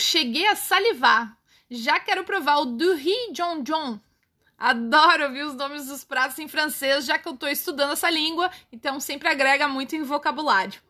cheguei 0.00 0.46
a 0.46 0.56
salivar. 0.56 1.39
Já 1.70 2.00
quero 2.00 2.24
provar 2.24 2.58
o 2.58 2.66
Duhi 2.66 3.32
John 3.32 3.62
John. 3.62 4.00
Adoro 4.58 5.26
ouvir 5.26 5.44
os 5.44 5.54
nomes 5.54 5.86
dos 5.86 6.04
pratos 6.04 6.38
em 6.40 6.48
francês, 6.48 7.06
já 7.06 7.16
que 7.16 7.28
eu 7.28 7.34
estou 7.34 7.48
estudando 7.48 7.92
essa 7.92 8.10
língua, 8.10 8.50
então 8.72 8.98
sempre 8.98 9.28
agrega 9.28 9.68
muito 9.68 9.94
em 9.94 10.02
vocabulário. 10.02 10.82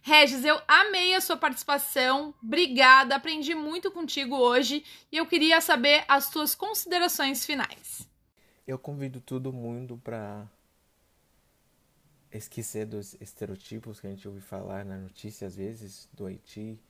Regis, 0.00 0.44
eu 0.44 0.60
amei 0.66 1.14
a 1.14 1.20
sua 1.20 1.36
participação, 1.36 2.32
obrigada, 2.42 3.16
aprendi 3.16 3.54
muito 3.54 3.90
contigo 3.90 4.36
hoje 4.36 4.84
e 5.10 5.16
eu 5.16 5.26
queria 5.26 5.60
saber 5.60 6.04
as 6.08 6.24
suas 6.26 6.54
considerações 6.54 7.44
finais. 7.44 8.08
Eu 8.66 8.78
convido 8.78 9.20
todo 9.20 9.52
mundo 9.52 10.00
para 10.02 10.48
esquecer 12.32 12.86
dos 12.86 13.14
estereotipos 13.20 14.00
que 14.00 14.06
a 14.06 14.10
gente 14.10 14.26
ouve 14.26 14.40
falar 14.40 14.84
na 14.84 14.96
notícia 14.96 15.46
às 15.48 15.56
vezes 15.56 16.08
do 16.12 16.26
Haiti, 16.26 16.80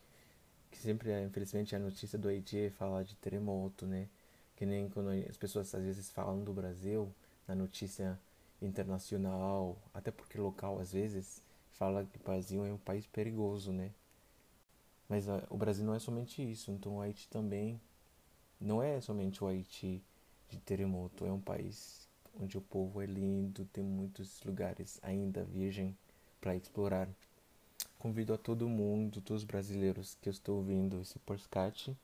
que 0.73 0.79
sempre, 0.79 1.11
é, 1.11 1.23
infelizmente, 1.23 1.77
a 1.77 1.79
notícia 1.79 2.19
do 2.19 2.29
Haiti 2.29 2.59
é 2.59 2.71
falar 2.71 3.05
de 3.05 3.15
terremoto, 3.17 3.87
né? 3.87 4.09
Que 4.57 4.67
nem 4.67 4.89
quando 4.89 5.11
as 5.29 5.37
pessoas 5.37 5.73
às 5.75 5.85
vezes 5.85 6.11
falam 6.11 6.43
do 6.43 6.53
Brasil, 6.53 7.13
na 7.47 7.55
notícia 7.55 8.19
internacional, 8.61 9.77
até 9.93 10.11
porque 10.11 10.39
local 10.39 10.81
às 10.81 10.93
vezes, 10.93 11.43
fala 11.73 12.05
que 12.07 12.17
o 12.17 12.23
Brasil 12.23 12.65
é 12.65 12.73
um 12.73 12.79
país 12.79 13.07
perigoso, 13.07 13.73
né? 13.73 13.93
Mas 15.09 15.29
a, 15.29 15.45
o 15.51 15.57
Brasil 15.57 15.85
não 15.85 15.95
é 15.95 15.99
somente 15.99 16.43
isso, 16.43 16.71
então 16.71 16.97
o 16.97 17.01
Haiti 17.01 17.29
também 17.29 17.79
não 18.61 18.83
é 18.83 19.01
somente 19.01 19.45
o 19.45 19.47
Haiti 19.47 20.03
de 20.49 20.59
terremoto, 20.59 21.27
é 21.27 21.33
um 21.33 21.41
país 21.41 22.09
onde 22.41 22.57
o 22.57 22.63
povo 22.63 23.03
é 23.03 23.07
lindo, 23.07 23.67
tem 23.67 23.85
muitos 23.85 24.43
lugares 24.43 24.99
ainda 25.03 25.45
virgem 25.45 25.97
para 26.41 26.57
explorar. 26.57 27.09
Convido 28.03 28.35
a 28.35 28.37
todo 28.37 28.69
mundo, 28.69 29.21
todos 29.21 29.45
os 29.45 29.47
brasileiros 29.47 30.19
que 30.21 30.29
estou 30.29 30.57
ouvindo 30.57 31.01
esse 31.01 31.21
podcast, 31.21 31.97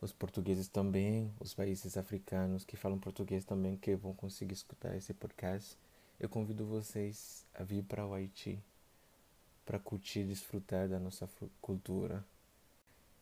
os 0.00 0.14
portugueses 0.14 0.66
também, 0.66 1.30
os 1.38 1.52
países 1.52 1.98
africanos 1.98 2.64
que 2.64 2.74
falam 2.74 2.98
português 2.98 3.44
também, 3.44 3.76
que 3.76 3.94
vão 3.96 4.14
conseguir 4.14 4.54
escutar 4.54 4.96
esse 4.96 5.12
podcast. 5.12 5.76
Eu 6.18 6.26
convido 6.26 6.64
vocês 6.64 7.44
a 7.54 7.62
vir 7.62 7.84
para 7.84 8.06
o 8.06 8.14
Haiti 8.14 8.58
para 9.66 9.78
curtir 9.78 10.20
e 10.20 10.24
desfrutar 10.24 10.88
da 10.88 10.98
nossa 10.98 11.28
cultura. 11.60 12.24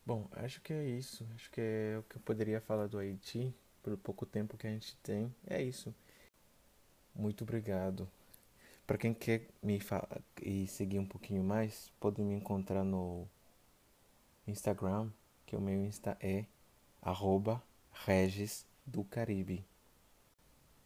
Bom, 0.06 0.28
acho 0.36 0.60
que 0.60 0.72
é 0.72 0.88
isso. 0.88 1.26
Acho 1.34 1.50
que 1.50 1.60
é 1.60 1.96
o 1.98 2.04
que 2.04 2.14
eu 2.14 2.22
poderia 2.22 2.60
falar 2.60 2.86
do 2.86 2.96
Haiti 2.96 3.52
pelo 3.82 3.98
pouco 3.98 4.24
tempo 4.24 4.56
que 4.56 4.68
a 4.68 4.70
gente 4.70 4.94
tem. 4.98 5.34
É 5.48 5.60
isso. 5.60 5.92
Muito 7.12 7.42
obrigado. 7.42 8.08
Para 8.86 8.98
quem 8.98 9.14
quer 9.14 9.48
me 9.62 9.80
e 10.42 10.66
seguir 10.66 10.98
um 10.98 11.06
pouquinho 11.06 11.42
mais, 11.42 11.92
pode 12.00 12.20
me 12.20 12.34
encontrar 12.34 12.84
no 12.84 13.26
Instagram, 14.46 15.10
que 15.46 15.56
o 15.56 15.60
meu 15.60 15.84
Insta 15.84 16.16
é 16.20 16.46
arroba 17.00 17.62
Regis 18.04 18.66
do 18.84 19.04
Caribe. 19.04 19.64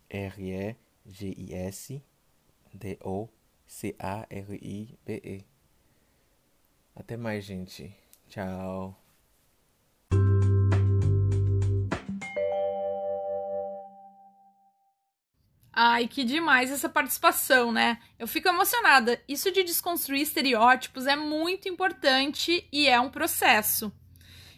R-E-G-I-S 0.08 2.02
D-O-C-A-R-I-B-E. 2.76 3.26
Até 6.94 7.16
mais, 7.16 7.44
gente. 7.44 7.92
Tchau. 8.28 9.05
Ai, 15.96 16.06
que 16.06 16.24
demais 16.24 16.70
essa 16.70 16.90
participação, 16.90 17.72
né? 17.72 17.98
Eu 18.18 18.28
fico 18.28 18.46
emocionada. 18.48 19.18
Isso 19.26 19.50
de 19.50 19.64
desconstruir 19.64 20.20
estereótipos 20.20 21.06
é 21.06 21.16
muito 21.16 21.70
importante 21.70 22.68
e 22.70 22.86
é 22.86 23.00
um 23.00 23.08
processo. 23.08 23.90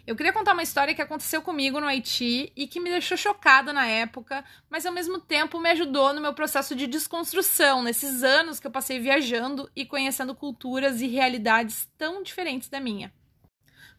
Eu 0.04 0.16
queria 0.16 0.32
contar 0.32 0.52
uma 0.52 0.64
história 0.64 0.92
que 0.96 1.00
aconteceu 1.00 1.40
comigo 1.40 1.78
no 1.78 1.86
Haiti 1.86 2.52
e 2.56 2.66
que 2.66 2.80
me 2.80 2.90
deixou 2.90 3.16
chocada 3.16 3.72
na 3.72 3.86
época, 3.86 4.44
mas 4.68 4.84
ao 4.84 4.92
mesmo 4.92 5.20
tempo 5.20 5.60
me 5.60 5.70
ajudou 5.70 6.12
no 6.12 6.20
meu 6.20 6.34
processo 6.34 6.74
de 6.74 6.88
desconstrução, 6.88 7.84
nesses 7.84 8.24
anos 8.24 8.58
que 8.58 8.66
eu 8.66 8.72
passei 8.72 8.98
viajando 8.98 9.70
e 9.76 9.86
conhecendo 9.86 10.34
culturas 10.34 11.00
e 11.00 11.06
realidades 11.06 11.88
tão 11.96 12.20
diferentes 12.20 12.68
da 12.68 12.80
minha. 12.80 13.12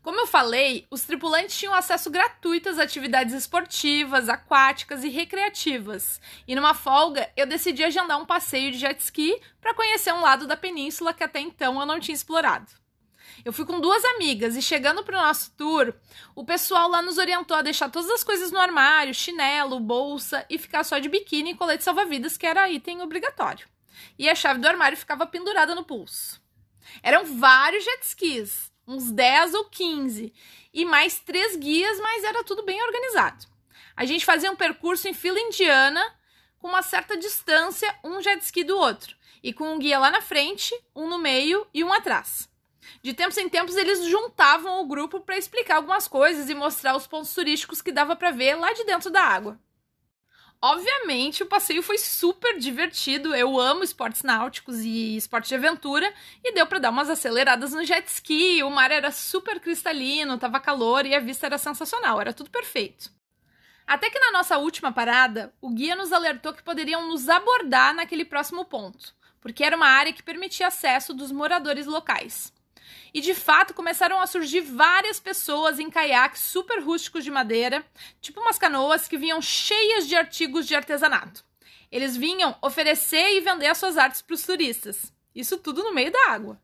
Como 0.01 0.19
eu 0.19 0.27
falei, 0.27 0.87
os 0.89 1.01
tripulantes 1.01 1.57
tinham 1.57 1.73
acesso 1.73 2.09
gratuito 2.09 2.69
às 2.69 2.79
atividades 2.79 3.33
esportivas, 3.33 4.29
aquáticas 4.29 5.03
e 5.03 5.09
recreativas. 5.09 6.21
E 6.47 6.55
numa 6.55 6.73
folga, 6.73 7.29
eu 7.35 7.45
decidi 7.45 7.83
agendar 7.83 8.17
um 8.19 8.25
passeio 8.25 8.71
de 8.71 8.79
jet 8.79 8.99
ski 9.01 9.39
para 9.59 9.73
conhecer 9.73 10.13
um 10.13 10.21
lado 10.21 10.47
da 10.47 10.55
península 10.55 11.13
que 11.13 11.23
até 11.23 11.39
então 11.39 11.79
eu 11.79 11.85
não 11.85 11.99
tinha 11.99 12.15
explorado. 12.15 12.71
Eu 13.43 13.53
fui 13.53 13.65
com 13.65 13.79
duas 13.79 14.03
amigas 14.05 14.55
e 14.55 14.61
chegando 14.61 15.03
para 15.03 15.17
o 15.17 15.21
nosso 15.21 15.51
tour, 15.55 15.93
o 16.35 16.43
pessoal 16.43 16.89
lá 16.89 17.01
nos 17.01 17.17
orientou 17.17 17.55
a 17.55 17.61
deixar 17.61 17.89
todas 17.89 18.09
as 18.09 18.23
coisas 18.23 18.51
no 18.51 18.59
armário, 18.59 19.13
chinelo, 19.13 19.79
bolsa 19.79 20.45
e 20.49 20.57
ficar 20.57 20.83
só 20.83 20.99
de 20.99 21.09
biquíni 21.09 21.51
e 21.51 21.55
colete 21.55 21.83
salva-vidas, 21.83 22.37
que 22.37 22.45
era 22.45 22.69
item 22.69 23.01
obrigatório. 23.01 23.67
E 24.17 24.29
a 24.29 24.35
chave 24.35 24.59
do 24.59 24.67
armário 24.67 24.97
ficava 24.97 25.25
pendurada 25.25 25.75
no 25.75 25.85
pulso. 25.85 26.41
Eram 27.03 27.25
vários 27.37 27.83
jet 27.83 28.05
skis, 28.05 28.68
uns 28.89 29.11
10 29.11 29.53
ou 29.53 29.65
15, 29.65 30.33
e 30.73 30.83
mais 30.83 31.19
três 31.19 31.55
guias, 31.55 31.99
mas 31.99 32.23
era 32.23 32.43
tudo 32.43 32.63
bem 32.63 32.81
organizado. 32.81 33.45
A 33.95 34.03
gente 34.03 34.25
fazia 34.25 34.51
um 34.51 34.55
percurso 34.55 35.07
em 35.07 35.13
fila 35.13 35.39
indiana, 35.39 36.01
com 36.57 36.67
uma 36.67 36.81
certa 36.81 37.15
distância, 37.15 37.93
um 38.03 38.19
jet 38.19 38.41
ski 38.43 38.63
do 38.63 38.75
outro, 38.75 39.15
e 39.43 39.53
com 39.53 39.71
um 39.71 39.77
guia 39.77 39.99
lá 39.99 40.09
na 40.09 40.21
frente, 40.21 40.73
um 40.95 41.07
no 41.07 41.19
meio 41.19 41.67
e 41.71 41.83
um 41.83 41.93
atrás. 41.93 42.49
De 43.03 43.13
tempos 43.13 43.37
em 43.37 43.47
tempos 43.47 43.75
eles 43.75 44.03
juntavam 44.05 44.81
o 44.81 44.87
grupo 44.87 45.19
para 45.19 45.37
explicar 45.37 45.75
algumas 45.75 46.07
coisas 46.07 46.49
e 46.49 46.55
mostrar 46.55 46.95
os 46.95 47.05
pontos 47.05 47.33
turísticos 47.33 47.83
que 47.83 47.91
dava 47.91 48.15
para 48.15 48.31
ver 48.31 48.55
lá 48.55 48.73
de 48.73 48.83
dentro 48.85 49.11
da 49.11 49.21
água. 49.21 49.59
Obviamente, 50.61 51.41
o 51.41 51.45
passeio 51.45 51.81
foi 51.81 51.97
super 51.97 52.59
divertido. 52.59 53.33
Eu 53.33 53.57
amo 53.57 53.83
esportes 53.83 54.23
náuticos 54.23 54.79
e 54.79 55.15
esportes 55.15 55.47
de 55.49 55.55
aventura 55.55 56.13
e 56.43 56.53
deu 56.53 56.67
para 56.67 56.79
dar 56.79 56.89
umas 56.89 57.09
aceleradas 57.09 57.73
no 57.73 57.85
jet 57.85 58.05
ski. 58.07 58.61
O 58.63 58.69
mar 58.69 58.91
era 58.91 59.09
super 59.09 59.59
cristalino, 59.61 60.37
tava 60.37 60.59
calor 60.59 61.05
e 61.05 61.15
a 61.15 61.19
vista 61.19 61.45
era 61.45 61.57
sensacional, 61.57 62.19
era 62.19 62.33
tudo 62.33 62.49
perfeito. 62.49 63.09
Até 63.87 64.09
que 64.09 64.19
na 64.19 64.31
nossa 64.31 64.57
última 64.57 64.91
parada, 64.91 65.53
o 65.61 65.69
guia 65.69 65.95
nos 65.95 66.11
alertou 66.11 66.53
que 66.53 66.61
poderiam 66.61 67.07
nos 67.07 67.29
abordar 67.29 67.95
naquele 67.95 68.25
próximo 68.25 68.65
ponto, 68.65 69.15
porque 69.41 69.63
era 69.63 69.77
uma 69.77 69.87
área 69.87 70.13
que 70.13 70.21
permitia 70.21 70.67
acesso 70.67 71.13
dos 71.13 71.31
moradores 71.31 71.87
locais. 71.87 72.53
E 73.13 73.21
de 73.21 73.33
fato 73.33 73.73
começaram 73.73 74.19
a 74.19 74.27
surgir 74.27 74.61
várias 74.61 75.19
pessoas 75.19 75.79
em 75.79 75.89
caiaques 75.89 76.41
super 76.41 76.81
rústicos 76.81 77.23
de 77.23 77.31
madeira, 77.31 77.85
tipo 78.21 78.39
umas 78.39 78.57
canoas 78.57 79.07
que 79.07 79.17
vinham 79.17 79.41
cheias 79.41 80.07
de 80.07 80.15
artigos 80.15 80.67
de 80.67 80.75
artesanato. 80.75 81.43
Eles 81.91 82.15
vinham 82.15 82.55
oferecer 82.61 83.31
e 83.31 83.41
vender 83.41 83.67
as 83.67 83.77
suas 83.77 83.97
artes 83.97 84.21
para 84.21 84.35
os 84.35 84.43
turistas. 84.43 85.11
Isso 85.33 85.57
tudo 85.57 85.83
no 85.83 85.93
meio 85.93 86.11
da 86.11 86.31
água. 86.31 86.61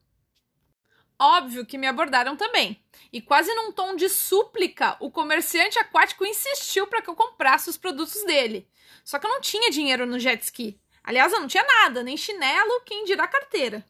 Óbvio 1.18 1.66
que 1.66 1.78
me 1.78 1.88
abordaram 1.88 2.36
também. 2.36 2.84
E 3.12 3.22
quase 3.22 3.54
num 3.54 3.72
tom 3.72 3.96
de 3.96 4.10
súplica, 4.10 4.98
o 5.00 5.10
comerciante 5.10 5.80
aquático 5.80 6.26
insistiu 6.26 6.88
para 6.88 7.02
que 7.02 7.10
eu 7.10 7.16
comprasse 7.16 7.70
os 7.70 7.78
produtos 7.78 8.24
dele. 8.26 8.68
Só 9.04 9.18
que 9.18 9.26
eu 9.26 9.30
não 9.30 9.40
tinha 9.40 9.72
dinheiro 9.72 10.06
no 10.06 10.20
jet 10.20 10.44
ski. 10.44 10.80
Aliás, 11.04 11.32
eu 11.32 11.40
não 11.40 11.48
tinha 11.48 11.64
nada, 11.64 12.04
nem 12.04 12.18
chinelo, 12.18 12.82
quem 12.84 13.06
dirá 13.06 13.28
carteira. 13.28 13.86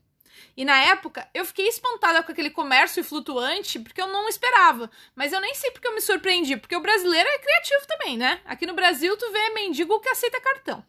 E 0.56 0.64
na 0.64 0.78
época, 0.84 1.30
eu 1.34 1.46
fiquei 1.46 1.68
espantada 1.68 2.24
com 2.24 2.32
aquele 2.32 2.50
comércio 2.50 3.04
flutuante, 3.04 3.80
porque 3.80 4.02
eu 4.02 4.08
não 4.08 4.28
esperava. 4.28 4.90
Mas 5.16 5.34
eu 5.34 5.42
nem 5.42 5.54
sei 5.54 5.72
porque 5.72 5.88
eu 5.88 5.94
me 5.94 6.02
surpreendi, 6.02 6.58
porque 6.58 6.76
o 6.76 6.82
brasileiro 6.82 7.28
é 7.28 7.40
criativo 7.40 7.88
também, 7.88 8.18
né? 8.18 8.42
Aqui 8.46 8.66
no 8.66 8.74
Brasil, 8.74 9.18
tu 9.18 9.32
vê 9.32 9.50
mendigo 9.50 10.00
que 10.00 10.10
aceita 10.10 10.40
cartão. 10.40 10.86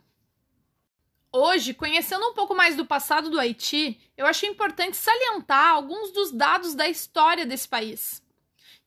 Hoje, 1.32 1.74
conhecendo 1.74 2.26
um 2.26 2.32
pouco 2.32 2.54
mais 2.54 2.76
do 2.76 2.87
passado 2.87 3.28
do 3.28 3.38
Haiti, 3.38 4.00
eu 4.16 4.24
achei 4.26 4.48
importante 4.48 4.96
salientar 4.96 5.68
alguns 5.68 6.11
dos 6.11 6.32
dados 6.32 6.74
da 6.74 6.88
história 6.88 7.44
desse 7.44 7.68
país. 7.68 8.22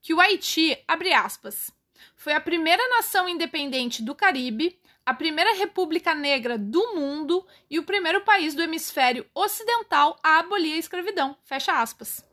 Que 0.01 0.13
o 0.13 0.19
Haiti, 0.19 0.75
abre 0.87 1.13
aspas, 1.13 1.71
foi 2.15 2.33
a 2.33 2.41
primeira 2.41 2.85
nação 2.89 3.29
independente 3.29 4.01
do 4.01 4.15
Caribe, 4.15 4.79
a 5.09 5.13
primeira 5.15 5.55
república 5.55 6.13
negra 6.13 6.55
do 6.55 6.93
mundo 6.93 7.43
e 7.67 7.79
o 7.79 7.83
primeiro 7.83 8.21
país 8.21 8.53
do 8.53 8.61
hemisfério 8.61 9.25
ocidental 9.33 10.19
a 10.21 10.37
abolir 10.37 10.75
a 10.75 10.77
escravidão. 10.77 11.35
Fecha 11.43 11.81
aspas. 11.81 12.23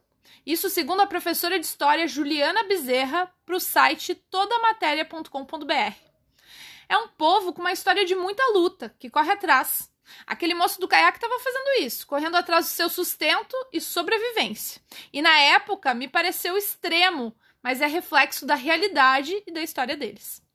Isso 0.45 0.69
segundo 0.69 1.01
a 1.01 1.07
professora 1.07 1.59
de 1.59 1.65
história 1.65 2.07
Juliana 2.07 2.65
Bezerra 2.65 3.33
para 3.47 3.57
o 3.57 3.61
site 3.61 4.15
todamatéria.com.br. 4.15 5.95
É 6.87 6.99
um 6.99 7.09
povo 7.09 7.55
com 7.55 7.62
uma 7.62 7.73
história 7.73 8.05
de 8.05 8.15
muita 8.15 8.47
luta, 8.53 8.95
que 8.99 9.09
corre 9.09 9.33
atrás. 9.33 9.91
Aquele 10.27 10.53
moço 10.53 10.79
do 10.79 10.87
caiaque 10.87 11.17
estava 11.17 11.41
fazendo 11.41 11.83
isso, 11.83 12.07
correndo 12.07 12.37
atrás 12.37 12.67
do 12.67 12.69
seu 12.69 12.91
sustento 12.91 13.57
e 13.73 13.81
sobrevivência. 13.81 14.83
E 15.11 15.23
na 15.23 15.35
época 15.41 15.95
me 15.95 16.09
pareceu 16.09 16.59
extremo, 16.59 17.35
mas 17.62 17.81
é 17.81 17.87
reflexo 17.87 18.45
da 18.45 18.55
realidade 18.55 19.43
e 19.47 19.51
da 19.51 19.62
história 19.62 19.97
deles. 19.97 20.46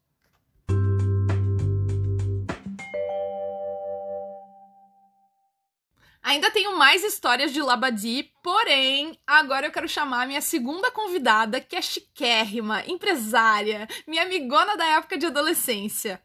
Ainda 6.24 6.52
tenho 6.52 6.78
mais 6.78 7.04
histórias 7.04 7.52
de 7.52 7.62
Labadi, 7.62 8.32
porém, 8.44 9.18
agora 9.26 9.66
eu 9.66 9.72
quero 9.72 9.90
chamar 9.90 10.28
minha 10.28 10.42
segunda 10.42 10.92
convidada, 10.92 11.60
que 11.60 11.76
é 11.76 11.82
chiquérrima, 11.82 12.86
empresária, 12.86 13.88
minha 14.08 14.22
amigona 14.22 14.78
da 14.78 14.86
época 14.86 15.18
de 15.18 15.26
adolescência. 15.26 16.22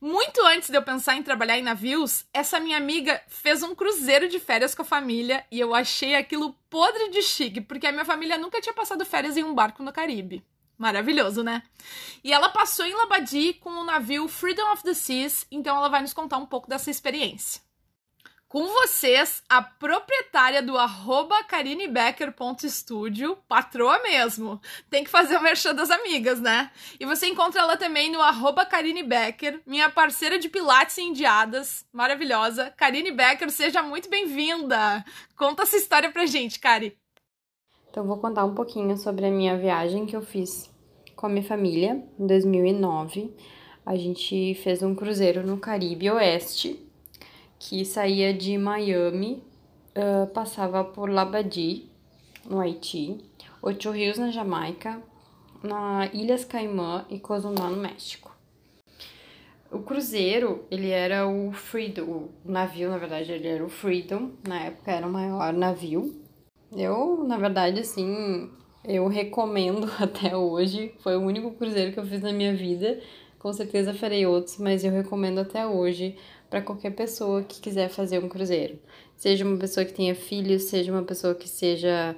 Muito 0.00 0.40
antes 0.46 0.70
de 0.70 0.76
eu 0.76 0.82
pensar 0.82 1.16
em 1.16 1.22
trabalhar 1.22 1.58
em 1.58 1.62
navios, 1.62 2.24
essa 2.32 2.58
minha 2.58 2.78
amiga 2.78 3.22
fez 3.28 3.62
um 3.62 3.74
cruzeiro 3.74 4.28
de 4.28 4.40
férias 4.40 4.74
com 4.74 4.80
a 4.80 4.86
família 4.86 5.44
e 5.50 5.60
eu 5.60 5.74
achei 5.74 6.14
aquilo 6.14 6.54
podre 6.70 7.10
de 7.10 7.22
chique, 7.22 7.60
porque 7.60 7.86
a 7.86 7.92
minha 7.92 8.04
família 8.04 8.38
nunca 8.38 8.62
tinha 8.62 8.74
passado 8.74 9.04
férias 9.04 9.36
em 9.36 9.44
um 9.44 9.54
barco 9.54 9.82
no 9.82 9.92
Caribe. 9.92 10.42
Maravilhoso, 10.78 11.42
né? 11.42 11.62
E 12.22 12.32
ela 12.32 12.48
passou 12.48 12.84
em 12.84 12.94
Labadi 12.94 13.52
com 13.54 13.70
o 13.70 13.84
navio 13.84 14.26
Freedom 14.26 14.72
of 14.72 14.82
the 14.82 14.94
Seas, 14.94 15.46
então 15.50 15.76
ela 15.76 15.88
vai 15.88 16.00
nos 16.00 16.14
contar 16.14 16.38
um 16.38 16.46
pouco 16.46 16.68
dessa 16.68 16.90
experiência. 16.90 17.62
Com 18.54 18.68
vocês, 18.68 19.42
a 19.48 19.60
proprietária 19.60 20.62
do 20.62 20.78
arroba 20.78 21.42
carinebecker.studio, 21.42 23.36
patroa 23.48 24.00
mesmo. 24.00 24.60
Tem 24.88 25.02
que 25.02 25.10
fazer 25.10 25.36
o 25.36 25.42
merchan 25.42 25.74
das 25.74 25.90
amigas, 25.90 26.40
né? 26.40 26.70
E 27.00 27.04
você 27.04 27.26
encontra 27.26 27.62
ela 27.62 27.76
também 27.76 28.12
no 28.12 28.20
arroba 28.20 28.64
carinebecker, 28.64 29.60
minha 29.66 29.90
parceira 29.90 30.38
de 30.38 30.48
pilates 30.48 30.96
e 30.98 31.02
indiadas, 31.02 31.84
maravilhosa. 31.92 32.72
Karine 32.76 33.10
Becker, 33.10 33.50
seja 33.50 33.82
muito 33.82 34.08
bem-vinda! 34.08 35.04
Conta 35.36 35.64
essa 35.64 35.76
história 35.76 36.12
pra 36.12 36.24
gente, 36.24 36.60
Cari. 36.60 36.96
Então, 37.90 38.06
vou 38.06 38.18
contar 38.18 38.44
um 38.44 38.54
pouquinho 38.54 38.96
sobre 38.96 39.26
a 39.26 39.32
minha 39.32 39.58
viagem 39.58 40.06
que 40.06 40.14
eu 40.14 40.22
fiz 40.22 40.72
com 41.16 41.26
a 41.26 41.28
minha 41.28 41.42
família 41.42 42.00
em 42.16 42.24
2009. 42.24 43.34
A 43.84 43.96
gente 43.96 44.54
fez 44.62 44.80
um 44.80 44.94
cruzeiro 44.94 45.44
no 45.44 45.58
Caribe 45.58 46.08
Oeste, 46.08 46.83
que 47.66 47.82
saía 47.82 48.34
de 48.34 48.58
Miami, 48.58 49.42
uh, 49.96 50.26
passava 50.34 50.84
por 50.84 51.08
Labadi, 51.08 51.88
no 52.44 52.60
Haiti, 52.60 53.16
Ocho 53.62 53.90
Rios, 53.90 54.18
na 54.18 54.30
Jamaica, 54.30 55.00
na 55.62 56.10
Ilhas 56.12 56.44
Caimã 56.44 57.06
e 57.08 57.18
Cozumel, 57.18 57.70
no 57.70 57.76
México. 57.78 58.36
O 59.72 59.78
cruzeiro, 59.78 60.66
ele 60.70 60.90
era 60.90 61.26
o 61.26 61.52
Freedom, 61.52 62.28
o 62.44 62.52
navio, 62.52 62.90
na 62.90 62.98
verdade, 62.98 63.32
ele 63.32 63.48
era 63.48 63.64
o 63.64 63.70
Freedom, 63.70 64.32
na 64.46 64.60
época 64.64 64.92
era 64.92 65.06
o 65.06 65.10
maior 65.10 65.54
navio. 65.54 66.14
Eu, 66.70 67.24
na 67.24 67.38
verdade, 67.38 67.80
assim, 67.80 68.50
eu 68.84 69.08
recomendo 69.08 69.90
até 69.98 70.36
hoje, 70.36 70.94
foi 70.98 71.16
o 71.16 71.22
único 71.22 71.50
cruzeiro 71.52 71.92
que 71.92 71.98
eu 71.98 72.04
fiz 72.04 72.20
na 72.20 72.30
minha 72.30 72.54
vida, 72.54 73.00
com 73.38 73.52
certeza 73.54 73.92
farei 73.92 74.26
outros, 74.26 74.58
mas 74.58 74.84
eu 74.84 74.92
recomendo 74.92 75.38
até 75.38 75.66
hoje 75.66 76.16
para 76.54 76.62
qualquer 76.62 76.90
pessoa 76.90 77.42
que 77.42 77.60
quiser 77.60 77.88
fazer 77.88 78.20
um 78.20 78.28
cruzeiro. 78.28 78.78
Seja 79.16 79.44
uma 79.44 79.56
pessoa 79.56 79.84
que 79.84 79.92
tenha 79.92 80.14
filhos, 80.14 80.62
seja 80.62 80.92
uma 80.92 81.02
pessoa 81.02 81.34
que 81.34 81.48
seja 81.48 82.14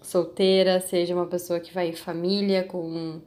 solteira, 0.00 0.78
seja 0.78 1.12
uma 1.12 1.26
pessoa 1.26 1.58
que 1.58 1.74
vai 1.74 1.88
em 1.88 1.92
família 1.92 2.62
com 2.62 3.20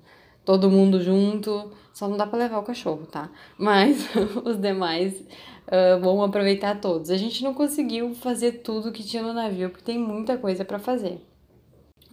todo 0.46 0.72
mundo 0.72 1.02
junto. 1.02 1.70
Só 1.94 2.08
não 2.08 2.16
dá 2.16 2.26
para 2.26 2.40
levar 2.40 2.60
o 2.60 2.64
cachorro, 2.64 3.06
tá? 3.06 3.30
Mas 3.58 4.08
os 4.46 4.58
demais 4.58 5.20
uh, 5.68 6.00
vão 6.00 6.24
aproveitar 6.24 6.80
todos. 6.80 7.10
A 7.10 7.18
gente 7.18 7.44
não 7.44 7.54
conseguiu 7.54 8.16
fazer 8.16 8.64
tudo 8.64 8.94
que 8.94 9.04
tinha 9.04 9.22
no 9.22 9.34
navio, 9.34 9.70
porque 9.70 9.84
tem 9.84 10.00
muita 10.00 10.38
coisa 10.38 10.64
para 10.64 10.80
fazer. 10.80 11.20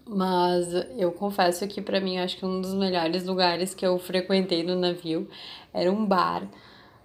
Mas 0.04 0.66
eu 0.98 1.12
confesso 1.12 1.68
que 1.68 1.80
para 1.80 2.00
mim 2.00 2.18
acho 2.18 2.36
que 2.36 2.44
um 2.44 2.60
dos 2.60 2.74
melhores 2.74 3.24
lugares 3.24 3.74
que 3.74 3.86
eu 3.86 3.96
frequentei 3.96 4.64
no 4.64 4.74
navio 4.74 5.28
era 5.72 5.88
um 5.88 6.04
bar 6.04 6.50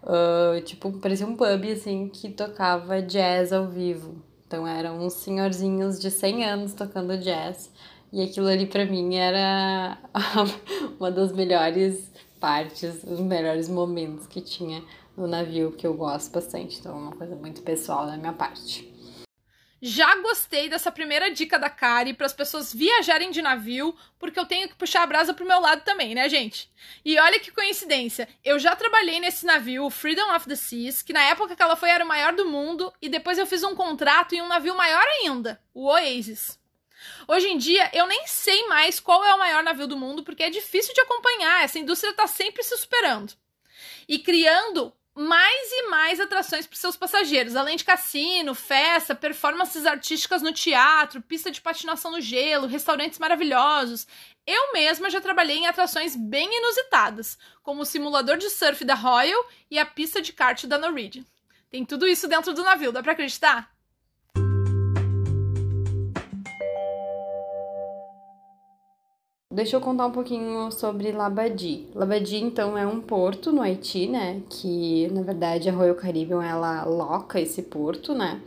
Uh, 0.06 0.62
tipo, 0.62 0.91
parecia 1.00 1.26
um 1.26 1.36
pub, 1.36 1.65
assim, 1.72 2.08
que 2.08 2.30
tocava 2.30 3.02
jazz 3.02 3.52
ao 3.52 3.68
vivo. 3.68 4.22
Então 4.48 4.68
eram 4.68 5.00
uns 5.00 5.13
senhorzinhos 5.13 6.00
de 6.00 6.12
100 6.12 6.46
anos 6.46 6.74
tocando 6.74 7.18
jazz. 7.18 7.72
E 8.13 8.22
aquilo 8.22 8.48
ali 8.48 8.68
para 8.68 8.86
mim 8.86 9.15
era 9.15 9.98
uma 11.00 11.12
das 11.12 11.32
melhores 11.34 12.12
partes, 12.39 13.04
os 13.04 13.20
melhores 13.20 13.68
momentos 13.68 14.28
que 14.28 14.39
tinha 14.39 14.84
no 15.18 15.28
navio, 15.28 15.72
que 15.72 15.88
eu 15.88 15.96
gosto 15.96 16.32
bastante. 16.32 16.80
Então 16.80 16.91
é 16.91 17.00
uma 17.00 17.12
coisa 17.12 17.36
muito 17.36 17.62
pessoal 17.63 18.06
da 18.06 18.15
minha 18.15 18.34
parte. 18.34 18.94
Já 19.88 20.15
gostei 20.15 20.67
dessa 20.67 20.91
primeira 20.91 21.30
dica 21.30 21.60
da 21.60 21.69
Kari 21.69 22.15
para 22.15 22.26
as 22.26 22.34
pessoas 22.34 22.74
viajarem 22.74 23.30
de 23.30 23.39
navio, 23.39 23.95
porque 24.17 24.39
eu 24.39 24.45
tenho 24.48 24.67
que 24.67 24.74
puxar 24.74 25.04
a 25.04 25.06
brasa 25.06 25.32
pro 25.32 25.45
meu 25.45 25.60
lado 25.60 25.84
também, 25.84 26.15
né, 26.15 26.28
gente? 26.28 26.67
E 27.06 27.19
olha 27.19 27.39
que 27.39 27.52
coincidência, 27.52 28.28
eu 28.43 28.58
já 28.58 28.76
trabalhei 28.76 29.19
nesse 29.19 29.45
navio, 29.45 29.86
o 29.86 29.91
Freedom 29.91 30.36
of 30.36 30.48
the 30.48 30.56
Seas, 30.56 31.04
que 31.04 31.13
na 31.13 31.21
época 31.26 31.56
que 31.56 31.62
ela 31.62 31.76
foi 31.76 31.91
era 31.91 32.04
o 32.04 32.08
maior 32.08 32.34
do 32.34 32.48
mundo, 32.48 32.91
e 33.00 33.08
depois 33.08 33.38
eu 33.38 33.45
fiz 33.45 33.62
um 33.62 33.76
contrato 33.76 34.34
em 34.34 34.41
um 34.41 34.48
navio 34.48 34.76
maior 34.76 35.06
ainda, 35.19 35.62
o 35.71 35.86
Oasis. 35.86 36.60
Hoje 37.28 37.48
em 37.50 37.58
dia, 37.60 37.88
eu 37.93 38.08
nem 38.08 38.26
sei 38.26 38.65
mais 38.65 39.00
qual 39.00 39.24
é 39.24 39.36
o 39.36 39.38
maior 39.38 39.63
navio 39.63 39.86
do 39.86 39.95
mundo, 39.95 40.24
porque 40.24 40.41
é 40.41 40.50
difícil 40.50 40.95
de 40.95 41.02
acompanhar, 41.02 41.63
essa 41.63 41.78
indústria 41.78 42.10
está 42.10 42.26
sempre 42.26 42.63
se 42.63 42.76
superando. 42.76 43.34
E 44.08 44.17
criando 44.17 44.91
mais 45.15 45.71
e 45.71 45.84
mais 45.88 46.19
atrações 46.19 46.67
para 46.67 46.78
seus 46.78 46.97
passageiros, 46.97 47.56
além 47.56 47.78
de 47.78 47.86
cassino, 47.86 48.54
festa, 48.54 49.15
performances 49.15 49.86
artísticas 49.86 50.41
no 50.41 50.51
teatro, 50.51 51.21
pista 51.21 51.49
de 51.49 51.62
patinação 51.62 52.12
no 52.12 52.19
gelo, 52.19 52.67
restaurantes 52.67 53.17
maravilhosos. 53.17 54.06
Eu 54.45 54.73
mesma 54.73 55.10
já 55.10 55.21
trabalhei 55.21 55.58
em 55.58 55.67
atrações 55.67 56.17
bem 56.17 56.49
inusitadas, 56.58 57.38
como 57.63 57.82
o 57.82 57.86
simulador 57.86 58.38
de 58.38 58.49
surf 58.49 58.84
da 58.84 58.93
Royal 58.93 59.49
e 59.71 59.80
a 59.80 59.86
pista 59.86 60.21
de 60.21 60.34
kart 60.34 60.65
da 60.65 60.78
Norwegian. 60.78 61.25
Tem 61.69 61.86
tudo 61.86 62.06
isso 62.06 62.28
dentro 62.28 62.54
do 62.54 62.63
navio, 62.63 62.91
dá 62.91 63.01
para 63.01 63.13
acreditar? 63.13 63.75
Deixa 69.56 69.78
eu 69.78 69.80
contar 69.80 70.08
um 70.08 70.12
pouquinho 70.12 70.70
sobre 70.70 71.13
Labadi. 71.13 71.88
Labadi, 71.96 72.44
então, 72.44 72.78
é 72.78 72.86
um 72.86 73.00
porto 73.00 73.54
no 73.54 73.62
Haiti, 73.62 74.06
né? 74.06 74.41
Que, 74.50 75.08
na 75.13 75.22
verdade, 75.22 75.70
a 75.70 75.72
Royal 75.72 75.96
Caribbean, 75.96 76.44
ela 76.44 76.84
loca 76.84 77.39
esse 77.39 77.62
porto, 77.62 78.13
né? 78.13 78.41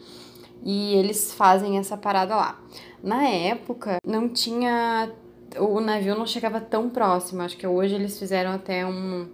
E 0.63 0.95
eles 0.97 1.33
fazem 1.33 1.79
essa 1.79 1.97
parada 1.97 2.37
lá. 2.37 2.61
Na 3.03 3.27
época, 3.27 3.97
não 4.07 4.29
tinha... 4.29 5.11
O 5.59 5.81
navio 5.81 6.15
não 6.15 6.27
chegava 6.27 6.61
tão 6.61 6.91
próximo. 6.91 7.41
Acho 7.41 7.57
que 7.57 7.67
hoje 7.67 7.95
eles 7.95 8.19
fizeram 8.19 8.51
até 8.51 8.85
um, 8.85 9.29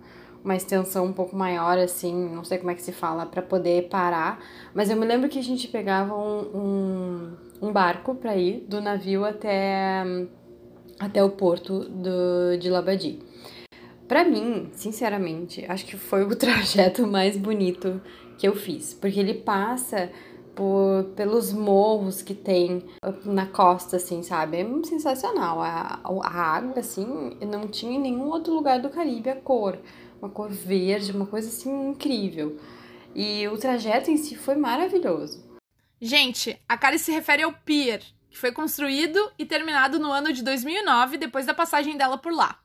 uma 0.44 0.55
extensão 0.55 1.05
um 1.07 1.12
pouco 1.12 1.34
maior, 1.34 1.76
assim, 1.76 2.14
não 2.32 2.44
sei 2.44 2.59
como 2.59 2.70
é 2.70 2.76
que 2.76 2.82
se 2.82 2.92
fala, 2.92 3.26
para 3.26 3.42
poder 3.42 3.88
parar. 3.88 4.38
Mas 4.72 4.90
eu 4.90 4.96
me 4.96 5.05
lembro 5.05 5.28
que 5.28 5.40
a 5.40 5.42
gente 5.42 5.66
pegava 5.66 6.14
um, 6.16 6.38
um, 6.55 7.66
um 7.66 7.72
barco 7.72 8.14
para 8.14 8.36
ir 8.36 8.64
do 8.68 8.80
navio 8.80 9.24
até 9.24 10.05
até 10.99 11.22
o 11.22 11.30
porto 11.30 11.80
do, 11.80 12.57
de 12.59 12.68
Labadi. 12.68 13.20
Para 14.07 14.24
mim, 14.24 14.70
sinceramente, 14.72 15.64
acho 15.68 15.86
que 15.86 15.97
foi 15.97 16.24
o 16.24 16.34
trajeto 16.36 17.07
mais 17.07 17.36
bonito 17.36 18.01
que 18.38 18.47
eu 18.47 18.55
fiz, 18.55 18.95
porque 18.95 19.18
ele 19.18 19.34
passa 19.34 20.11
por, 20.55 21.05
pelos 21.16 21.53
morros 21.53 22.22
que 22.22 22.34
tem 22.34 22.84
na 23.24 23.47
costa, 23.47 23.97
assim, 23.97 24.22
sabe? 24.22 24.59
É 24.59 24.84
sensacional. 24.84 25.61
A, 25.61 26.01
a 26.05 26.30
água, 26.30 26.78
assim, 26.78 27.36
não 27.40 27.66
tinha 27.66 27.92
em 27.92 28.01
nenhum 28.01 28.28
outro 28.28 28.55
lugar 28.55 28.80
do 28.80 28.90
Caribe 28.90 29.30
a 29.30 29.36
cor. 29.36 29.78
Uma 30.20 30.30
cor 30.30 30.51
verde, 30.51 31.12
uma 31.12 31.26
coisa, 31.26 31.49
assim, 31.49 31.90
incrível. 31.90 32.59
E 33.14 33.47
o 33.49 33.59
trajeto 33.59 34.11
em 34.11 34.16
si 34.16 34.36
foi 34.36 34.57
maravilhoso. 34.57 35.45
Gente, 36.01 36.59
a 36.68 36.76
Kari 36.76 36.99
se 36.99 37.12
refere 37.12 37.42
ao 37.42 37.53
pier, 37.53 38.03
que 38.35 38.41
foi 38.41 38.51
construído 38.51 39.32
e 39.39 39.47
terminado 39.47 39.99
no 39.99 40.11
ano 40.11 40.32
de 40.32 40.43
2009, 40.43 41.16
depois 41.16 41.47
da 41.47 41.55
passagem 41.55 41.97
dela 41.97 42.18
por 42.18 42.32
lá. 42.32 42.59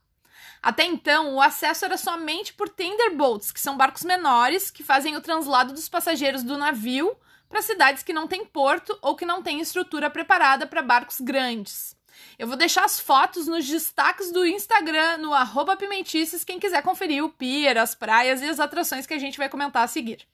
Até 0.64 0.84
então, 0.84 1.36
o 1.36 1.42
acesso 1.42 1.86
era 1.86 1.96
somente 1.96 2.54
por 2.54 2.68
tender 2.68 3.16
boats, 3.16 3.52
que 3.52 3.60
são 3.60 3.78
barcos 3.78 4.04
menores 4.04 4.72
que 4.72 4.84
fazem 4.84 5.16
o 5.16 5.22
translado 5.22 5.72
dos 5.72 5.88
passageiros 5.88 6.42
do 6.42 6.58
navio 6.58 7.16
para 7.48 7.62
cidades 7.62 8.02
que 8.02 8.12
não 8.12 8.28
têm 8.28 8.44
porto 8.44 8.98
ou 9.00 9.16
que 9.16 9.28
não 9.28 9.44
têm 9.44 9.62
estrutura 9.62 10.10
preparada 10.10 10.66
para 10.66 10.82
barcos 10.82 11.22
grandes. 11.22 11.96
Eu 12.38 12.48
vou 12.48 12.58
deixar 12.58 12.84
as 12.84 13.00
fotos 13.00 13.46
nos 13.48 13.68
destaques 13.68 14.32
do 14.32 14.46
Instagram, 14.46 15.18
no 15.18 15.36
arroba 15.36 15.78
Pimentices, 15.78 16.44
quem 16.44 16.60
quiser 16.60 16.82
conferir 16.82 17.24
o 17.24 17.30
pier, 17.30 17.78
as 17.78 17.94
praias 17.94 18.42
e 18.42 18.50
as 18.50 18.60
atrações 18.60 19.06
que 19.06 19.14
a 19.14 19.20
gente 19.20 19.38
vai 19.38 19.48
comentar 19.48 19.84
a 19.84 19.88
seguir. 19.88 20.28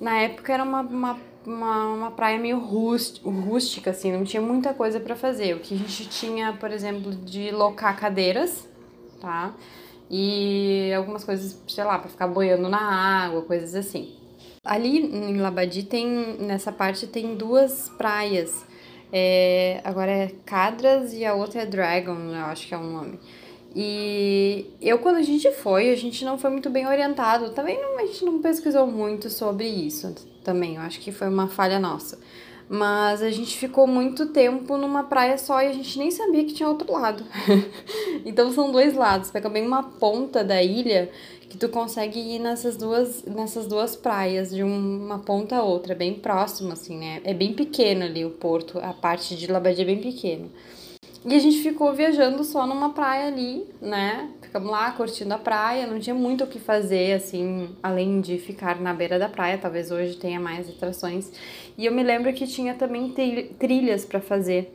Na 0.00 0.16
época 0.16 0.52
era 0.52 0.64
uma, 0.64 0.80
uma, 0.80 1.20
uma, 1.46 1.86
uma 1.92 2.10
praia 2.10 2.38
meio 2.38 2.58
rústica, 2.58 3.90
assim, 3.90 4.10
não 4.10 4.24
tinha 4.24 4.40
muita 4.40 4.72
coisa 4.72 4.98
para 4.98 5.14
fazer. 5.14 5.54
O 5.54 5.60
que 5.60 5.74
a 5.74 5.76
gente 5.76 6.08
tinha, 6.08 6.54
por 6.54 6.70
exemplo, 6.70 7.12
de 7.12 7.50
locar 7.50 7.98
cadeiras, 7.98 8.66
tá? 9.20 9.54
E 10.10 10.92
algumas 10.96 11.22
coisas, 11.22 11.62
sei 11.68 11.84
lá, 11.84 11.98
para 11.98 12.08
ficar 12.08 12.26
boiando 12.26 12.68
na 12.68 12.80
água, 13.26 13.42
coisas 13.42 13.74
assim. 13.74 14.16
Ali 14.64 14.98
em 14.98 15.36
Labadi 15.36 15.82
tem, 15.84 16.36
nessa 16.38 16.72
parte 16.72 17.06
tem 17.06 17.36
duas 17.36 17.90
praias. 17.90 18.64
É, 19.12 19.80
agora 19.84 20.10
é 20.10 20.28
Cadras 20.46 21.12
e 21.12 21.24
a 21.24 21.34
outra 21.34 21.62
é 21.62 21.66
Dragon, 21.66 22.16
eu 22.16 22.44
acho 22.46 22.66
que 22.66 22.74
é 22.74 22.78
o 22.78 22.82
nome. 22.82 23.18
E 23.74 24.66
eu, 24.80 24.98
quando 24.98 25.16
a 25.16 25.22
gente 25.22 25.50
foi, 25.52 25.90
a 25.90 25.96
gente 25.96 26.24
não 26.24 26.36
foi 26.36 26.50
muito 26.50 26.68
bem 26.68 26.86
orientado. 26.86 27.50
Também 27.50 27.80
não, 27.80 27.98
a 27.98 28.06
gente 28.06 28.24
não 28.24 28.40
pesquisou 28.40 28.86
muito 28.86 29.30
sobre 29.30 29.66
isso 29.68 30.14
também. 30.42 30.76
Eu 30.76 30.82
acho 30.82 31.00
que 31.00 31.12
foi 31.12 31.28
uma 31.28 31.48
falha 31.48 31.78
nossa. 31.78 32.18
Mas 32.68 33.20
a 33.20 33.30
gente 33.30 33.56
ficou 33.56 33.86
muito 33.86 34.26
tempo 34.26 34.76
numa 34.76 35.04
praia 35.04 35.36
só 35.36 35.60
e 35.60 35.66
a 35.66 35.72
gente 35.72 35.98
nem 35.98 36.10
sabia 36.10 36.44
que 36.44 36.54
tinha 36.54 36.68
outro 36.68 36.92
lado. 36.92 37.24
então 38.24 38.52
são 38.52 38.70
dois 38.70 38.94
lados. 38.94 39.30
Pega 39.30 39.48
bem 39.48 39.66
uma 39.66 39.82
ponta 39.82 40.44
da 40.44 40.62
ilha 40.62 41.10
que 41.48 41.56
tu 41.56 41.68
consegue 41.68 42.20
ir 42.20 42.38
nessas 42.38 42.76
duas, 42.76 43.24
nessas 43.24 43.66
duas 43.66 43.96
praias, 43.96 44.50
de 44.50 44.62
uma 44.62 45.18
ponta 45.18 45.56
a 45.56 45.62
outra, 45.64 45.96
bem 45.96 46.14
próximo, 46.14 46.72
assim, 46.72 46.96
né? 46.96 47.20
É 47.24 47.34
bem 47.34 47.52
pequeno 47.52 48.04
ali 48.04 48.24
o 48.24 48.30
porto, 48.30 48.78
a 48.78 48.92
parte 48.92 49.34
de 49.34 49.50
Labadia 49.50 49.82
é 49.82 49.86
bem 49.86 50.00
pequena. 50.00 50.46
E 51.24 51.34
a 51.34 51.38
gente 51.38 51.58
ficou 51.62 51.92
viajando 51.92 52.42
só 52.44 52.66
numa 52.66 52.94
praia 52.94 53.26
ali, 53.26 53.66
né? 53.80 54.30
Ficamos 54.40 54.70
lá 54.70 54.90
curtindo 54.92 55.34
a 55.34 55.38
praia, 55.38 55.86
não 55.86 56.00
tinha 56.00 56.14
muito 56.14 56.44
o 56.44 56.46
que 56.46 56.58
fazer, 56.58 57.12
assim, 57.12 57.68
além 57.82 58.22
de 58.22 58.38
ficar 58.38 58.80
na 58.80 58.94
beira 58.94 59.18
da 59.18 59.28
praia. 59.28 59.58
Talvez 59.58 59.90
hoje 59.90 60.16
tenha 60.16 60.40
mais 60.40 60.68
atrações. 60.68 61.30
E 61.76 61.84
eu 61.84 61.92
me 61.92 62.02
lembro 62.02 62.32
que 62.32 62.46
tinha 62.46 62.74
também 62.74 63.14
trilhas 63.58 64.04
para 64.04 64.20
fazer 64.20 64.74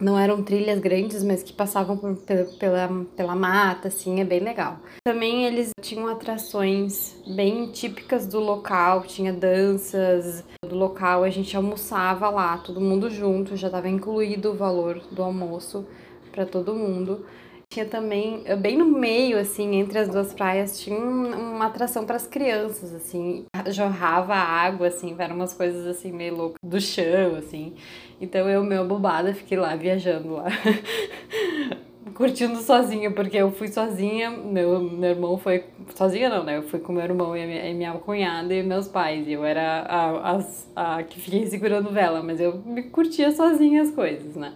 não 0.00 0.18
eram 0.18 0.42
trilhas 0.42 0.78
grandes, 0.78 1.22
mas 1.22 1.42
que 1.42 1.52
passavam 1.52 1.96
por, 1.96 2.16
pela, 2.58 3.06
pela 3.16 3.34
mata, 3.34 3.88
assim, 3.88 4.20
é 4.20 4.24
bem 4.24 4.40
legal. 4.40 4.78
Também 5.04 5.44
eles 5.44 5.70
tinham 5.80 6.06
atrações 6.06 7.16
bem 7.26 7.70
típicas 7.70 8.26
do 8.26 8.40
local, 8.40 9.02
tinha 9.02 9.32
danças 9.32 10.44
do 10.64 10.76
local, 10.76 11.24
a 11.24 11.30
gente 11.30 11.56
almoçava 11.56 12.28
lá, 12.28 12.58
todo 12.58 12.80
mundo 12.80 13.10
junto, 13.10 13.56
já 13.56 13.68
estava 13.68 13.88
incluído 13.88 14.52
o 14.52 14.54
valor 14.54 15.00
do 15.10 15.22
almoço 15.22 15.86
para 16.30 16.46
todo 16.46 16.74
mundo. 16.74 17.26
Tinha 17.70 17.84
também, 17.84 18.44
bem 18.62 18.78
no 18.78 18.86
meio, 18.86 19.38
assim, 19.38 19.74
entre 19.76 19.98
as 19.98 20.08
duas 20.08 20.32
praias, 20.32 20.80
tinha 20.80 20.98
uma 20.98 21.66
atração 21.66 22.06
para 22.06 22.16
as 22.16 22.26
crianças, 22.26 22.94
assim. 22.94 23.44
Jorrava 23.66 24.34
água, 24.34 24.86
assim, 24.86 25.14
eram 25.18 25.36
umas 25.36 25.52
coisas, 25.52 25.86
assim, 25.86 26.10
meio 26.10 26.34
loucas 26.34 26.58
do 26.62 26.80
chão, 26.80 27.36
assim. 27.36 27.74
Então 28.20 28.48
eu, 28.48 28.64
meu 28.64 28.86
bobada, 28.86 29.32
fiquei 29.34 29.56
lá, 29.56 29.76
viajando 29.76 30.34
lá. 30.34 30.46
Curtindo 32.14 32.56
sozinha, 32.56 33.12
porque 33.12 33.36
eu 33.36 33.52
fui 33.52 33.68
sozinha, 33.68 34.30
meu, 34.30 34.80
meu 34.80 35.10
irmão 35.10 35.38
foi. 35.38 35.64
Sozinha 35.94 36.28
não, 36.28 36.42
né? 36.42 36.56
Eu 36.56 36.62
fui 36.62 36.80
com 36.80 36.92
meu 36.92 37.04
irmão 37.04 37.36
e 37.36 37.46
minha, 37.46 37.70
e 37.70 37.74
minha 37.74 37.92
cunhada 37.92 38.52
e 38.52 38.62
meus 38.62 38.88
pais. 38.88 39.28
E 39.28 39.32
eu 39.32 39.44
era 39.44 39.82
a, 39.82 40.36
a, 40.36 40.96
a 40.96 41.02
que 41.04 41.20
fiquei 41.20 41.46
segurando 41.46 41.90
vela, 41.90 42.22
mas 42.22 42.40
eu 42.40 42.58
me 42.66 42.82
curtia 42.84 43.30
sozinha 43.30 43.82
as 43.82 43.90
coisas, 43.92 44.34
né? 44.34 44.54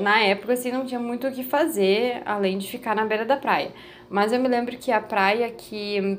Na 0.00 0.20
época, 0.20 0.52
assim, 0.52 0.70
não 0.70 0.84
tinha 0.84 1.00
muito 1.00 1.26
o 1.26 1.32
que 1.32 1.42
fazer 1.42 2.22
além 2.26 2.58
de 2.58 2.68
ficar 2.68 2.94
na 2.94 3.06
beira 3.06 3.24
da 3.24 3.36
praia. 3.36 3.72
Mas 4.10 4.32
eu 4.32 4.40
me 4.40 4.48
lembro 4.48 4.76
que 4.76 4.92
a 4.92 5.00
praia 5.00 5.50
que, 5.50 6.18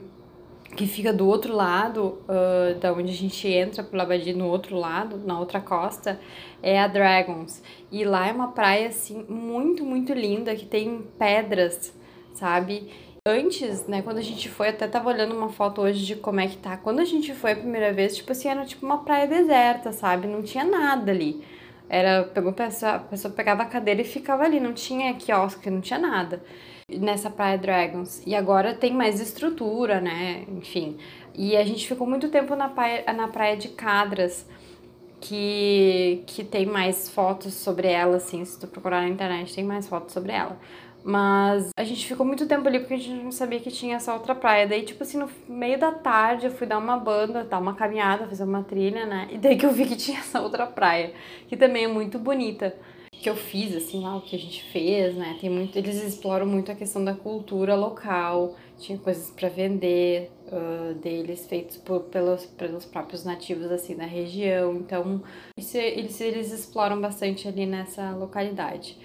que 0.76 0.88
fica 0.88 1.12
do 1.12 1.28
outro 1.28 1.54
lado, 1.54 2.20
uh, 2.28 2.78
da 2.80 2.94
onde 2.94 3.12
a 3.12 3.16
gente 3.16 3.48
entra 3.48 3.84
pro 3.84 3.98
Labadi, 3.98 4.34
no 4.34 4.48
outro 4.48 4.76
lado, 4.76 5.18
na 5.18 5.40
outra 5.40 5.60
costa, 5.60 6.20
é 6.62 6.80
a 6.80 6.88
Dragons. 6.88 7.62
E 7.92 8.04
lá 8.06 8.28
é 8.28 8.32
uma 8.32 8.52
praia, 8.52 8.88
assim, 8.88 9.26
muito, 9.28 9.84
muito 9.84 10.14
linda, 10.14 10.56
que 10.56 10.66
tem 10.66 11.02
pedras, 11.18 11.94
sabe? 12.34 12.90
Antes, 13.28 13.86
né, 13.88 14.02
quando 14.02 14.18
a 14.18 14.22
gente 14.22 14.48
foi, 14.48 14.70
até 14.70 14.88
tava 14.88 15.10
olhando 15.10 15.36
uma 15.36 15.50
foto 15.50 15.82
hoje 15.82 16.06
de 16.06 16.16
como 16.16 16.40
é 16.40 16.48
que 16.48 16.58
tá. 16.58 16.78
Quando 16.78 17.00
a 17.00 17.06
gente 17.06 17.34
foi 17.34 17.52
a 17.52 17.56
primeira 17.56 17.92
vez, 17.92 18.16
tipo 18.16 18.32
assim, 18.32 18.48
era 18.48 18.66
tipo 18.66 18.86
uma 18.86 19.00
praia 19.00 19.28
deserta, 19.28 19.92
sabe? 19.92 20.28
Não 20.28 20.42
tinha 20.42 20.64
nada 20.64 21.12
ali. 21.12 21.44
Era, 21.90 22.24
pegou, 22.24 22.52
a 22.52 22.54
pessoa, 22.54 22.92
a 22.94 23.00
pessoa 23.00 23.34
pegava 23.34 23.64
a 23.64 23.66
cadeira 23.66 24.02
e 24.02 24.06
ficava 24.06 24.44
ali, 24.44 24.60
não 24.60 24.74
tinha 24.74 25.14
quiosque, 25.16 25.70
não 25.70 25.82
tinha 25.82 26.00
nada 26.00 26.42
nessa 26.98 27.30
Praia 27.30 27.58
Dragons. 27.58 28.22
E 28.26 28.36
agora 28.36 28.74
tem 28.74 28.94
mais 28.94 29.20
estrutura, 29.20 30.02
né? 30.02 30.46
Enfim. 30.50 30.98
E 31.36 31.56
a 31.56 31.64
gente 31.64 31.88
ficou 31.88 32.08
muito 32.08 32.30
tempo 32.30 32.56
na 32.56 32.70
praia, 32.70 33.04
na 33.14 33.28
praia 33.28 33.56
de 33.56 33.70
Cadras, 33.70 34.46
que, 35.22 36.24
que 36.26 36.44
tem 36.44 36.66
mais 36.66 37.10
fotos 37.10 37.54
sobre 37.54 37.88
ela, 37.88 38.18
assim, 38.18 38.44
se 38.44 38.60
tu 38.60 38.68
procurar 38.68 39.02
na 39.02 39.10
internet, 39.10 39.54
tem 39.54 39.64
mais 39.64 39.88
fotos 39.88 40.14
sobre 40.14 40.32
ela. 40.32 40.58
Mas 41.04 41.70
a 41.78 41.84
gente 41.84 42.06
ficou 42.06 42.26
muito 42.26 42.46
tempo 42.46 42.68
ali 42.68 42.80
porque 42.80 42.96
a 42.96 42.98
gente 42.98 43.24
não 43.24 43.32
sabia 43.32 43.60
que 43.60 43.72
tinha 43.72 43.96
essa 43.96 44.14
outra 44.14 44.36
praia. 44.36 44.68
Daí, 44.68 44.84
tipo 44.84 45.02
assim, 45.04 45.18
no 45.18 45.30
meio 45.48 45.80
da 45.80 45.92
tarde 45.92 46.48
eu 46.48 46.52
fui 46.52 46.68
dar 46.68 46.78
uma 46.78 46.98
banda, 46.98 47.44
dar 47.44 47.60
uma 47.60 47.74
caminhada, 47.74 48.28
fazer 48.28 48.44
uma 48.44 48.64
trilha, 48.64 49.06
né? 49.06 49.28
E 49.32 49.38
daí 49.38 49.58
que 49.58 49.66
eu 49.66 49.72
vi 49.72 49.86
que 49.86 49.96
tinha 49.96 50.20
essa 50.20 50.42
outra 50.42 50.68
praia, 50.68 51.14
que 51.48 51.56
também 51.56 51.86
é 51.86 51.88
muito 51.88 52.20
bonita. 52.20 52.76
Que 53.22 53.30
eu 53.30 53.36
fiz, 53.36 53.76
assim, 53.76 54.02
lá, 54.02 54.16
o 54.16 54.22
que 54.22 54.34
a 54.34 54.40
gente 54.40 54.64
fez, 54.72 55.14
né? 55.14 55.38
Tem 55.42 55.50
muito, 55.50 55.78
eles 55.78 56.02
exploram 56.02 56.46
muito 56.46 56.72
a 56.72 56.76
questão 56.76 57.04
da 57.04 57.14
cultura 57.14 57.76
local, 57.76 58.56
tinha 58.78 58.98
coisas 58.98 59.30
para 59.30 59.50
vender 59.50 60.32
uh, 60.48 60.94
deles, 60.96 61.46
feitos 61.46 61.76
por, 61.76 62.04
pelos, 62.04 62.46
pelos 62.46 62.86
próprios 62.86 63.26
nativos, 63.26 63.70
assim, 63.72 63.94
da 63.96 64.06
região. 64.06 64.74
Então, 64.76 65.22
isso, 65.58 65.76
eles, 65.78 66.22
eles 66.22 66.52
exploram 66.54 67.02
bastante 67.02 67.46
ali 67.46 67.66
nessa 67.66 68.12
localidade. 68.12 68.98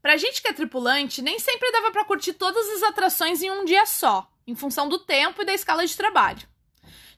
Pra 0.00 0.16
gente 0.16 0.40
que 0.40 0.48
é 0.48 0.52
tripulante, 0.52 1.20
nem 1.20 1.40
sempre 1.40 1.72
dava 1.72 1.90
para 1.90 2.04
curtir 2.04 2.34
todas 2.34 2.64
as 2.76 2.82
atrações 2.84 3.42
em 3.42 3.50
um 3.50 3.64
dia 3.64 3.86
só, 3.86 4.28
em 4.46 4.54
função 4.54 4.88
do 4.88 5.00
tempo 5.00 5.42
e 5.42 5.44
da 5.44 5.52
escala 5.52 5.84
de 5.84 5.96
trabalho. 5.96 6.46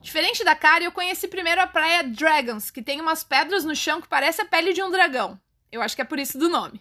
Diferente 0.00 0.42
da 0.42 0.54
cara, 0.54 0.84
eu 0.84 0.92
conheci 0.92 1.28
primeiro 1.28 1.60
a 1.60 1.66
praia 1.66 2.02
Dragons, 2.02 2.70
que 2.70 2.82
tem 2.82 3.00
umas 3.00 3.22
pedras 3.24 3.64
no 3.64 3.74
chão 3.74 4.00
que 4.00 4.08
parece 4.08 4.40
a 4.40 4.44
pele 4.44 4.72
de 4.72 4.82
um 4.82 4.90
dragão. 4.90 5.38
Eu 5.74 5.82
acho 5.82 5.96
que 5.96 6.02
é 6.02 6.04
por 6.04 6.20
isso 6.20 6.38
do 6.38 6.48
nome. 6.48 6.80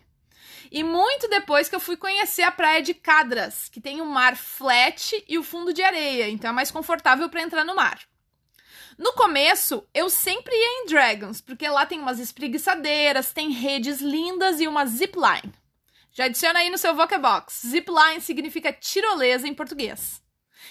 E 0.72 0.84
muito 0.84 1.28
depois 1.28 1.68
que 1.68 1.76
eu 1.76 1.80
fui 1.80 1.98
conhecer 1.98 2.44
a 2.44 2.52
praia 2.52 2.80
de 2.80 2.94
Cadras, 2.94 3.68
que 3.68 3.82
tem 3.82 4.02
um 4.02 4.06
mar 4.06 4.36
flat 4.38 5.24
e 5.28 5.36
o 5.36 5.44
fundo 5.44 5.74
de 5.74 5.82
areia, 5.82 6.30
então 6.30 6.52
é 6.52 6.54
mais 6.54 6.70
confortável 6.70 7.28
para 7.28 7.42
entrar 7.42 7.66
no 7.66 7.76
mar. 7.76 8.00
No 8.96 9.14
começo, 9.14 9.84
eu 9.96 10.12
sempre 10.12 10.54
ia 10.54 10.84
em 10.84 10.86
Dragons, 10.86 11.42
porque 11.42 11.68
lá 11.68 11.88
tem 11.88 12.00
umas 12.00 12.20
espreguiçadeiras, 12.20 13.34
tem 13.34 13.50
redes 13.50 14.00
lindas 14.00 14.60
e 14.60 14.68
uma 14.68 14.86
zipline. 14.86 15.52
Já 16.12 16.26
adiciona 16.26 16.60
aí 16.60 16.70
no 16.70 16.78
seu 16.78 16.94
Vocabox. 16.94 17.64
Zipline 17.66 18.22
significa 18.22 18.72
tirolesa 18.72 19.48
em 19.48 19.56
português. 19.56 20.22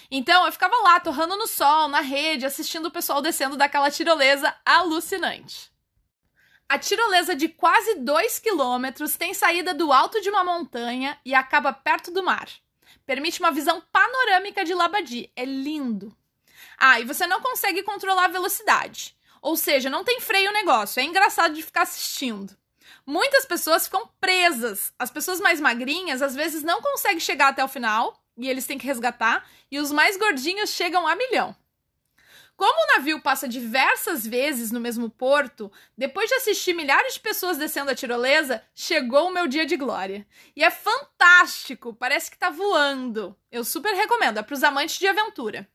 Então 0.09 0.45
eu 0.45 0.51
ficava 0.53 0.75
lá, 0.77 1.01
torrando 1.01 1.35
no 1.35 1.47
sol, 1.47 1.89
na 1.89 1.99
rede, 1.99 2.45
assistindo 2.45 2.85
o 2.85 2.91
pessoal 2.91 3.21
descendo 3.21 3.57
daquela 3.57 3.91
tirolesa 3.91 4.55
alucinante. 4.65 5.72
A 6.67 6.79
tirolesa 6.79 7.35
de 7.35 7.49
quase 7.49 7.95
2 7.95 8.39
quilômetros 8.39 9.15
tem 9.15 9.33
saída 9.33 9.73
do 9.73 9.91
alto 9.91 10.19
de 10.21 10.29
uma 10.29 10.43
montanha 10.43 11.19
e 11.25 11.35
acaba 11.35 11.71
perto 11.71 12.11
do 12.11 12.23
mar. 12.23 12.49
Permite 13.05 13.39
uma 13.39 13.51
visão 13.51 13.81
panorâmica 13.91 14.63
de 14.63 14.73
Labadi. 14.73 15.31
É 15.35 15.45
lindo. 15.45 16.15
Ah, 16.77 16.99
e 16.99 17.05
você 17.05 17.27
não 17.27 17.41
consegue 17.41 17.83
controlar 17.83 18.25
a 18.25 18.29
velocidade. 18.29 19.15
Ou 19.41 19.55
seja, 19.55 19.89
não 19.89 20.03
tem 20.03 20.19
freio 20.19 20.49
o 20.49 20.53
negócio. 20.53 20.99
É 20.99 21.03
engraçado 21.03 21.53
de 21.53 21.61
ficar 21.61 21.83
assistindo. 21.83 22.55
Muitas 23.05 23.45
pessoas 23.45 23.85
ficam 23.85 24.09
presas. 24.19 24.93
As 24.97 25.11
pessoas 25.11 25.39
mais 25.39 25.59
magrinhas 25.59 26.21
às 26.21 26.33
vezes 26.33 26.63
não 26.63 26.81
conseguem 26.81 27.19
chegar 27.19 27.49
até 27.49 27.63
o 27.63 27.67
final 27.67 28.23
e 28.37 28.49
eles 28.49 28.65
têm 28.65 28.77
que 28.77 28.87
resgatar, 28.87 29.47
e 29.71 29.79
os 29.79 29.91
mais 29.91 30.17
gordinhos 30.17 30.71
chegam 30.71 31.07
a 31.07 31.15
milhão. 31.15 31.55
Como 32.63 32.81
o 32.81 32.97
navio 32.97 33.19
passa 33.19 33.45
diversas 33.45 34.25
vezes 34.25 34.71
no 34.71 34.79
mesmo 34.79 35.09
porto, 35.09 35.69
depois 35.97 36.29
de 36.29 36.35
assistir 36.35 36.73
milhares 36.73 37.15
de 37.15 37.19
pessoas 37.19 37.57
descendo 37.57 37.91
a 37.91 37.93
tirolesa, 37.93 38.63
chegou 38.73 39.27
o 39.27 39.33
meu 39.33 39.47
dia 39.47 39.65
de 39.65 39.75
glória. 39.75 40.25
E 40.55 40.63
é 40.63 40.71
fantástico, 40.71 41.93
parece 41.93 42.31
que 42.31 42.37
tá 42.37 42.49
voando. 42.49 43.35
Eu 43.51 43.65
super 43.65 43.93
recomendo, 43.93 44.37
é 44.37 44.41
para 44.41 44.53
os 44.53 44.63
amantes 44.63 44.97
de 44.97 45.05
aventura. 45.05 45.67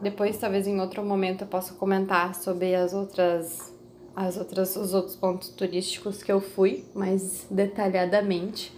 Depois, 0.00 0.38
talvez 0.38 0.66
em 0.66 0.80
outro 0.80 1.04
momento, 1.04 1.42
eu 1.42 1.46
possa 1.46 1.74
comentar 1.74 2.34
sobre 2.34 2.74
as 2.74 2.94
outras, 2.94 3.70
as 4.16 4.38
outras, 4.38 4.74
os 4.76 4.94
outros 4.94 5.14
pontos 5.14 5.50
turísticos 5.50 6.22
que 6.22 6.32
eu 6.32 6.40
fui, 6.40 6.86
mais 6.94 7.46
detalhadamente. 7.50 8.74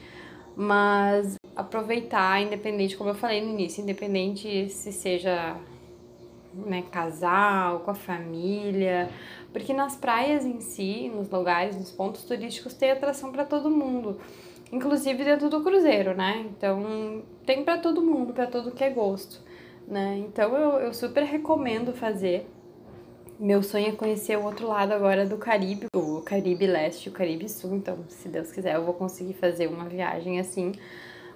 Mas 0.56 1.37
aproveitar, 1.58 2.40
independente, 2.40 2.96
como 2.96 3.10
eu 3.10 3.14
falei 3.16 3.40
no 3.40 3.50
início, 3.50 3.82
independente 3.82 4.70
se 4.70 4.92
seja 4.92 5.56
né, 6.54 6.84
casal, 6.88 7.80
com 7.80 7.90
a 7.90 7.94
família, 7.94 9.10
porque 9.52 9.72
nas 9.72 9.96
praias 9.96 10.44
em 10.44 10.60
si, 10.60 11.10
nos 11.12 11.28
lugares, 11.28 11.76
nos 11.76 11.90
pontos 11.90 12.22
turísticos, 12.22 12.74
tem 12.74 12.92
atração 12.92 13.32
para 13.32 13.44
todo 13.44 13.68
mundo, 13.68 14.20
inclusive 14.70 15.24
dentro 15.24 15.50
do 15.50 15.60
cruzeiro, 15.60 16.14
né? 16.14 16.46
Então 16.48 17.24
tem 17.44 17.64
para 17.64 17.78
todo 17.78 18.00
mundo, 18.00 18.32
para 18.32 18.46
todo 18.46 18.70
que 18.70 18.84
é 18.84 18.90
gosto, 18.90 19.42
né? 19.88 20.16
Então 20.18 20.56
eu, 20.56 20.78
eu 20.78 20.94
super 20.94 21.24
recomendo 21.24 21.92
fazer. 21.92 22.48
Meu 23.36 23.64
sonho 23.64 23.88
é 23.88 23.92
conhecer 23.92 24.36
o 24.36 24.44
outro 24.44 24.68
lado 24.68 24.92
agora 24.92 25.26
do 25.26 25.36
Caribe, 25.36 25.86
o 25.92 26.20
Caribe 26.22 26.66
Leste 26.66 27.08
o 27.08 27.12
Caribe 27.12 27.48
Sul, 27.48 27.74
então 27.74 27.98
se 28.08 28.28
Deus 28.28 28.52
quiser 28.52 28.76
eu 28.76 28.84
vou 28.84 28.94
conseguir 28.94 29.34
fazer 29.34 29.66
uma 29.66 29.88
viagem 29.88 30.38
assim. 30.38 30.72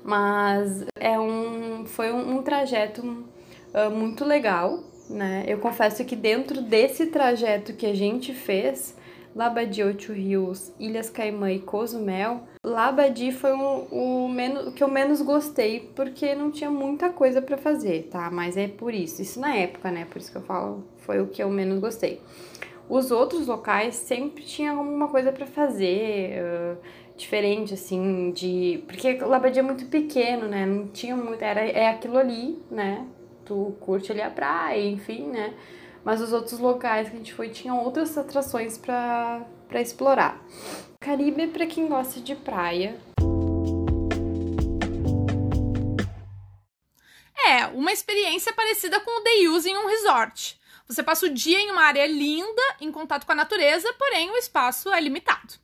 Mas 0.05 0.85
é 0.99 1.19
um, 1.19 1.85
foi 1.87 2.13
um, 2.13 2.39
um 2.39 2.43
trajeto 2.43 3.03
uh, 3.03 3.91
muito 3.91 4.25
legal, 4.25 4.83
né? 5.09 5.45
Eu 5.47 5.59
confesso 5.59 6.05
que 6.05 6.17
dentro 6.17 6.61
desse 6.61 7.07
trajeto 7.07 7.75
que 7.75 7.87
a 7.87 7.95
gente 7.95 8.35
fez, 8.35 8.97
Labadi, 9.35 9.83
Ocho 9.83 10.13
Rios, 10.13 10.73
Ilhas 10.79 11.09
Caimã 11.09 11.51
e 11.51 11.59
Cozumel, 11.59 12.43
Labadi 12.65 13.33
foi 13.33 13.53
o, 13.53 13.87
o, 13.91 14.29
menos, 14.29 14.75
que 14.75 14.83
eu 14.83 14.89
menos 14.89 15.23
gostei, 15.23 15.93
porque 15.95 16.35
não 16.35 16.51
tinha 16.51 16.71
muita 16.71 17.09
coisa 17.11 17.41
para 17.41 17.57
fazer, 17.57 18.09
tá? 18.11 18.31
Mas 18.31 18.57
é 18.57 18.69
por 18.69 18.93
isso, 18.93 19.23
isso 19.23 19.41
na 19.41 19.55
época, 19.55 19.91
né? 19.91 20.05
Por 20.05 20.19
isso 20.19 20.31
que 20.31 20.39
eu 20.39 20.43
falo, 20.43 20.85
foi 20.99 21.21
o 21.21 21.29
que 21.29 21.43
eu 21.43 21.49
menos 21.49 21.79
gostei. 21.79 22.21
Os 22.89 23.11
outros 23.11 23.47
locais 23.47 23.95
sempre 23.95 24.45
tinha 24.45 24.73
alguma 24.73 25.09
coisa 25.09 25.33
para 25.33 25.47
fazer, 25.47 26.43
uh, 26.43 26.77
diferente, 27.23 27.75
assim, 27.75 28.31
de... 28.33 28.85
Porque 28.87 29.19
Labadi 29.19 29.59
é 29.59 29.63
muito 29.63 29.87
pequeno, 29.87 30.47
né? 30.47 30.67
Não 30.67 30.89
tinha 30.89 31.17
muito... 31.17 31.43
Era, 31.43 31.61
é 31.61 31.89
aquilo 31.89 32.19
ali, 32.19 32.63
né? 32.71 33.07
tu 33.45 33.77
curte 33.81 34.13
ali 34.13 34.23
a 34.23 34.31
praia, 34.31 34.87
enfim, 34.87 35.27
né? 35.27 35.55
Mas 36.05 36.21
os 36.21 36.33
outros 36.33 36.59
locais 36.59 37.09
que 37.09 37.15
a 37.15 37.19
gente 37.19 37.35
foi 37.35 37.49
tinham 37.49 37.79
outras 37.79 38.17
atrações 38.19 38.77
para 38.77 39.47
explorar. 39.75 40.43
Caribe 41.01 41.43
é 41.43 41.47
para 41.47 41.67
quem 41.67 41.87
gosta 41.87 42.21
de 42.21 42.35
praia. 42.35 42.99
É, 47.47 47.67
uma 47.75 47.93
experiência 47.93 48.53
parecida 48.53 49.01
com 49.01 49.21
o 49.21 49.25
day 49.25 49.49
use 49.49 49.69
em 49.69 49.77
um 49.77 49.87
resort. 49.87 50.61
Você 50.89 51.03
passa 51.03 51.27
o 51.27 51.31
dia 51.31 51.59
em 51.59 51.71
uma 51.71 51.83
área 51.83 52.07
linda, 52.07 52.63
em 52.81 52.91
contato 52.91 53.25
com 53.25 53.33
a 53.33 53.37
natureza, 53.37 53.93
porém 53.95 54.31
o 54.31 54.37
espaço 54.37 54.93
é 54.93 55.01
limitado. 55.01 55.55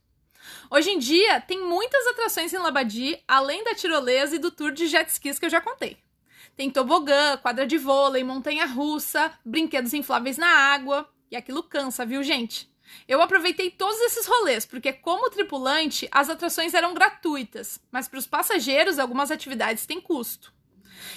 Hoje 0.70 0.90
em 0.90 0.98
dia, 0.98 1.40
tem 1.40 1.64
muitas 1.64 2.06
atrações 2.08 2.52
em 2.52 2.58
Labadi, 2.58 3.18
além 3.26 3.64
da 3.64 3.74
tirolesa 3.74 4.36
e 4.36 4.38
do 4.38 4.50
tour 4.50 4.70
de 4.70 4.86
jet 4.86 5.08
skis 5.10 5.38
que 5.38 5.46
eu 5.46 5.50
já 5.50 5.62
contei. 5.62 5.96
Tem 6.54 6.70
tobogã, 6.70 7.38
quadra 7.38 7.66
de 7.66 7.78
vôlei, 7.78 8.22
montanha 8.22 8.66
russa, 8.66 9.32
brinquedos 9.42 9.94
infláveis 9.94 10.36
na 10.36 10.46
água. 10.46 11.08
E 11.30 11.36
aquilo 11.36 11.62
cansa, 11.62 12.04
viu, 12.04 12.22
gente? 12.22 12.70
Eu 13.06 13.22
aproveitei 13.22 13.70
todos 13.70 13.98
esses 14.00 14.26
rolês, 14.26 14.66
porque, 14.66 14.92
como 14.92 15.30
tripulante, 15.30 16.06
as 16.12 16.28
atrações 16.28 16.74
eram 16.74 16.92
gratuitas, 16.92 17.80
mas 17.90 18.06
para 18.06 18.18
os 18.18 18.26
passageiros, 18.26 18.98
algumas 18.98 19.30
atividades 19.30 19.86
têm 19.86 20.00
custo. 20.00 20.52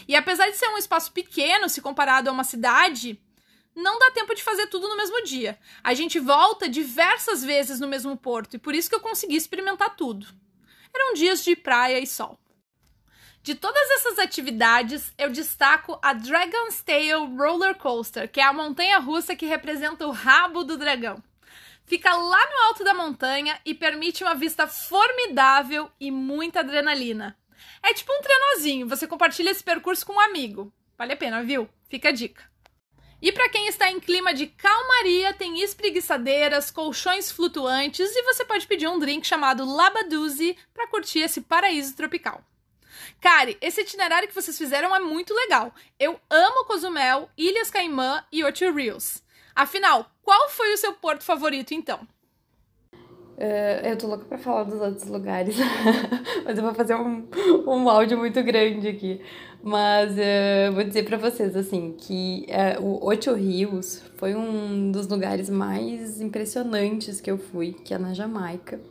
E 0.07 0.15
apesar 0.15 0.49
de 0.49 0.57
ser 0.57 0.67
um 0.69 0.77
espaço 0.77 1.11
pequeno 1.11 1.67
se 1.67 1.81
comparado 1.81 2.29
a 2.29 2.33
uma 2.33 2.43
cidade, 2.45 3.21
não 3.75 3.99
dá 3.99 4.11
tempo 4.11 4.35
de 4.35 4.43
fazer 4.43 4.67
tudo 4.67 4.87
no 4.87 4.97
mesmo 4.97 5.23
dia. 5.23 5.57
A 5.83 5.93
gente 5.93 6.19
volta 6.19 6.67
diversas 6.67 7.43
vezes 7.43 7.79
no 7.79 7.87
mesmo 7.87 8.17
porto 8.17 8.55
e 8.55 8.59
por 8.59 8.75
isso 8.75 8.89
que 8.89 8.95
eu 8.95 8.99
consegui 8.99 9.35
experimentar 9.35 9.95
tudo. 9.95 10.27
Eram 10.93 11.13
dias 11.13 11.43
de 11.43 11.55
praia 11.55 11.99
e 11.99 12.05
sol. 12.05 12.37
De 13.43 13.55
todas 13.55 13.89
essas 13.91 14.19
atividades, 14.19 15.11
eu 15.17 15.31
destaco 15.31 15.97
a 16.03 16.13
Dragon's 16.13 16.83
Tail 16.83 17.25
Roller 17.35 17.73
Coaster, 17.75 18.29
que 18.29 18.39
é 18.39 18.43
a 18.43 18.53
montanha 18.53 18.99
russa 18.99 19.35
que 19.35 19.47
representa 19.47 20.05
o 20.05 20.11
rabo 20.11 20.63
do 20.63 20.77
dragão. 20.77 21.23
Fica 21.85 22.13
lá 22.13 22.49
no 22.51 22.63
alto 22.67 22.83
da 22.83 22.93
montanha 22.93 23.59
e 23.65 23.73
permite 23.73 24.23
uma 24.23 24.35
vista 24.35 24.67
formidável 24.67 25.89
e 25.99 26.11
muita 26.11 26.59
adrenalina. 26.59 27.35
É 27.81 27.93
tipo 27.93 28.13
um 28.13 28.21
trenozinho, 28.21 28.87
você 28.87 29.07
compartilha 29.07 29.49
esse 29.49 29.63
percurso 29.63 30.05
com 30.05 30.13
um 30.13 30.19
amigo. 30.19 30.71
Vale 30.95 31.13
a 31.13 31.17
pena, 31.17 31.41
viu? 31.41 31.67
Fica 31.89 32.09
a 32.09 32.11
dica. 32.11 32.50
E 33.21 33.31
para 33.31 33.49
quem 33.49 33.67
está 33.67 33.91
em 33.91 33.99
clima 33.99 34.33
de 34.33 34.47
calmaria, 34.47 35.31
tem 35.33 35.61
espreguiçadeiras, 35.61 36.71
colchões 36.71 37.31
flutuantes 37.31 38.09
e 38.15 38.23
você 38.23 38.43
pode 38.43 38.65
pedir 38.65 38.87
um 38.87 38.97
drink 38.97 39.27
chamado 39.27 39.63
Labaduzi 39.63 40.57
para 40.73 40.87
curtir 40.87 41.19
esse 41.19 41.41
paraíso 41.41 41.95
tropical. 41.95 42.43
Kari, 43.19 43.57
esse 43.61 43.81
itinerário 43.81 44.27
que 44.27 44.33
vocês 44.33 44.57
fizeram 44.57 44.95
é 44.95 44.99
muito 44.99 45.35
legal. 45.35 45.71
Eu 45.99 46.19
amo 46.29 46.65
Cozumel, 46.65 47.29
Ilhas 47.37 47.69
Caimã 47.69 48.23
e 48.31 48.43
Ocho 48.43 48.71
Rios. 48.71 49.21
Afinal, 49.55 50.09
qual 50.23 50.49
foi 50.49 50.73
o 50.73 50.77
seu 50.77 50.93
porto 50.93 51.23
favorito 51.23 51.75
então? 51.75 51.99
Uh, 52.93 53.87
eu 53.87 53.97
tô 53.97 54.07
louca 54.07 54.25
pra 54.25 54.37
falar 54.37 54.63
dos 54.63 54.79
outros 54.79 55.07
lugares, 55.07 55.55
mas 56.45 56.57
eu 56.57 56.63
vou 56.63 56.73
fazer 56.75 56.95
um, 56.95 57.27
um 57.65 57.89
áudio 57.89 58.17
muito 58.17 58.41
grande 58.43 58.87
aqui. 58.87 59.19
Mas 59.63 60.13
uh, 60.13 60.73
vou 60.73 60.83
dizer 60.83 61.03
pra 61.05 61.17
vocês, 61.17 61.55
assim, 61.55 61.93
que 61.97 62.47
uh, 62.79 62.83
o 62.83 63.05
Ocho 63.07 63.33
Rios 63.33 64.01
foi 64.17 64.33
um 64.35 64.91
dos 64.91 65.07
lugares 65.07 65.49
mais 65.49 66.19
impressionantes 66.19 67.21
que 67.21 67.29
eu 67.29 67.37
fui, 67.37 67.73
que 67.73 67.93
é 67.93 67.97
na 67.97 68.13
Jamaica. 68.13 68.81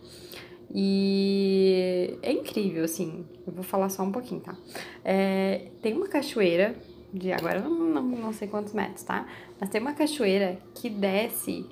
E 0.73 2.17
é 2.23 2.31
incrível, 2.31 2.85
assim. 2.85 3.25
Eu 3.45 3.53
vou 3.53 3.65
falar 3.65 3.89
só 3.89 4.05
um 4.05 4.13
pouquinho, 4.13 4.41
tá? 4.41 4.57
É, 5.05 5.67
tem 5.83 5.95
uma 5.95 6.07
cachoeira, 6.07 6.77
de 7.13 7.33
agora 7.33 7.61
não, 7.61 7.71
não, 7.71 8.03
não 8.03 8.33
sei 8.33 8.47
quantos 8.47 8.73
metros, 8.73 9.03
tá? 9.03 9.27
Mas 9.59 9.69
tem 9.69 9.81
uma 9.81 9.93
cachoeira 9.93 10.59
que 10.75 10.89
desce 10.89 11.67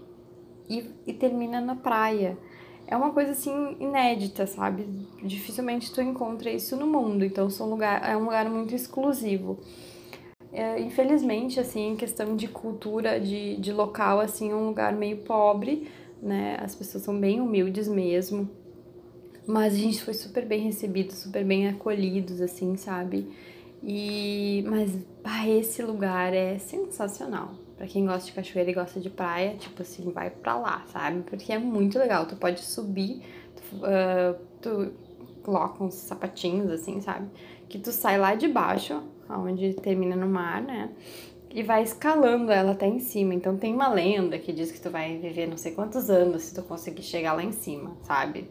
e, 0.68 0.84
e 1.06 1.12
termina 1.12 1.60
na 1.60 1.76
praia. 1.76 2.36
É 2.90 2.96
uma 2.96 3.10
coisa 3.10 3.32
assim 3.32 3.76
inédita, 3.78 4.46
sabe? 4.46 4.86
Dificilmente 5.22 5.92
tu 5.92 6.00
encontra 6.00 6.50
isso 6.50 6.74
no 6.74 6.86
mundo, 6.86 7.22
então 7.22 7.50
são 7.50 7.68
lugar, 7.68 8.02
é 8.02 8.16
um 8.16 8.24
lugar 8.24 8.48
muito 8.48 8.74
exclusivo. 8.74 9.60
É, 10.50 10.80
infelizmente, 10.80 11.60
assim, 11.60 11.90
em 11.90 11.96
questão 11.96 12.34
de 12.34 12.48
cultura, 12.48 13.20
de, 13.20 13.56
de 13.58 13.70
local, 13.74 14.20
assim, 14.20 14.50
é 14.50 14.54
um 14.54 14.68
lugar 14.68 14.94
meio 14.94 15.18
pobre, 15.18 15.86
né? 16.22 16.56
As 16.62 16.74
pessoas 16.74 17.04
são 17.04 17.20
bem 17.20 17.42
humildes 17.42 17.86
mesmo. 17.86 18.48
Mas 19.46 19.74
a 19.74 19.76
gente 19.76 20.02
foi 20.02 20.14
super 20.14 20.46
bem 20.46 20.62
recebido, 20.62 21.12
super 21.12 21.44
bem 21.44 21.68
acolhidos, 21.68 22.40
assim, 22.40 22.74
sabe? 22.78 23.28
E 23.82 24.64
mas 24.66 24.96
ah, 25.22 25.46
esse 25.46 25.82
lugar 25.82 26.32
é 26.32 26.58
sensacional. 26.58 27.67
Para 27.78 27.86
quem 27.86 28.04
gosta 28.04 28.26
de 28.26 28.32
cachoeira 28.32 28.70
e 28.72 28.74
gosta 28.74 28.98
de 28.98 29.08
praia, 29.08 29.54
tipo 29.56 29.80
assim, 29.80 30.10
vai 30.10 30.30
pra 30.30 30.58
lá, 30.58 30.82
sabe? 30.88 31.22
Porque 31.22 31.52
é 31.52 31.58
muito 31.58 31.96
legal. 31.96 32.26
Tu 32.26 32.34
pode 32.34 32.60
subir, 32.60 33.22
tu, 33.54 33.76
uh, 33.76 34.36
tu 34.60 34.92
coloca 35.44 35.84
uns 35.84 35.94
sapatinhos 35.94 36.72
assim, 36.72 37.00
sabe? 37.00 37.28
Que 37.68 37.78
tu 37.78 37.92
sai 37.92 38.18
lá 38.18 38.34
de 38.34 38.48
baixo, 38.48 39.00
onde 39.30 39.74
termina 39.74 40.16
no 40.16 40.26
mar, 40.26 40.60
né? 40.60 40.90
E 41.50 41.62
vai 41.62 41.84
escalando 41.84 42.50
ela 42.50 42.72
até 42.72 42.88
em 42.88 42.98
cima. 42.98 43.32
Então 43.32 43.56
tem 43.56 43.72
uma 43.72 43.88
lenda 43.88 44.36
que 44.40 44.52
diz 44.52 44.72
que 44.72 44.80
tu 44.80 44.90
vai 44.90 45.16
viver 45.16 45.46
não 45.46 45.56
sei 45.56 45.70
quantos 45.70 46.10
anos 46.10 46.42
se 46.42 46.54
tu 46.56 46.64
conseguir 46.64 47.02
chegar 47.02 47.32
lá 47.34 47.44
em 47.44 47.52
cima, 47.52 47.96
sabe? 48.02 48.50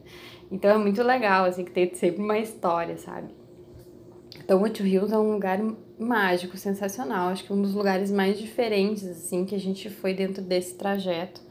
Então 0.49 0.71
é 0.71 0.78
muito 0.78 1.03
legal, 1.03 1.43
assim, 1.43 1.65
que 1.65 1.71
tem 1.71 1.93
sempre 1.93 2.21
uma 2.23 2.39
história, 2.39 2.97
sabe? 2.97 3.28
Então, 4.48 4.64
Two 4.70 4.88
Hills 4.88 5.14
é 5.14 5.18
um 5.18 5.34
lugar 5.34 5.60
mágico, 6.00 6.56
sensacional. 6.56 7.28
Acho 7.28 7.43
que 7.43 7.52
um 7.52 7.62
dos 7.62 7.74
lugares 7.74 8.10
mais 8.10 8.39
diferentes, 8.39 9.06
assim, 9.06 9.43
que 9.43 9.54
a 9.54 9.60
gente 9.60 9.89
foi 9.89 10.14
dentro 10.14 10.41
desse 10.41 10.76
trajeto. 10.76 11.41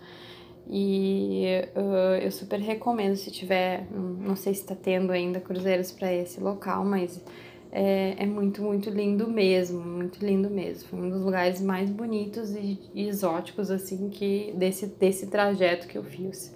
E 0.66 1.44
uh, 1.76 2.16
eu 2.22 2.32
super 2.32 2.58
recomendo 2.58 3.14
se 3.14 3.30
tiver, 3.30 3.86
não 3.92 4.34
sei 4.34 4.54
se 4.54 4.62
está 4.62 4.74
tendo 4.74 5.12
ainda 5.12 5.38
cruzeiros 5.38 5.92
para 5.92 6.10
esse 6.10 6.40
local, 6.40 6.86
mas 6.86 7.22
é, 7.70 8.14
é, 8.16 8.24
muito, 8.24 8.62
muito 8.62 8.88
lindo 8.88 9.28
mesmo, 9.28 9.78
muito 9.78 10.24
lindo 10.24 10.48
mesmo. 10.48 10.88
Foi 10.88 10.98
um 10.98 11.10
dos 11.10 11.20
lugares 11.20 11.60
mais 11.60 11.90
bonitos 11.90 12.52
e, 12.52 12.80
e 12.94 13.06
exóticos, 13.06 13.70
assim, 13.70 14.08
que 14.08 14.54
desse, 14.56 14.86
desse 14.86 15.26
trajeto 15.26 15.86
que 15.86 15.98
eu 15.98 16.02
fiz 16.02 16.50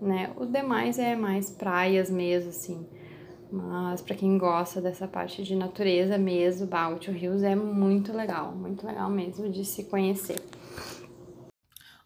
né? 0.00 0.30
Os 0.36 0.50
demais 0.50 0.98
é 0.98 1.16
mais 1.16 1.50
praias 1.50 2.10
mesmo, 2.10 2.50
assim. 2.50 2.86
Mas 3.54 4.02
para 4.02 4.16
quem 4.16 4.36
gosta 4.36 4.80
dessa 4.80 5.06
parte 5.06 5.44
de 5.44 5.54
natureza 5.54 6.18
mesmo, 6.18 6.66
Baltio 6.66 7.12
Rios 7.12 7.40
é 7.44 7.54
muito 7.54 8.12
legal, 8.12 8.50
muito 8.50 8.84
legal 8.84 9.08
mesmo 9.08 9.48
de 9.48 9.64
se 9.64 9.84
conhecer. 9.84 10.42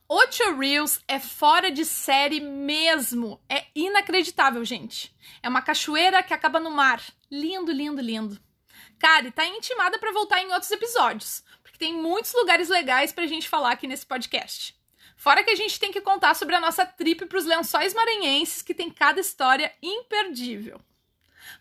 Ocho 0.07 0.55
Rios 0.59 1.01
é 1.09 1.19
fora 1.19 1.71
de 1.71 1.87
série 1.87 2.39
mesmo. 2.39 3.41
É 3.49 3.65
inacreditável, 3.75 4.63
gente. 4.63 5.17
É 5.43 5.49
uma 5.49 5.63
cachoeira 5.63 6.23
que 6.23 6.35
acaba 6.35 6.61
no 6.61 6.71
mar. 6.71 7.03
Lindo, 7.31 7.73
lindo, 7.73 8.03
lindo. 8.03 8.39
Kari 8.99 9.31
tá 9.31 9.47
intimada 9.47 9.99
para 9.99 10.13
voltar 10.13 10.43
em 10.43 10.53
outros 10.53 10.71
episódios, 10.71 11.43
porque 11.63 11.79
tem 11.79 11.95
muitos 11.95 12.35
lugares 12.35 12.69
legais 12.69 13.11
pra 13.11 13.27
gente 13.27 13.49
falar 13.49 13.73
aqui 13.73 13.87
nesse 13.87 14.05
podcast. 14.05 14.79
Fora 15.17 15.43
que 15.43 15.51
a 15.51 15.57
gente 15.57 15.81
tem 15.81 15.93
que 15.93 16.03
contar 16.03 16.35
sobre 16.35 16.55
a 16.55 16.61
nossa 16.61 16.85
trip 16.85 17.25
pros 17.25 17.47
lençóis 17.47 17.95
maranhenses, 17.95 18.61
que 18.61 18.75
tem 18.75 18.91
cada 18.91 19.19
história 19.19 19.73
imperdível. 19.83 20.79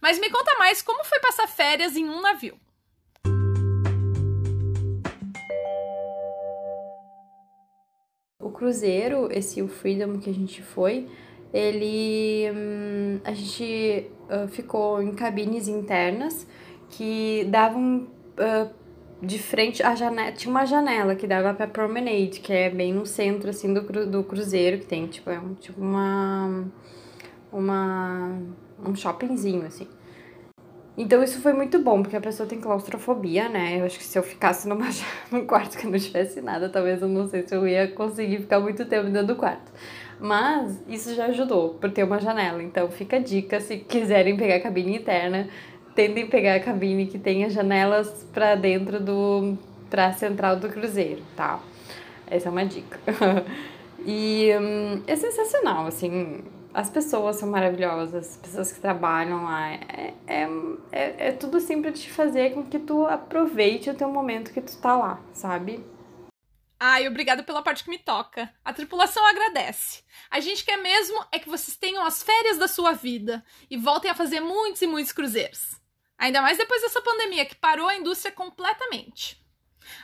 Mas 0.01 0.19
me 0.19 0.29
conta 0.29 0.55
mais 0.57 0.81
como 0.81 1.03
foi 1.03 1.19
passar 1.19 1.47
férias 1.47 1.95
em 1.95 2.09
um 2.09 2.21
navio. 2.21 2.57
O 8.39 8.51
cruzeiro, 8.51 9.29
esse 9.31 9.61
o 9.61 9.67
Freedom 9.67 10.19
que 10.19 10.29
a 10.29 10.33
gente 10.33 10.61
foi, 10.61 11.07
ele 11.53 12.49
hum, 12.51 13.19
a 13.23 13.33
gente 13.33 14.11
ficou 14.49 15.01
em 15.01 15.13
cabines 15.13 15.67
internas 15.67 16.47
que 16.89 17.45
davam 17.49 18.07
de 19.21 19.39
frente 19.39 19.81
a 19.81 19.95
janela, 19.95 20.31
tinha 20.31 20.51
uma 20.51 20.65
janela 20.65 21.15
que 21.15 21.25
dava 21.25 21.53
para 21.53 21.67
promenade, 21.67 22.39
que 22.39 22.53
é 22.53 22.69
bem 22.69 22.93
no 22.93 23.05
centro 23.05 23.49
assim 23.49 23.73
do, 23.73 23.83
cru, 23.83 24.05
do 24.05 24.23
cruzeiro 24.23 24.77
que 24.77 24.85
tem, 24.85 25.07
tipo, 25.07 25.29
é 25.29 25.39
um, 25.39 25.55
tipo 25.55 25.81
uma 25.81 26.65
uma 27.51 28.39
um 28.85 28.95
shoppingzinho 28.95 29.65
assim. 29.65 29.87
Então 30.97 31.21
isso 31.21 31.39
foi 31.41 31.53
muito 31.53 31.77
bom, 31.77 32.01
porque 32.01 32.15
a 32.15 32.21
pessoa 32.21 32.49
tem 32.49 32.59
claustrofobia, 32.59 33.47
né? 33.47 33.79
Eu 33.79 33.85
acho 33.85 33.99
que 33.99 34.03
se 34.03 34.17
eu 34.17 34.23
ficasse 34.23 34.67
numa, 34.67 34.87
num 35.31 35.45
quarto 35.45 35.77
que 35.77 35.85
não 35.85 35.99
tivesse 35.99 36.41
nada, 36.41 36.69
talvez 36.69 37.01
eu 37.01 37.07
não 37.07 37.27
sei 37.27 37.47
se 37.47 37.55
eu 37.55 37.67
ia 37.67 37.87
conseguir 37.87 38.39
ficar 38.39 38.59
muito 38.59 38.83
tempo 38.85 39.05
dentro 39.05 39.27
do 39.27 39.35
quarto. 39.35 39.71
Mas 40.19 40.81
isso 40.87 41.13
já 41.13 41.25
ajudou 41.25 41.75
por 41.75 41.91
ter 41.91 42.03
uma 42.03 42.19
janela. 42.19 42.63
Então 42.63 42.89
fica 42.89 43.17
a 43.17 43.19
dica, 43.19 43.59
se 43.61 43.77
quiserem 43.77 44.35
pegar 44.35 44.55
a 44.55 44.59
cabine 44.59 44.97
interna, 44.97 45.47
tentem 45.93 46.25
pegar 46.27 46.55
a 46.55 46.59
cabine 46.59 47.05
que 47.05 47.19
tenha 47.19 47.47
janelas 47.47 48.25
para 48.33 48.55
dentro 48.55 48.99
do 48.99 49.55
para 49.91 50.11
central 50.13 50.57
do 50.57 50.67
cruzeiro, 50.67 51.21
tá? 51.35 51.59
Essa 52.25 52.49
é 52.49 52.51
uma 52.51 52.65
dica. 52.65 52.99
e 54.05 54.49
hum, 54.59 55.01
é 55.07 55.15
sensacional, 55.15 55.85
assim, 55.85 56.43
as 56.73 56.89
pessoas 56.89 57.37
são 57.37 57.49
maravilhosas, 57.49 58.13
as 58.13 58.37
pessoas 58.37 58.71
que 58.71 58.79
trabalham 58.79 59.43
lá. 59.43 59.71
É, 59.71 60.13
é, 60.27 60.47
é, 60.91 61.27
é 61.29 61.31
tudo 61.31 61.57
assim 61.57 61.81
pra 61.81 61.91
te 61.91 62.09
fazer 62.11 62.53
com 62.53 62.65
que 62.65 62.79
tu 62.79 63.05
aproveite 63.05 63.89
o 63.89 63.95
teu 63.95 64.09
momento 64.09 64.51
que 64.51 64.61
tu 64.61 64.77
tá 64.77 64.95
lá, 64.95 65.19
sabe? 65.33 65.83
Ai, 66.79 67.07
obrigada 67.07 67.41
pela 67.41 67.63
parte 67.63 67.83
que 67.83 67.89
me 67.89 67.97
toca. 67.97 68.53
A 68.63 68.71
tripulação 68.71 69.25
agradece. 69.25 70.03
A 70.29 70.39
gente 70.39 70.63
quer 70.63 70.77
mesmo 70.77 71.25
é 71.31 71.39
que 71.39 71.49
vocês 71.49 71.75
tenham 71.75 72.05
as 72.05 72.21
férias 72.21 72.57
da 72.57 72.67
sua 72.67 72.91
vida 72.91 73.43
e 73.69 73.77
voltem 73.77 74.11
a 74.11 74.15
fazer 74.15 74.39
muitos 74.39 74.81
e 74.83 74.87
muitos 74.87 75.11
cruzeiros. 75.11 75.81
Ainda 76.17 76.41
mais 76.41 76.57
depois 76.57 76.81
dessa 76.83 77.01
pandemia 77.01 77.45
que 77.45 77.55
parou 77.55 77.87
a 77.87 77.95
indústria 77.95 78.31
completamente. 78.31 79.43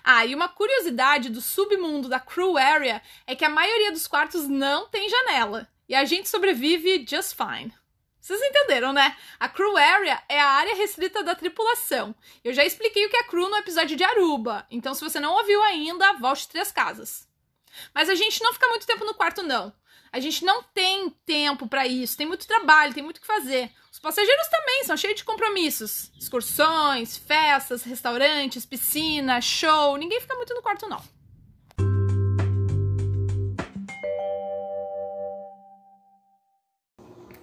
Ah, 0.03 0.25
e 0.25 0.33
uma 0.33 0.47
curiosidade 0.47 1.29
do 1.29 1.41
submundo 1.41 2.09
da 2.09 2.19
Crew 2.19 2.57
Area 2.57 3.01
é 3.27 3.35
que 3.35 3.45
a 3.45 3.49
maioria 3.49 3.91
dos 3.91 4.07
quartos 4.07 4.47
não 4.47 4.87
tem 4.87 5.09
janela 5.09 5.67
e 5.87 5.95
a 5.95 6.05
gente 6.05 6.29
sobrevive 6.29 7.05
just 7.07 7.35
fine. 7.35 7.73
Vocês 8.19 8.41
entenderam, 8.41 8.93
né? 8.93 9.17
A 9.37 9.49
crew 9.49 9.75
area 9.75 10.23
é 10.29 10.39
a 10.39 10.47
área 10.47 10.75
restrita 10.75 11.21
da 11.23 11.35
tripulação. 11.35 12.15
Eu 12.41 12.53
já 12.53 12.63
expliquei 12.63 13.05
o 13.05 13.09
que 13.09 13.17
é 13.17 13.23
crew 13.23 13.49
no 13.49 13.57
episódio 13.57 13.97
de 13.97 14.03
Aruba, 14.03 14.65
então 14.71 14.93
se 14.93 15.03
você 15.03 15.19
não 15.19 15.33
ouviu 15.33 15.61
ainda, 15.63 16.13
volte 16.13 16.47
três 16.47 16.71
casas. 16.71 17.27
Mas 17.93 18.07
a 18.09 18.15
gente 18.15 18.41
não 18.41 18.53
fica 18.53 18.67
muito 18.69 18.87
tempo 18.87 19.03
no 19.03 19.13
quarto, 19.13 19.43
não. 19.43 19.73
A 20.11 20.19
gente 20.19 20.45
não 20.45 20.61
tem 20.61 21.09
tempo 21.25 21.67
para 21.67 21.87
isso, 21.87 22.15
tem 22.15 22.27
muito 22.27 22.47
trabalho, 22.47 22.93
tem 22.93 23.03
muito 23.03 23.17
o 23.17 23.21
que 23.21 23.27
fazer. 23.27 23.71
Os 23.91 23.99
passageiros 23.99 24.47
também 24.47 24.83
são 24.85 24.95
cheios 24.95 25.17
de 25.17 25.23
compromissos: 25.25 26.11
excursões, 26.17 27.17
festas, 27.17 27.83
restaurantes, 27.83 28.65
piscina, 28.65 29.41
show. 29.41 29.97
Ninguém 29.97 30.21
fica 30.21 30.35
muito 30.35 30.53
no 30.53 30.61
quarto, 30.61 30.87
não. 30.87 31.03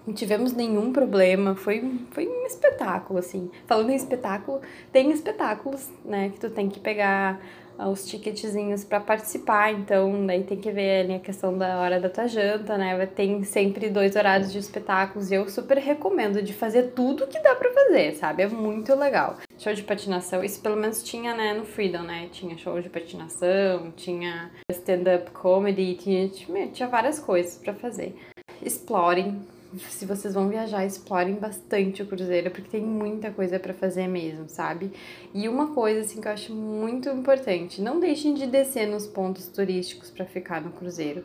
Não 0.07 0.15
tivemos 0.15 0.53
nenhum 0.53 0.93
problema, 0.93 1.55
foi, 1.55 2.01
foi 2.11 2.27
um 2.27 2.47
espetáculo, 2.47 3.19
assim. 3.19 3.51
Falando 3.67 3.91
em 3.91 3.97
espetáculo, 3.97 4.61
tem 4.93 5.11
espetáculos, 5.11 5.89
né, 6.05 6.31
que 6.31 6.41
tu 6.41 6.51
tem 6.51 6.69
que 6.69 6.81
pegar 6.81 7.41
uh, 7.79 7.89
os 7.89 8.07
ticketzinhos 8.07 8.83
para 8.83 8.99
participar, 8.99 9.73
então 9.73 10.27
daí 10.27 10.43
tem 10.43 10.59
que 10.59 10.71
ver 10.71 11.05
ali 11.05 11.15
a 11.15 11.21
questão 11.21 11.57
da 11.57 11.79
hora 11.81 12.01
da 12.01 12.09
tua 12.09 12.27
janta, 12.27 12.77
né, 12.79 13.07
tem 13.07 13.45
sempre 13.45 13.91
dois 13.91 14.17
horários 14.17 14.51
de 14.51 14.59
espetáculos. 14.59 15.31
E 15.31 15.35
eu 15.35 15.49
super 15.49 15.77
recomendo 15.79 16.43
de 16.43 16.53
fazer 16.53 16.93
tudo 16.95 17.27
que 17.27 17.39
dá 17.41 17.55
para 17.55 17.71
fazer, 17.71 18.15
sabe, 18.15 18.43
é 18.43 18.49
muito 18.49 18.95
legal. 18.95 19.37
Show 19.59 19.75
de 19.75 19.83
patinação, 19.83 20.43
isso 20.43 20.61
pelo 20.61 20.77
menos 20.77 21.03
tinha, 21.03 21.35
né, 21.35 21.53
no 21.53 21.65
Freedom, 21.65 22.03
né, 22.03 22.29
tinha 22.33 22.57
show 22.57 22.81
de 22.81 22.89
patinação, 22.89 23.93
tinha 23.97 24.51
stand-up 24.73 25.31
comedy, 25.33 25.95
tinha, 25.95 26.29
tinha 26.69 26.89
várias 26.89 27.19
coisas 27.19 27.59
para 27.59 27.75
fazer. 27.75 28.17
Explorem, 28.63 29.41
se 29.89 30.05
vocês 30.05 30.35
vão 30.35 30.49
viajar, 30.49 30.85
explorem 30.85 31.35
bastante 31.35 32.03
o 32.03 32.07
cruzeiro, 32.07 32.51
porque 32.51 32.69
tem 32.69 32.83
muita 32.83 33.31
coisa 33.31 33.59
para 33.59 33.73
fazer 33.73 34.09
mesmo, 34.09 34.49
sabe? 34.49 34.93
E 35.33 35.49
uma 35.49 35.69
coisa 35.75 36.01
assim 36.01 36.21
que 36.21 36.29
eu 36.29 36.33
acho 36.33 36.55
muito 36.55 37.09
importante, 37.09 37.81
não 37.81 38.01
deixem 38.01 38.35
de 38.35 38.47
descer 38.47 38.87
nos 38.87 39.07
pontos 39.07 39.47
turísticos 39.49 40.11
para 40.11 40.27
ficar 40.27 40.61
no 40.61 40.71
cruzeiro. 40.71 41.25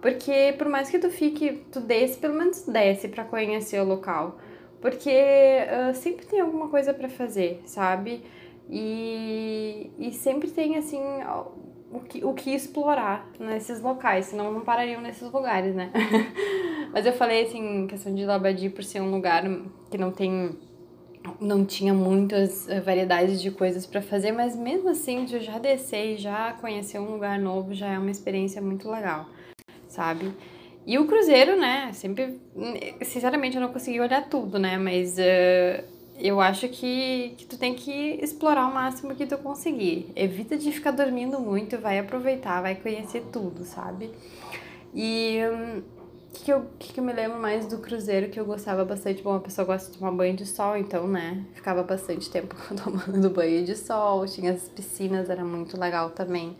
Porque 0.00 0.54
por 0.56 0.68
mais 0.68 0.90
que 0.90 0.98
tu 0.98 1.10
fique, 1.10 1.62
tu 1.70 1.80
desce, 1.80 2.18
pelo 2.18 2.34
menos 2.34 2.62
desce 2.66 3.08
para 3.08 3.24
conhecer 3.24 3.80
o 3.80 3.84
local. 3.84 4.38
Porque 4.80 5.10
uh, 5.10 5.94
sempre 5.94 6.24
tem 6.24 6.40
alguma 6.40 6.68
coisa 6.68 6.94
para 6.94 7.08
fazer, 7.08 7.60
sabe? 7.66 8.24
E, 8.68 9.90
e 9.98 10.12
sempre 10.12 10.50
tem 10.50 10.76
assim 10.76 11.02
o 11.92 12.00
que, 12.00 12.24
o 12.24 12.32
que 12.32 12.54
explorar 12.54 13.28
nesses 13.38 13.80
locais, 13.80 14.26
senão 14.26 14.52
não 14.52 14.60
parariam 14.60 15.02
nesses 15.02 15.30
lugares, 15.30 15.74
né? 15.74 15.90
Mas 16.92 17.06
eu 17.06 17.12
falei 17.12 17.44
assim, 17.44 17.86
questão 17.86 18.14
de 18.14 18.24
Labadi 18.24 18.68
por 18.68 18.82
ser 18.84 19.00
um 19.00 19.10
lugar 19.10 19.44
que 19.90 19.98
não 19.98 20.10
tem 20.10 20.56
não 21.38 21.64
tinha 21.64 21.92
muitas 21.92 22.68
eh, 22.68 22.80
variedades 22.80 23.42
de 23.42 23.50
coisas 23.50 23.86
para 23.86 24.00
fazer, 24.00 24.32
mas 24.32 24.56
mesmo 24.56 24.88
assim, 24.88 25.24
de 25.24 25.40
já 25.40 25.58
descer 25.58 26.14
e 26.14 26.16
já 26.16 26.54
conhecer 26.54 26.98
um 26.98 27.12
lugar 27.12 27.38
novo 27.38 27.74
já 27.74 27.88
é 27.88 27.98
uma 27.98 28.10
experiência 28.10 28.60
muito 28.62 28.90
legal, 28.90 29.28
sabe? 29.86 30.32
E 30.86 30.98
o 30.98 31.06
cruzeiro, 31.06 31.58
né? 31.58 31.92
Sempre, 31.92 32.40
sinceramente, 33.02 33.56
eu 33.56 33.60
não 33.60 33.72
consegui 33.72 34.00
olhar 34.00 34.28
tudo, 34.28 34.58
né? 34.58 34.78
Mas 34.78 35.18
uh, 35.18 35.84
eu 36.18 36.40
acho 36.40 36.68
que, 36.68 37.34
que 37.36 37.46
tu 37.46 37.58
tem 37.58 37.74
que 37.74 38.18
explorar 38.22 38.66
o 38.66 38.74
máximo 38.74 39.14
que 39.14 39.26
tu 39.26 39.36
conseguir. 39.38 40.10
Evita 40.16 40.56
de 40.56 40.72
ficar 40.72 40.90
dormindo 40.90 41.38
muito, 41.38 41.78
vai 41.78 41.98
aproveitar, 41.98 42.62
vai 42.62 42.74
conhecer 42.74 43.24
tudo, 43.30 43.64
sabe? 43.64 44.10
E 44.94 45.38
um, 45.52 45.82
que, 46.32 46.44
que, 46.44 46.52
eu, 46.52 46.66
que, 46.78 46.92
que 46.92 47.00
eu 47.00 47.04
me 47.04 47.12
lembro 47.12 47.38
mais 47.38 47.66
do 47.66 47.78
cruzeiro 47.78 48.28
que 48.30 48.38
eu 48.38 48.44
gostava 48.44 48.84
bastante? 48.84 49.22
Bom, 49.22 49.34
a 49.34 49.40
pessoa 49.40 49.64
gosta 49.64 49.90
de 49.90 49.98
tomar 49.98 50.12
banho 50.12 50.34
de 50.36 50.46
sol, 50.46 50.76
então, 50.76 51.06
né? 51.06 51.44
Ficava 51.54 51.82
bastante 51.82 52.30
tempo 52.30 52.56
tomando 52.82 53.30
banho 53.30 53.64
de 53.64 53.76
sol, 53.76 54.26
tinha 54.26 54.52
as 54.52 54.68
piscinas, 54.68 55.28
era 55.28 55.44
muito 55.44 55.78
legal 55.78 56.10
também. 56.10 56.56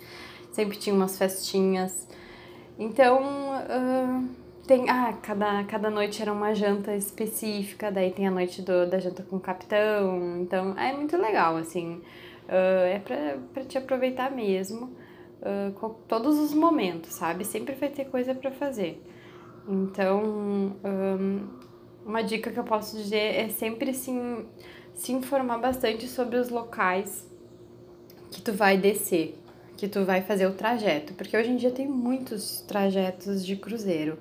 Sempre 0.52 0.76
tinha 0.76 0.94
umas 0.94 1.16
festinhas. 1.16 2.08
Então, 2.78 3.20
uh, 3.22 4.28
tem, 4.66 4.88
ah, 4.88 5.12
cada, 5.22 5.64
cada 5.64 5.90
noite 5.90 6.22
era 6.22 6.32
uma 6.32 6.54
janta 6.54 6.94
específica, 6.94 7.90
daí 7.90 8.12
tem 8.12 8.26
a 8.26 8.30
noite 8.30 8.62
do, 8.62 8.88
da 8.88 8.98
janta 8.98 9.22
com 9.22 9.36
o 9.36 9.40
capitão, 9.40 10.38
então 10.40 10.78
é 10.78 10.92
muito 10.92 11.16
legal, 11.16 11.56
assim, 11.56 12.00
uh, 12.48 12.86
é 12.86 12.98
pra, 13.00 13.36
pra 13.52 13.64
te 13.64 13.76
aproveitar 13.76 14.30
mesmo, 14.30 14.94
uh, 15.42 15.94
todos 16.08 16.38
os 16.38 16.54
momentos, 16.54 17.12
sabe? 17.12 17.44
Sempre 17.44 17.74
vai 17.74 17.88
ter 17.88 18.04
coisa 18.06 18.34
para 18.34 18.50
fazer. 18.50 19.02
Então, 19.70 20.74
um, 20.84 21.46
uma 22.04 22.22
dica 22.22 22.50
que 22.50 22.58
eu 22.58 22.64
posso 22.64 22.96
dizer 22.96 23.36
é 23.36 23.48
sempre 23.48 23.94
se, 23.94 24.10
se 24.94 25.12
informar 25.12 25.58
bastante 25.58 26.08
sobre 26.08 26.36
os 26.36 26.48
locais 26.48 27.24
que 28.32 28.42
tu 28.42 28.52
vai 28.52 28.76
descer, 28.76 29.38
que 29.76 29.86
tu 29.86 30.04
vai 30.04 30.22
fazer 30.22 30.46
o 30.46 30.54
trajeto, 30.54 31.14
porque 31.14 31.36
hoje 31.36 31.50
em 31.50 31.56
dia 31.56 31.70
tem 31.70 31.86
muitos 31.86 32.62
trajetos 32.62 33.46
de 33.46 33.54
cruzeiro 33.54 34.18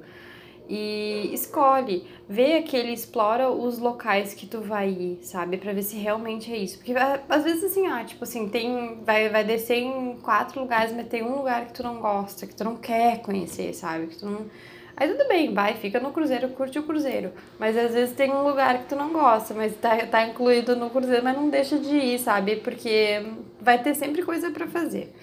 e 0.69 1.31
escolhe, 1.33 2.05
vê 2.27 2.57
aquele, 2.57 2.93
explora 2.93 3.49
os 3.49 3.79
locais 3.79 4.35
que 4.35 4.45
tu 4.45 4.61
vai 4.61 4.89
ir, 4.89 5.19
sabe? 5.23 5.57
Pra 5.57 5.73
ver 5.73 5.81
se 5.81 5.97
realmente 5.97 6.53
é 6.53 6.57
isso. 6.57 6.77
Porque 6.77 6.93
às 7.27 7.43
vezes 7.43 7.63
assim, 7.63 7.87
ah, 7.87 8.05
tipo 8.05 8.23
assim, 8.23 8.47
tem. 8.47 9.01
Vai, 9.03 9.29
vai 9.29 9.43
descer 9.43 9.77
em 9.77 10.17
quatro 10.21 10.61
lugares, 10.61 10.93
mas 10.93 11.07
tem 11.07 11.23
um 11.23 11.37
lugar 11.37 11.65
que 11.65 11.73
tu 11.73 11.81
não 11.81 11.99
gosta, 11.99 12.45
que 12.45 12.53
tu 12.53 12.63
não 12.63 12.75
quer 12.75 13.19
conhecer, 13.23 13.73
sabe? 13.73 14.07
Que 14.07 14.17
tu 14.17 14.27
não. 14.27 14.45
Aí 14.99 15.09
tudo 15.09 15.29
bem, 15.29 15.53
vai, 15.53 15.75
fica 15.75 15.97
no 15.97 16.11
cruzeiro, 16.11 16.49
curte 16.49 16.77
o 16.77 16.83
cruzeiro. 16.83 17.31
Mas 17.57 17.77
às 17.77 17.93
vezes 17.93 18.13
tem 18.13 18.29
um 18.29 18.43
lugar 18.43 18.79
que 18.79 18.89
tu 18.89 18.97
não 18.97 19.13
gosta, 19.13 19.53
mas 19.53 19.73
tá, 19.77 19.95
tá 20.05 20.27
incluído 20.27 20.75
no 20.75 20.89
cruzeiro, 20.89 21.23
mas 21.23 21.37
não 21.37 21.49
deixa 21.49 21.79
de 21.79 21.95
ir, 21.95 22.19
sabe? 22.19 22.57
Porque 22.57 23.25
vai 23.61 23.81
ter 23.81 23.95
sempre 23.95 24.23
coisa 24.23 24.51
para 24.51 24.67
fazer. 24.67 25.15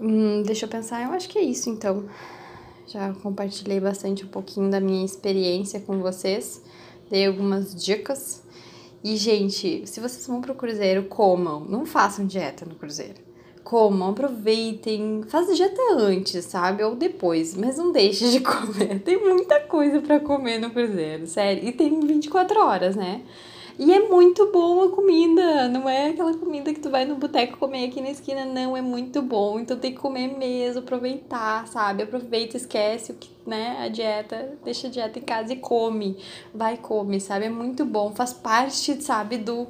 Hum, 0.00 0.42
deixa 0.42 0.66
eu 0.66 0.68
pensar, 0.68 1.04
eu 1.04 1.12
acho 1.12 1.28
que 1.28 1.38
é 1.38 1.42
isso 1.42 1.70
então. 1.70 2.08
Já 2.88 3.14
compartilhei 3.22 3.78
bastante 3.78 4.24
um 4.24 4.28
pouquinho 4.28 4.68
da 4.68 4.80
minha 4.80 5.04
experiência 5.04 5.78
com 5.78 6.00
vocês, 6.00 6.60
dei 7.08 7.24
algumas 7.24 7.72
dicas. 7.72 8.42
E, 9.04 9.16
gente, 9.16 9.86
se 9.86 10.00
vocês 10.00 10.26
vão 10.26 10.40
pro 10.40 10.56
cruzeiro, 10.56 11.04
comam. 11.04 11.60
Não 11.60 11.86
façam 11.86 12.26
dieta 12.26 12.66
no 12.66 12.74
cruzeiro. 12.74 13.27
Comam, 13.68 14.12
aproveitem. 14.12 15.24
Faz 15.28 15.54
dieta 15.54 15.92
antes, 15.92 16.46
sabe? 16.46 16.82
Ou 16.82 16.96
depois, 16.96 17.54
mas 17.54 17.76
não 17.76 17.92
deixe 17.92 18.30
de 18.30 18.40
comer. 18.40 19.00
Tem 19.00 19.22
muita 19.22 19.60
coisa 19.60 20.00
para 20.00 20.18
comer 20.18 20.58
no 20.58 20.70
cruzeiro, 20.70 21.26
sério. 21.26 21.68
E 21.68 21.70
tem 21.70 22.00
24 22.00 22.58
horas, 22.58 22.96
né? 22.96 23.20
E 23.78 23.92
é 23.92 24.08
muito 24.08 24.50
bom 24.50 24.84
a 24.84 24.90
comida, 24.90 25.68
não 25.68 25.86
é 25.86 26.08
aquela 26.08 26.34
comida 26.34 26.72
que 26.72 26.80
tu 26.80 26.88
vai 26.88 27.04
no 27.04 27.16
boteco 27.16 27.58
comer 27.58 27.88
aqui 27.88 28.00
na 28.00 28.10
esquina, 28.10 28.46
não, 28.46 28.74
é 28.74 28.80
muito 28.80 29.20
bom. 29.20 29.60
Então 29.60 29.78
tem 29.78 29.92
que 29.92 29.98
comer 29.98 30.28
mesmo, 30.38 30.80
aproveitar, 30.80 31.68
sabe? 31.68 32.04
Aproveita, 32.04 32.56
esquece 32.56 33.12
o 33.12 33.16
que, 33.16 33.28
né, 33.46 33.76
a 33.80 33.88
dieta, 33.88 34.58
deixa 34.64 34.86
a 34.86 34.90
dieta 34.90 35.18
em 35.18 35.22
casa 35.22 35.52
e 35.52 35.56
come. 35.56 36.16
Vai 36.54 36.78
come, 36.78 37.20
sabe? 37.20 37.44
É 37.44 37.50
muito 37.50 37.84
bom, 37.84 38.12
faz 38.14 38.32
parte, 38.32 39.00
sabe, 39.02 39.36
do 39.36 39.68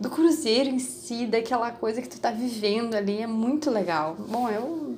do 0.00 0.08
cruzeiro 0.08 0.70
em 0.70 0.78
si, 0.78 1.26
daquela 1.26 1.70
coisa 1.70 2.00
que 2.00 2.08
tu 2.08 2.18
tá 2.18 2.30
vivendo 2.30 2.94
ali, 2.94 3.20
é 3.20 3.26
muito 3.26 3.70
legal. 3.70 4.16
Bom, 4.18 4.48
eu 4.48 4.96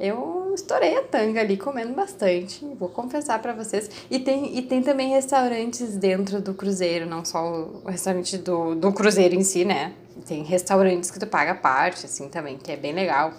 eu 0.00 0.52
estourei 0.54 0.96
a 0.96 1.02
tanga 1.02 1.40
ali 1.40 1.56
comendo 1.56 1.92
bastante, 1.92 2.64
vou 2.78 2.88
confessar 2.88 3.42
para 3.42 3.52
vocês. 3.52 3.90
E 4.08 4.20
tem, 4.20 4.56
e 4.56 4.62
tem 4.62 4.80
também 4.80 5.10
restaurantes 5.10 5.96
dentro 5.96 6.40
do 6.40 6.54
cruzeiro, 6.54 7.04
não 7.04 7.24
só 7.24 7.42
o 7.84 7.88
restaurante 7.88 8.38
do, 8.38 8.76
do 8.76 8.92
cruzeiro 8.92 9.34
em 9.34 9.42
si, 9.42 9.64
né? 9.64 9.94
Tem 10.24 10.44
restaurantes 10.44 11.10
que 11.10 11.18
tu 11.18 11.26
paga 11.26 11.54
parte, 11.54 12.06
assim, 12.06 12.28
também, 12.28 12.56
que 12.56 12.70
é 12.70 12.76
bem 12.76 12.92
legal. 12.92 13.32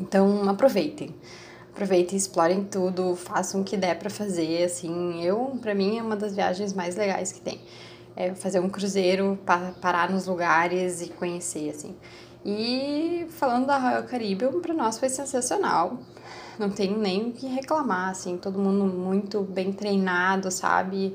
Então, 0.00 0.48
aproveitem. 0.48 1.14
Aproveitem, 1.72 2.16
explorem 2.16 2.64
tudo, 2.64 3.14
façam 3.14 3.60
o 3.60 3.64
que 3.64 3.76
der 3.76 3.98
para 3.98 4.08
fazer, 4.08 4.64
assim. 4.64 5.22
Eu, 5.22 5.58
para 5.60 5.74
mim, 5.74 5.98
é 5.98 6.02
uma 6.02 6.16
das 6.16 6.34
viagens 6.34 6.72
mais 6.72 6.96
legais 6.96 7.32
que 7.32 7.40
tem. 7.40 7.60
É 8.16 8.34
fazer 8.34 8.60
um 8.60 8.68
cruzeiro, 8.68 9.38
parar 9.80 10.10
nos 10.10 10.26
lugares 10.26 11.00
e 11.00 11.08
conhecer, 11.08 11.70
assim. 11.70 11.96
E 12.44 13.26
falando 13.30 13.66
da 13.66 13.78
Royal 13.78 14.02
Caribbean, 14.04 14.60
para 14.60 14.74
nós 14.74 14.98
foi 14.98 15.08
sensacional. 15.08 15.98
Não 16.58 16.70
tenho 16.70 16.98
nem 16.98 17.30
o 17.30 17.32
que 17.32 17.46
reclamar, 17.46 18.10
assim, 18.10 18.36
todo 18.36 18.58
mundo 18.58 18.84
muito 18.84 19.42
bem 19.42 19.72
treinado, 19.72 20.50
sabe? 20.50 21.14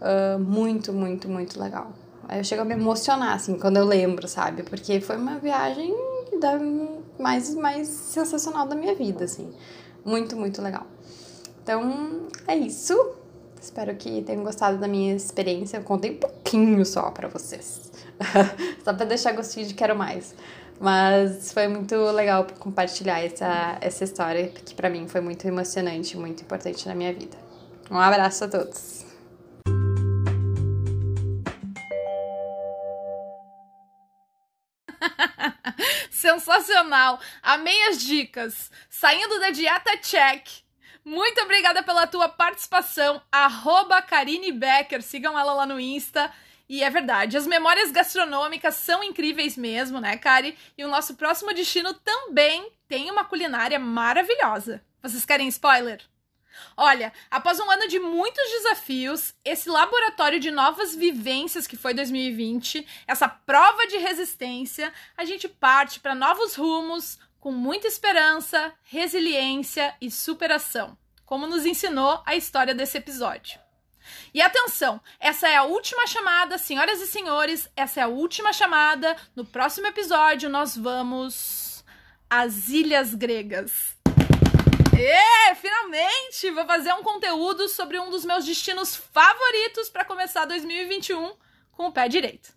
Uh, 0.00 0.38
muito, 0.38 0.92
muito, 0.92 1.28
muito 1.28 1.60
legal. 1.60 1.92
Eu 2.30 2.42
chego 2.42 2.62
a 2.62 2.64
me 2.64 2.74
emocionar, 2.74 3.34
assim, 3.34 3.58
quando 3.58 3.76
eu 3.76 3.84
lembro, 3.84 4.26
sabe? 4.26 4.62
Porque 4.62 5.00
foi 5.00 5.16
uma 5.16 5.38
viagem 5.38 5.94
da 6.40 6.58
mais, 7.18 7.54
mais 7.54 7.88
sensacional 7.88 8.66
da 8.66 8.74
minha 8.74 8.94
vida, 8.94 9.24
assim. 9.24 9.52
Muito, 10.04 10.36
muito 10.36 10.60
legal. 10.60 10.86
Então, 11.62 12.26
é 12.46 12.56
isso. 12.56 12.94
Espero 13.60 13.94
que 13.96 14.22
tenham 14.22 14.44
gostado 14.44 14.78
da 14.78 14.86
minha 14.86 15.14
experiência. 15.14 15.78
Eu 15.78 15.82
contei 15.82 16.12
um 16.12 16.18
pouquinho 16.18 16.84
só 16.84 17.10
para 17.10 17.28
vocês. 17.28 17.90
só 18.84 18.94
para 18.94 19.06
deixar 19.06 19.32
gostinho 19.32 19.66
de 19.66 19.74
quero 19.74 19.96
mais. 19.96 20.34
Mas 20.78 21.52
foi 21.52 21.68
muito 21.68 21.94
legal 22.10 22.46
compartilhar 22.58 23.20
essa, 23.20 23.78
essa 23.80 24.04
história, 24.04 24.48
que 24.48 24.74
para 24.74 24.90
mim 24.90 25.08
foi 25.08 25.20
muito 25.20 25.46
emocionante, 25.46 26.16
muito 26.16 26.42
importante 26.42 26.86
na 26.86 26.94
minha 26.94 27.12
vida. 27.12 27.36
Um 27.90 27.98
abraço 27.98 28.44
a 28.44 28.48
todos. 28.48 29.06
Sensacional! 36.10 37.18
Amei 37.42 37.88
as 37.88 38.00
dicas! 38.00 38.70
Saindo 38.90 39.40
da 39.40 39.50
dieta 39.50 39.96
check! 39.98 40.65
Muito 41.06 41.40
obrigada 41.40 41.84
pela 41.84 42.04
tua 42.04 42.28
participação. 42.28 43.22
Arroba 43.30 44.02
Karine 44.02 44.50
Becker. 44.50 45.00
Sigam 45.00 45.38
ela 45.38 45.52
lá 45.52 45.64
no 45.64 45.78
Insta. 45.78 46.32
E 46.68 46.82
é 46.82 46.90
verdade, 46.90 47.36
as 47.36 47.46
memórias 47.46 47.92
gastronômicas 47.92 48.74
são 48.74 49.04
incríveis 49.04 49.56
mesmo, 49.56 50.00
né, 50.00 50.16
Kari? 50.16 50.58
E 50.76 50.84
o 50.84 50.88
nosso 50.88 51.14
próximo 51.14 51.54
destino 51.54 51.94
também 51.94 52.72
tem 52.88 53.08
uma 53.08 53.24
culinária 53.24 53.78
maravilhosa. 53.78 54.82
Vocês 55.00 55.24
querem 55.24 55.46
spoiler? 55.46 56.02
Olha, 56.76 57.12
após 57.30 57.60
um 57.60 57.70
ano 57.70 57.86
de 57.86 58.00
muitos 58.00 58.50
desafios, 58.50 59.32
esse 59.44 59.68
laboratório 59.68 60.40
de 60.40 60.50
novas 60.50 60.92
vivências 60.92 61.68
que 61.68 61.76
foi 61.76 61.94
2020, 61.94 62.84
essa 63.06 63.28
prova 63.28 63.86
de 63.86 63.98
resistência, 63.98 64.92
a 65.16 65.24
gente 65.24 65.48
parte 65.48 66.00
para 66.00 66.16
novos 66.16 66.56
rumos 66.56 67.16
com 67.46 67.52
muita 67.52 67.86
esperança, 67.86 68.74
resiliência 68.82 69.94
e 70.00 70.10
superação, 70.10 70.98
como 71.24 71.46
nos 71.46 71.64
ensinou 71.64 72.20
a 72.26 72.34
história 72.34 72.74
desse 72.74 72.98
episódio. 72.98 73.60
E 74.34 74.42
atenção, 74.42 75.00
essa 75.20 75.48
é 75.48 75.54
a 75.54 75.62
última 75.62 76.08
chamada, 76.08 76.58
senhoras 76.58 77.00
e 77.00 77.06
senhores, 77.06 77.70
essa 77.76 78.00
é 78.00 78.02
a 78.02 78.08
última 78.08 78.52
chamada. 78.52 79.16
No 79.36 79.44
próximo 79.44 79.86
episódio 79.86 80.50
nós 80.50 80.76
vamos 80.76 81.84
às 82.28 82.68
Ilhas 82.68 83.14
Gregas. 83.14 83.96
E 84.98 85.54
finalmente 85.54 86.50
vou 86.50 86.66
fazer 86.66 86.94
um 86.94 87.04
conteúdo 87.04 87.68
sobre 87.68 88.00
um 88.00 88.10
dos 88.10 88.24
meus 88.24 88.44
destinos 88.44 88.96
favoritos 88.96 89.88
para 89.88 90.04
começar 90.04 90.46
2021 90.46 91.36
com 91.70 91.86
o 91.86 91.92
pé 91.92 92.08
direito. 92.08 92.52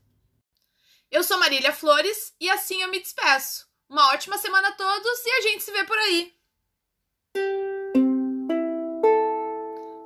Eu 1.11 1.23
sou 1.23 1.37
Marília 1.37 1.71
Flores 1.71 2.33
e 2.39 2.49
assim 2.49 2.81
eu 2.81 2.89
me 2.89 2.99
despeço. 2.99 3.68
Uma 3.89 4.13
ótima 4.13 4.37
semana 4.37 4.67
a 4.67 4.71
todos 4.73 5.25
e 5.25 5.31
a 5.31 5.41
gente 5.41 5.63
se 5.63 5.71
vê 5.71 5.83
por 5.83 5.97
aí. 5.97 6.31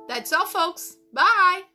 That's 0.08 0.32
all, 0.32 0.46
folks. 0.46 0.98
Bye. 1.12 1.66